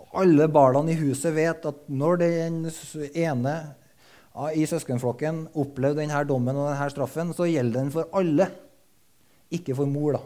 Og 0.00 0.18
alle 0.22 0.48
barna 0.52 0.82
i 0.90 0.98
huset 1.00 1.32
vet 1.32 1.64
at 1.64 1.86
når 1.88 2.20
den 2.20 2.66
ene 3.14 3.54
i 4.54 4.66
søskenflokken 4.68 5.46
opplevde 5.58 6.02
denne 6.02 6.20
dommen 6.28 6.56
og 6.56 6.68
denne 6.68 6.90
straffen, 6.92 7.32
så 7.36 7.48
gjelder 7.48 7.80
den 7.80 7.94
for 7.94 8.12
alle, 8.16 8.50
ikke 9.50 9.74
for 9.78 9.88
mor, 9.88 10.18
da. 10.18 10.22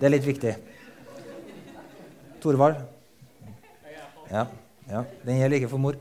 Det 0.00 0.06
er 0.08 0.14
litt 0.14 0.28
viktig. 0.28 0.52
Torvald? 2.42 2.80
Ja, 4.30 4.46
ja. 4.90 5.02
Den 5.26 5.40
gjelder 5.40 5.60
ikke 5.60 5.72
for 5.72 5.82
mor. 5.82 5.98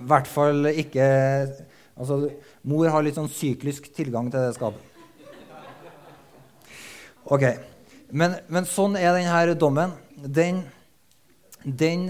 I 0.00 0.06
hvert 0.10 0.30
fall 0.30 0.70
ikke 0.72 1.06
Altså, 2.00 2.30
mor 2.64 2.88
har 2.88 3.02
litt 3.04 3.18
sånn 3.18 3.28
syklisk 3.28 3.90
tilgang 3.92 4.30
til 4.32 4.40
det 4.40 4.54
skapet. 4.56 4.80
Ok. 7.28 7.44
Men, 8.16 8.38
men 8.48 8.64
sånn 8.64 8.96
er 8.96 9.12
denne 9.18 9.56
dommen. 9.60 9.92
Den, 10.16 10.62
den 11.60 12.08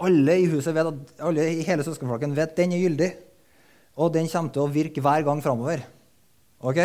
alle 0.00 0.38
i 0.40 0.46
huset 0.48 0.72
vet 0.72 0.88
at, 0.88 1.12
alle 1.20 1.44
i 1.52 1.66
hele 1.66 1.84
søskenflokken 1.84 2.32
vet 2.38 2.56
den 2.56 2.72
er 2.72 2.84
gyldig. 2.86 3.10
Og 3.98 4.12
den 4.14 4.30
kommer 4.30 4.54
til 4.54 4.64
å 4.64 4.72
virke 4.72 5.02
hver 5.04 5.26
gang 5.26 5.42
framover. 5.44 5.84
Ok? 6.64 6.80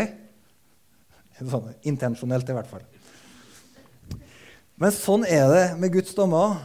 Sånn 1.40 1.72
intensjonelt, 1.90 2.50
i 2.50 2.58
hvert 2.58 2.70
fall. 2.70 2.84
Men 4.84 4.92
sånn 4.92 5.24
er 5.24 5.48
det 5.48 5.66
med 5.80 5.94
Guds 5.96 6.12
dommer. 6.18 6.58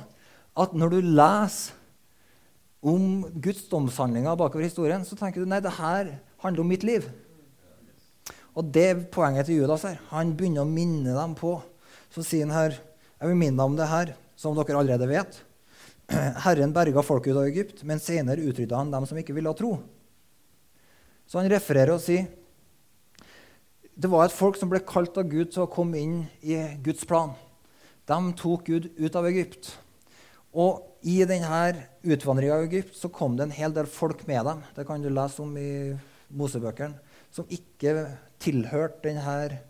At 0.59 0.73
når 0.75 0.97
du 0.97 1.12
leser 1.14 1.77
om 2.83 3.23
Guds 3.39 3.69
domshandlinger 3.71 4.35
bakover 4.39 4.66
historien, 4.66 5.05
så 5.07 5.14
tenker 5.19 5.45
du 5.45 5.51
nei, 5.51 5.61
det 5.62 5.77
her 5.79 6.16
handler 6.43 6.64
om 6.64 6.73
mitt 6.73 6.87
liv. 6.87 7.07
Og 8.59 8.66
det 8.75 8.85
er 8.89 9.05
poenget 9.14 9.47
til 9.47 9.61
Judas 9.61 9.87
her. 9.87 10.01
Han 10.11 10.35
begynner 10.35 10.66
å 10.66 10.71
minne 10.71 11.14
dem 11.14 11.39
på. 11.39 11.61
Så 12.11 12.27
sier 12.27 12.49
han 12.49 12.57
her 12.57 12.79
Jeg 13.19 13.31
vil 13.31 13.39
minne 13.39 13.64
om 13.66 13.75
det 13.79 13.87
her, 13.91 14.12
som 14.39 14.55
dere 14.55 14.79
allerede 14.79 15.07
vet. 15.11 15.41
Herren 16.45 16.75
berga 16.75 17.03
folket 17.03 17.35
ut 17.35 17.41
av 17.41 17.49
Egypt, 17.51 17.83
men 17.87 18.03
senere 18.03 18.43
utrydda 18.47 18.79
han 18.79 18.93
dem 18.95 19.07
som 19.11 19.19
ikke 19.19 19.35
ville 19.35 19.55
tro. 19.59 19.77
Så 21.27 21.39
han 21.39 21.51
refererer 21.51 21.95
og 21.95 22.03
sier 22.03 22.27
det 23.99 24.07
var 24.11 24.29
et 24.29 24.35
folk 24.35 24.55
som 24.55 24.71
ble 24.71 24.79
kalt 24.87 25.19
av 25.19 25.27
Gud 25.27 25.51
til 25.51 25.64
å 25.64 25.71
komme 25.71 25.99
inn 25.99 26.19
i 26.47 26.55
Guds 26.87 27.03
plan. 27.07 27.35
De 28.09 28.19
tok 28.41 28.65
Gud 28.67 28.89
ut 28.97 29.17
av 29.21 29.27
Egypt. 29.29 29.75
Og 30.57 30.85
i 31.05 31.21
denne 31.29 31.89
utvandringa 32.03 32.57
av 32.57 32.65
Egypt 32.67 32.97
så 32.97 33.11
kom 33.13 33.37
det 33.37 33.47
en 33.47 33.55
hel 33.55 33.75
del 33.77 33.89
folk 33.91 34.25
med 34.29 34.47
dem. 34.49 34.63
Det 34.75 34.87
kan 34.89 35.03
du 35.05 35.11
lese 35.13 35.43
om 35.45 35.53
i 35.61 35.93
Mosebøkene. 36.33 36.97
Som 37.31 37.49
ikke 37.53 38.09
tilhørte 38.41 39.05
denne 39.05 39.61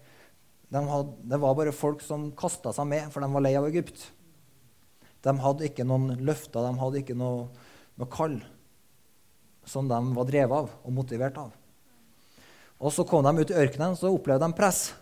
de 0.69 0.83
hadde, 0.85 1.13
Det 1.25 1.41
var 1.41 1.55
bare 1.57 1.73
folk 1.73 2.03
som 2.05 2.31
kasta 2.37 2.75
seg 2.77 2.87
med, 2.87 3.11
for 3.11 3.25
de 3.25 3.33
var 3.33 3.41
lei 3.41 3.55
av 3.57 3.67
Egypt. 3.67 4.11
De 5.25 5.33
hadde 5.41 5.67
ikke 5.67 5.87
noen 5.89 6.21
løfter, 6.23 6.63
de 6.63 6.79
hadde 6.79 7.01
ikke 7.01 7.17
noe, 7.17 7.49
noe 7.97 8.11
kall 8.13 8.37
som 9.69 9.89
de 9.89 9.99
var 10.15 10.29
drevet 10.29 10.55
av 10.55 10.69
og 10.85 10.93
motivert 10.95 11.41
av. 11.41 11.51
Og 12.79 12.93
Så 12.93 13.05
kom 13.05 13.25
de 13.25 13.43
ut 13.43 13.51
i 13.51 13.59
ørkenen, 13.59 13.97
så 13.97 14.13
opplevde 14.13 14.47
de 14.47 14.57
press. 14.57 14.93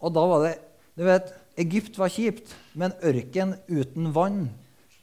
Og 0.00 0.14
da 0.14 0.24
var 0.26 0.46
det 0.46 0.54
Du 0.94 1.02
vet, 1.02 1.32
Egypt 1.60 1.98
var 1.98 2.10
kjipt, 2.10 2.50
men 2.74 2.94
ørken 3.06 3.54
uten 3.70 4.10
vann 4.14 4.48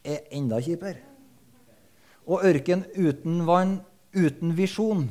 er 0.03 0.25
enda 0.35 0.59
kjipere. 0.63 0.99
Og 2.27 2.43
ørken 2.47 2.83
uten 2.95 3.45
vann, 3.47 3.79
uten 4.11 4.51
visjon, 4.57 5.07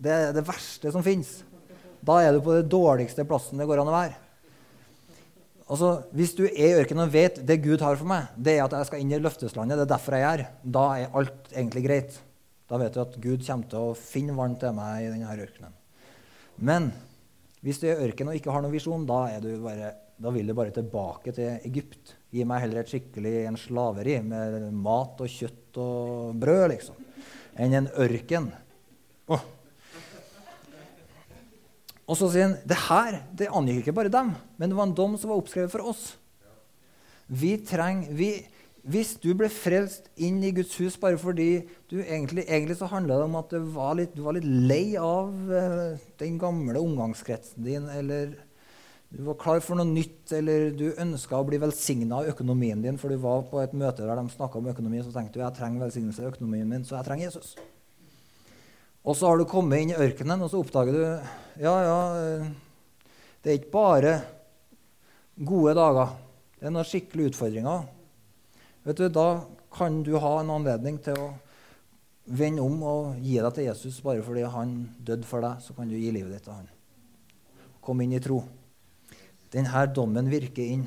det 0.00 0.14
er 0.14 0.32
det 0.36 0.46
verste 0.48 0.92
som 0.94 1.04
fins. 1.04 1.42
Da 2.00 2.22
er 2.22 2.32
du 2.32 2.40
på 2.44 2.54
det 2.56 2.70
dårligste 2.70 3.26
plassen 3.28 3.60
det 3.60 3.66
går 3.68 3.82
an 3.82 3.90
å 3.90 3.96
være. 3.96 4.16
Altså, 5.68 5.90
Hvis 6.16 6.32
du 6.38 6.46
er 6.46 6.70
i 6.70 6.76
ørkenen 6.78 7.04
og 7.04 7.12
vet 7.12 7.42
det 7.44 7.60
Gud 7.60 7.82
har 7.84 7.98
for 8.00 8.08
meg, 8.08 8.30
det 8.36 8.56
er 8.56 8.64
at 8.64 8.76
jeg 8.78 8.88
skal 8.88 9.02
inn 9.02 9.12
i 9.12 9.20
løfteslandet, 9.20 9.76
det 9.76 9.84
er 9.84 9.92
derfor 9.92 10.16
jeg 10.16 10.28
er, 10.30 10.46
da 10.64 10.86
er 10.96 11.18
alt 11.20 11.52
egentlig 11.52 11.84
greit. 11.84 12.16
Da 12.68 12.80
vet 12.80 12.96
du 12.96 13.02
at 13.02 13.16
Gud 13.20 13.44
kommer 13.44 13.68
til 13.68 13.90
å 13.90 13.96
finne 13.96 14.36
vann 14.36 14.56
til 14.60 14.72
meg 14.76 15.04
i 15.04 15.12
denne 15.12 15.36
ørkenen. 15.44 15.76
Men 16.64 16.90
hvis 17.64 17.80
du 17.80 17.88
er 17.88 17.98
i 17.98 18.08
ørkenen 18.08 18.32
og 18.32 18.38
ikke 18.40 18.54
har 18.54 18.64
noen 18.64 18.74
visjon, 18.74 19.04
da, 19.08 19.26
er 19.34 19.44
du 19.44 19.50
bare, 19.60 19.92
da, 20.18 20.32
vil 20.34 20.48
du 20.50 20.54
bare 20.58 20.74
tilbake 20.74 21.32
til 21.34 21.60
Egypt. 21.68 22.16
Gi 22.34 22.44
meg 22.46 22.64
heller 22.64 22.82
et 22.82 22.90
skikkelig 22.90 23.34
en 23.46 23.58
slaveri 23.60 24.18
med 24.26 24.72
mat 24.74 25.20
og 25.22 25.30
kjøtt 25.30 25.78
og 25.78 26.34
brød, 26.42 26.64
liksom, 26.74 26.98
enn 27.58 27.76
en 27.78 27.90
ørken. 28.02 28.50
Oh. 29.30 29.44
Og 32.08 32.16
så 32.18 32.30
sier 32.32 32.48
han 32.48 32.56
det 32.66 32.78
her 32.88 33.20
det 33.36 33.50
angikk 33.54 33.82
ikke 33.84 33.98
bare 34.00 34.12
dem, 34.12 34.32
men 34.56 34.70
det 34.70 34.78
var 34.78 34.88
en 34.88 34.96
dom 34.96 35.16
som 35.20 35.30
var 35.30 35.42
oppskrevet 35.42 35.72
for 35.72 35.92
oss. 35.92 36.14
Vi 37.28 37.58
trenger, 37.60 38.08
vi, 38.16 38.30
Hvis 38.88 39.18
du 39.20 39.34
ble 39.36 39.50
frelst 39.52 40.06
inn 40.16 40.38
i 40.40 40.52
Guds 40.56 40.72
hus 40.80 40.96
bare 40.96 41.18
fordi 41.20 41.66
du 41.90 41.98
egentlig, 42.00 42.46
egentlig 42.48 42.78
så 42.78 42.88
handla 42.88 43.18
det 43.20 43.26
om 43.26 43.36
at 43.36 43.52
var 43.74 43.98
litt, 43.98 44.14
du 44.16 44.22
var 44.24 44.38
litt 44.38 44.46
lei 44.48 44.96
av 44.96 45.28
uh, 45.50 45.98
den 46.22 46.38
gamle 46.40 46.80
omgangskretsen 46.80 47.66
din, 47.66 47.90
eller 47.92 48.32
du 49.08 49.22
var 49.24 49.38
klar 49.40 49.62
for 49.64 49.78
noe 49.78 49.88
nytt, 49.88 50.28
eller 50.36 50.68
du 50.76 50.90
ønska 51.00 51.38
å 51.38 51.46
bli 51.48 51.60
velsigna 51.62 52.20
av 52.20 52.28
økonomien 52.34 52.82
din, 52.84 52.98
for 53.00 53.08
du 53.08 53.16
var 53.22 53.46
på 53.48 53.62
et 53.62 53.72
møte 53.72 54.04
der 54.04 54.20
de 54.20 54.34
snakka 54.34 54.60
om 54.60 54.68
økonomi, 54.68 55.00
så 55.00 55.14
tenkte 55.14 55.38
du 55.38 55.44
jeg 55.46 55.56
trenger 55.56 55.86
velsignelse 55.86 56.24
av 56.24 56.34
økonomien 56.34 56.68
min, 56.68 56.84
så 56.84 56.98
jeg 56.98 57.08
trenger 57.08 57.30
Jesus. 57.30 57.54
Og 59.08 59.16
så 59.16 59.30
har 59.30 59.40
du 59.40 59.48
kommet 59.48 59.80
inn 59.80 59.94
i 59.94 59.96
ørkenen, 59.96 60.44
og 60.44 60.52
så 60.52 60.60
oppdager 60.60 60.92
du 60.92 61.04
ja, 61.64 61.72
ja, 61.86 62.00
det 63.40 63.52
er 63.52 63.60
ikke 63.62 63.72
bare 63.72 64.12
gode 65.40 65.72
dager. 65.78 66.12
Det 66.58 66.68
er 66.68 66.74
noen 66.74 66.88
skikkelige 66.90 67.32
utfordringer. 67.32 67.86
Vet 68.84 69.00
du, 69.00 69.08
Da 69.08 69.28
kan 69.72 70.02
du 70.02 70.18
ha 70.20 70.34
en 70.40 70.52
anledning 70.52 70.98
til 71.00 71.16
å 71.16 71.30
vende 72.28 72.60
om 72.60 72.82
og 72.84 73.24
gi 73.24 73.38
deg 73.40 73.54
til 73.56 73.68
Jesus 73.70 74.02
bare 74.04 74.24
fordi 74.26 74.44
han 74.44 74.78
døde 75.00 75.24
for 75.28 75.44
deg. 75.44 75.64
Så 75.64 75.72
kan 75.76 75.88
du 75.88 75.96
gi 75.96 76.12
livet 76.12 76.34
ditt 76.34 76.44
til 76.44 76.56
han. 76.56 76.68
Kom 77.80 78.04
inn 78.04 78.12
i 78.12 78.20
tro. 78.20 78.42
Denne 79.52 79.84
dommen 79.94 80.28
virker 80.30 80.62
inn. 80.76 80.86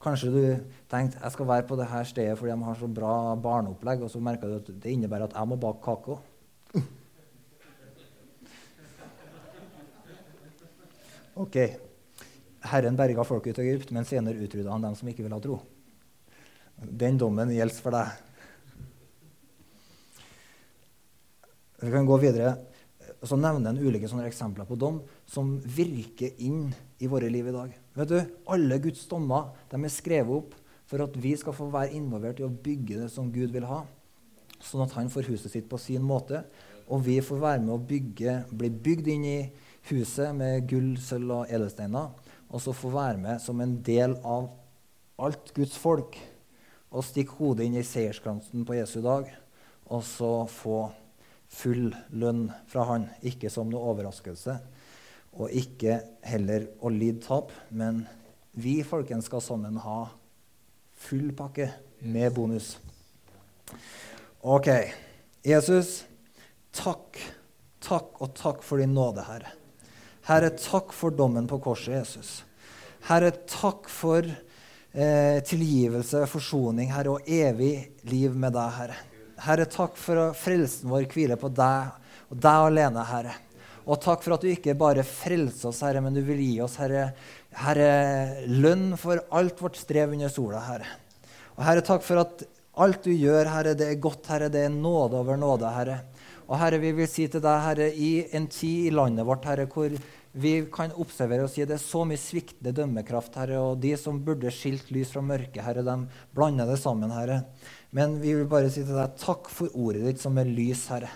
Kanskje 0.00 0.30
du 0.32 0.42
tenkte 0.88 1.20
jeg 1.20 1.34
skal 1.34 1.48
være 1.48 1.66
på 1.68 1.76
dette 1.76 2.04
stedet 2.08 2.38
fordi 2.38 2.54
de 2.54 2.68
har 2.68 2.78
så 2.78 2.88
bra 2.88 3.36
barneopplegg, 3.36 4.06
og 4.06 4.10
så 4.12 4.22
merker 4.22 4.48
du 4.48 4.56
at 4.60 4.70
det 4.82 4.94
innebærer 4.94 5.28
at 5.28 5.36
jeg 5.36 5.50
må 5.50 5.58
bake 5.60 5.82
kake. 5.84 6.20
Ok. 11.40 11.56
Herren 12.70 12.96
berga 12.96 13.24
folket 13.24 13.54
ut 13.54 13.60
av 13.62 13.68
Egypt, 13.68 13.92
men 13.96 14.04
senere 14.04 14.42
utrydda 14.44 14.72
han 14.72 14.82
dem 14.84 14.96
som 14.98 15.08
ikke 15.08 15.24
ville 15.24 15.36
ha 15.36 15.44
tro. 15.44 15.60
Den 16.80 17.16
dommen 17.20 17.52
gjelder 17.52 17.84
for 17.84 17.96
deg. 17.96 18.08
Vi 21.80 21.92
kan 21.92 22.08
gå 22.08 22.18
videre. 22.20 22.58
Så 23.20 23.36
nevner 23.36 23.72
han 23.72 23.80
ulike 23.80 24.08
sånne 24.08 24.28
eksempler 24.30 24.64
på 24.68 24.78
dom 24.80 25.02
som 25.28 25.58
virker 25.60 26.38
inn 26.40 26.70
i 27.00 27.08
våre 27.10 27.28
liv 27.32 27.50
i 27.50 27.54
dag. 27.54 27.74
Vet 27.98 28.12
du, 28.12 28.18
Alle 28.48 28.78
Guds 28.80 29.04
dommer 29.10 29.50
de 29.68 29.80
er 29.80 29.92
skrevet 29.92 30.32
opp 30.38 30.56
for 30.90 31.04
at 31.04 31.16
vi 31.20 31.34
skal 31.38 31.54
få 31.54 31.68
være 31.70 31.94
involvert 31.98 32.40
i 32.40 32.46
å 32.46 32.50
bygge 32.50 33.02
det 33.02 33.10
som 33.12 33.28
Gud 33.32 33.52
vil 33.54 33.68
ha. 33.68 33.84
Sånn 34.60 34.82
at 34.84 34.96
han 34.96 35.12
får 35.12 35.28
huset 35.30 35.52
sitt 35.52 35.68
på 35.70 35.78
sin 35.80 36.02
måte, 36.04 36.42
og 36.90 37.04
vi 37.06 37.20
får 37.22 37.38
være 37.40 37.62
med 37.62 37.74
å 37.76 37.84
bygge, 37.92 38.34
bli 38.50 38.70
bygd 38.88 39.12
inn 39.12 39.26
i 39.28 39.38
huset 39.92 40.34
med 40.36 40.66
gull, 40.68 40.96
sølv 41.00 41.36
og 41.38 41.52
edelsteiner, 41.52 42.10
og 42.50 42.64
så 42.64 42.74
få 42.74 42.90
være 42.92 43.20
med 43.22 43.40
som 43.40 43.60
en 43.62 43.76
del 43.86 44.16
av 44.26 44.50
alt 45.20 45.52
Guds 45.54 45.76
folk 45.78 46.18
og 46.90 47.06
stikke 47.06 47.36
hodet 47.38 47.68
inn 47.68 47.78
i 47.78 47.86
seierskransen 47.86 48.64
på 48.66 48.80
Jesu 48.80 48.98
dag, 49.04 49.28
og 49.86 50.02
så 50.06 50.32
få 50.50 50.88
full 51.50 51.90
lønn 52.14 52.48
fra 52.70 52.86
han. 52.92 53.08
Ikke 53.26 53.50
som 53.52 53.70
noe 53.70 53.92
overraskelse, 53.92 54.56
og 55.38 55.54
ikke 55.54 56.00
heller 56.26 56.66
å 56.82 56.90
lide 56.92 57.22
tap, 57.26 57.52
men 57.70 58.04
vi 58.58 58.80
folkens 58.86 59.28
skal 59.30 59.42
sammen 59.44 59.78
ha 59.82 60.02
full 61.00 61.30
pakke 61.36 61.70
med 62.02 62.34
bonus. 62.34 62.74
OK. 64.40 64.68
Jesus, 65.46 66.02
takk, 66.76 67.16
takk 67.80 68.18
og 68.20 68.34
takk 68.36 68.64
for 68.66 68.82
din 68.82 68.92
nåde, 68.96 69.24
Herre. 69.24 69.54
Herre, 70.28 70.50
takk 70.52 70.92
for 70.94 71.14
dommen 71.16 71.48
på 71.48 71.58
korset, 71.64 71.94
Jesus. 71.94 72.32
Herre, 73.08 73.32
takk 73.48 73.88
for 73.88 74.26
eh, 74.26 75.38
tilgivelse, 75.46 76.26
forsoning, 76.28 76.92
Herre, 76.92 77.16
og 77.16 77.30
evig 77.30 77.72
liv 78.10 78.36
med 78.36 78.52
deg, 78.56 78.76
Herre. 78.76 78.98
Herre, 79.40 79.64
takk 79.70 79.96
for 79.96 80.20
at 80.28 80.36
frelsen 80.36 80.90
vår 80.92 81.06
hviler 81.10 81.38
på 81.40 81.48
deg 81.54 81.94
og 82.30 82.42
deg 82.44 82.66
alene, 82.70 83.04
Herre. 83.08 83.36
Og 83.90 83.98
takk 84.02 84.22
for 84.22 84.36
at 84.36 84.44
du 84.44 84.50
ikke 84.50 84.76
bare 84.78 85.04
frelser 85.06 85.70
oss, 85.70 85.80
Herre, 85.82 86.02
men 86.04 86.14
du 86.14 86.20
vil 86.26 86.40
gi 86.42 86.58
oss, 86.62 86.76
Herre, 86.78 87.08
herre 87.62 87.90
lønn 88.46 88.92
for 89.00 89.22
alt 89.34 89.62
vårt 89.62 89.80
strev 89.80 90.12
under 90.14 90.30
sola, 90.30 90.60
Herre. 90.66 90.90
Og 91.56 91.64
Herre, 91.66 91.84
takk 91.84 92.04
for 92.06 92.22
at 92.22 92.44
alt 92.80 93.04
du 93.08 93.10
gjør, 93.12 93.48
Herre, 93.50 93.74
det 93.76 93.88
er 93.88 94.02
godt, 94.02 94.28
Herre. 94.30 94.50
Det 94.52 94.66
er 94.66 94.72
nåde 94.72 95.18
over 95.18 95.40
nåde, 95.40 95.72
Herre. 95.74 95.98
Og 96.46 96.58
Herre, 96.60 96.78
vi 96.82 96.92
vil 97.00 97.08
si 97.10 97.26
til 97.30 97.42
deg, 97.42 97.64
Herre, 97.64 97.90
i 97.90 98.12
en 98.36 98.46
tid 98.50 98.90
i 98.90 98.94
landet 98.94 99.26
vårt, 99.26 99.48
Herre, 99.48 99.66
hvor 99.70 99.92
vi 100.32 100.52
kan 100.70 100.92
observere 101.02 101.46
og 101.46 101.50
si 101.50 101.64
det 101.66 101.74
er 101.74 101.82
så 101.82 102.04
mye 102.06 102.20
sviktende 102.20 102.72
dømmekraft, 102.76 103.34
Herre, 103.40 103.58
og 103.58 103.80
de 103.82 103.96
som 103.98 104.20
burde 104.22 104.52
skilt 104.54 104.92
lys 104.94 105.10
fra 105.14 105.22
mørke, 105.26 105.62
Herre, 105.64 105.82
de 105.86 105.96
blander 106.36 106.70
det 106.70 106.78
sammen, 106.78 107.10
Herre. 107.10 107.42
Men 107.90 108.20
vi 108.22 108.36
vil 108.38 108.46
bare 108.50 108.70
si 108.70 108.84
til 108.84 108.94
deg 108.94 109.18
takk 109.18 109.50
for 109.50 109.74
ordet 109.74 110.04
ditt 110.06 110.22
som 110.22 110.38
er 110.38 110.50
lys, 110.50 110.86
Herre. 110.92 111.10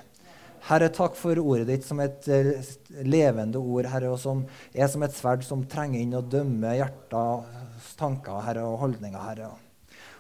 Herre, 0.64 0.88
takk 0.96 1.14
for 1.20 1.38
ordet 1.42 1.68
ditt 1.68 1.86
som 1.86 2.00
et 2.00 2.26
eh, 2.32 2.56
levende 3.04 3.60
ord, 3.60 3.86
Herre, 3.92 4.14
og 4.14 4.18
som 4.18 4.42
er 4.72 4.88
som 4.90 5.04
et 5.06 5.14
sverd 5.14 5.44
som 5.46 5.66
trenger 5.70 6.00
inn 6.00 6.16
og 6.18 6.30
dømmer 6.32 6.78
hjertets 6.80 7.92
tanker, 8.00 8.40
Herre, 8.48 8.64
og 8.66 8.80
holdninger, 8.82 9.20
Herre. 9.28 9.52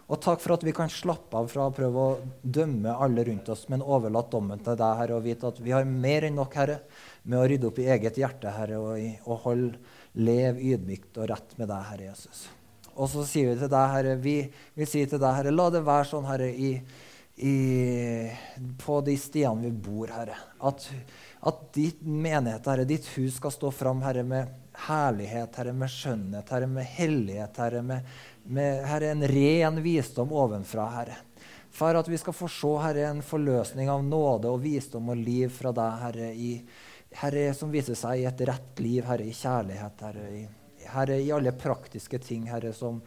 Og 0.04 0.20
takk 0.20 0.42
for 0.42 0.52
at 0.52 0.64
vi 0.66 0.74
kan 0.76 0.90
slappe 0.92 1.38
av 1.38 1.48
fra 1.48 1.70
å 1.70 1.72
prøve 1.72 2.02
å 2.02 2.16
dømme 2.42 2.92
alle 2.92 3.24
rundt 3.24 3.48
oss, 3.54 3.64
men 3.72 3.82
overlate 3.82 4.34
dommen 4.34 4.60
til 4.60 4.76
deg, 4.76 4.98
Herre, 5.00 5.16
og 5.16 5.24
vite 5.24 5.48
at 5.48 5.62
vi 5.64 5.72
har 5.72 5.88
mer 5.88 6.28
enn 6.28 6.36
nok, 6.36 6.58
Herre, 6.60 6.82
med 7.24 7.40
å 7.40 7.46
rydde 7.48 7.68
opp 7.70 7.80
i 7.80 7.88
eget 7.94 8.18
hjerte, 8.20 8.52
Herre, 8.52 8.80
og, 8.80 9.24
og 9.28 9.40
holde, 9.46 9.80
lev 10.14 10.60
ydmykt 10.62 11.18
og 11.18 11.30
rett 11.32 11.56
med 11.58 11.70
deg, 11.72 11.88
Herre 11.90 12.10
Jesus. 12.10 12.44
Og 12.94 13.08
så 13.10 13.24
sier 13.26 13.50
vi 13.50 13.62
til 13.62 13.72
deg, 13.72 13.94
Herre, 13.96 14.14
vi, 14.22 14.36
vi 14.78 14.86
sier 14.86 15.10
til 15.10 15.18
deg, 15.18 15.32
Herre, 15.40 15.54
la 15.54 15.70
det 15.74 15.82
være 15.86 16.08
sånn, 16.12 16.28
Herre, 16.28 16.50
i, 16.52 16.74
i, 17.42 17.54
på 18.84 19.00
de 19.06 19.16
stiene 19.18 19.66
vi 19.66 19.72
bor, 19.88 20.12
Herre, 20.14 20.36
at, 20.68 20.86
at 21.50 21.64
ditt 21.74 22.04
menighet, 22.04 22.68
Herre, 22.70 22.86
ditt 22.86 23.08
hus 23.16 23.40
skal 23.40 23.56
stå 23.56 23.72
fram, 23.74 24.04
Herre, 24.06 24.22
med 24.28 24.60
herlighet, 24.86 25.58
Herre, 25.58 25.74
med 25.74 25.90
skjønnhet, 25.90 26.54
Herre, 26.54 26.70
med 26.70 26.86
hellighet, 26.94 27.58
Herre, 27.64 27.82
med 27.82 28.14
med 28.44 28.84
herre, 28.84 29.10
en 29.10 29.28
ren 29.28 29.82
visdom 29.82 30.32
ovenfra, 30.32 30.88
Herre. 30.98 31.16
For 31.74 31.96
at 31.98 32.08
vi 32.08 32.18
skal 32.20 32.36
få 32.36 32.48
se 32.50 32.72
herre, 32.82 33.08
en 33.08 33.22
forløsning 33.24 33.90
av 33.90 34.04
nåde 34.06 34.50
og 34.52 34.60
visdom 34.62 35.10
og 35.10 35.18
liv 35.18 35.50
fra 35.54 35.72
deg, 35.74 36.02
Herre, 36.04 36.28
i, 36.34 36.52
herre, 37.20 37.48
som 37.54 37.72
viser 37.72 37.96
seg 37.98 38.22
i 38.22 38.26
et 38.28 38.44
rett 38.48 38.82
liv, 38.82 39.04
Herre, 39.06 39.26
i 39.26 39.34
kjærlighet, 39.34 40.04
Herre, 40.06 40.24
i, 40.34 40.44
herre, 40.90 41.18
i 41.20 41.32
alle 41.34 41.54
praktiske 41.56 42.20
ting, 42.22 42.48
Herre, 42.50 42.72
som 42.76 43.00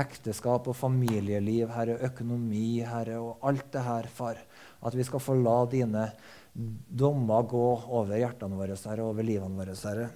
ekteskap 0.00 0.68
og 0.70 0.76
familieliv, 0.76 1.68
Herre, 1.74 1.98
økonomi, 2.08 2.80
Herre, 2.86 3.20
og 3.22 3.46
alt 3.46 3.70
det 3.74 3.84
her, 3.86 4.10
far. 4.12 4.40
At 4.84 4.96
vi 4.98 5.06
skal 5.06 5.22
få 5.22 5.38
la 5.38 5.60
dine 5.70 6.08
dommer 6.54 7.48
gå 7.50 7.68
over 7.98 8.18
hjertene 8.18 8.58
våre, 8.58 8.76
Herre, 8.76 9.06
over 9.06 9.26
livene 9.26 9.58
våre, 9.58 9.78
Herre. 9.84 10.10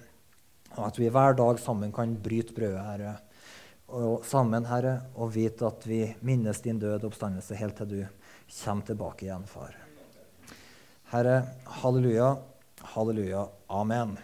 Og 0.77 0.85
at 0.85 0.99
vi 1.01 1.09
hver 1.09 1.33
dag 1.39 1.57
sammen 1.59 1.91
kan 1.95 2.13
bryte 2.23 2.53
brødet, 2.55 2.85
Herre 2.85 3.17
og 3.89 4.25
sammen, 4.27 4.67
Herre, 4.69 4.99
og 5.17 5.31
vite 5.33 5.67
at 5.67 5.85
vi 5.89 6.03
minnes 6.25 6.61
din 6.61 6.79
død 6.81 7.07
oppstandelse 7.09 7.57
helt 7.57 7.77
til 7.79 7.89
du 7.89 7.99
kommer 8.63 8.85
tilbake 8.85 9.25
igjen, 9.25 9.45
far. 9.49 9.75
Herre, 11.09 11.41
halleluja, 11.81 12.35
halleluja, 12.83 13.49
amen. 13.69 14.17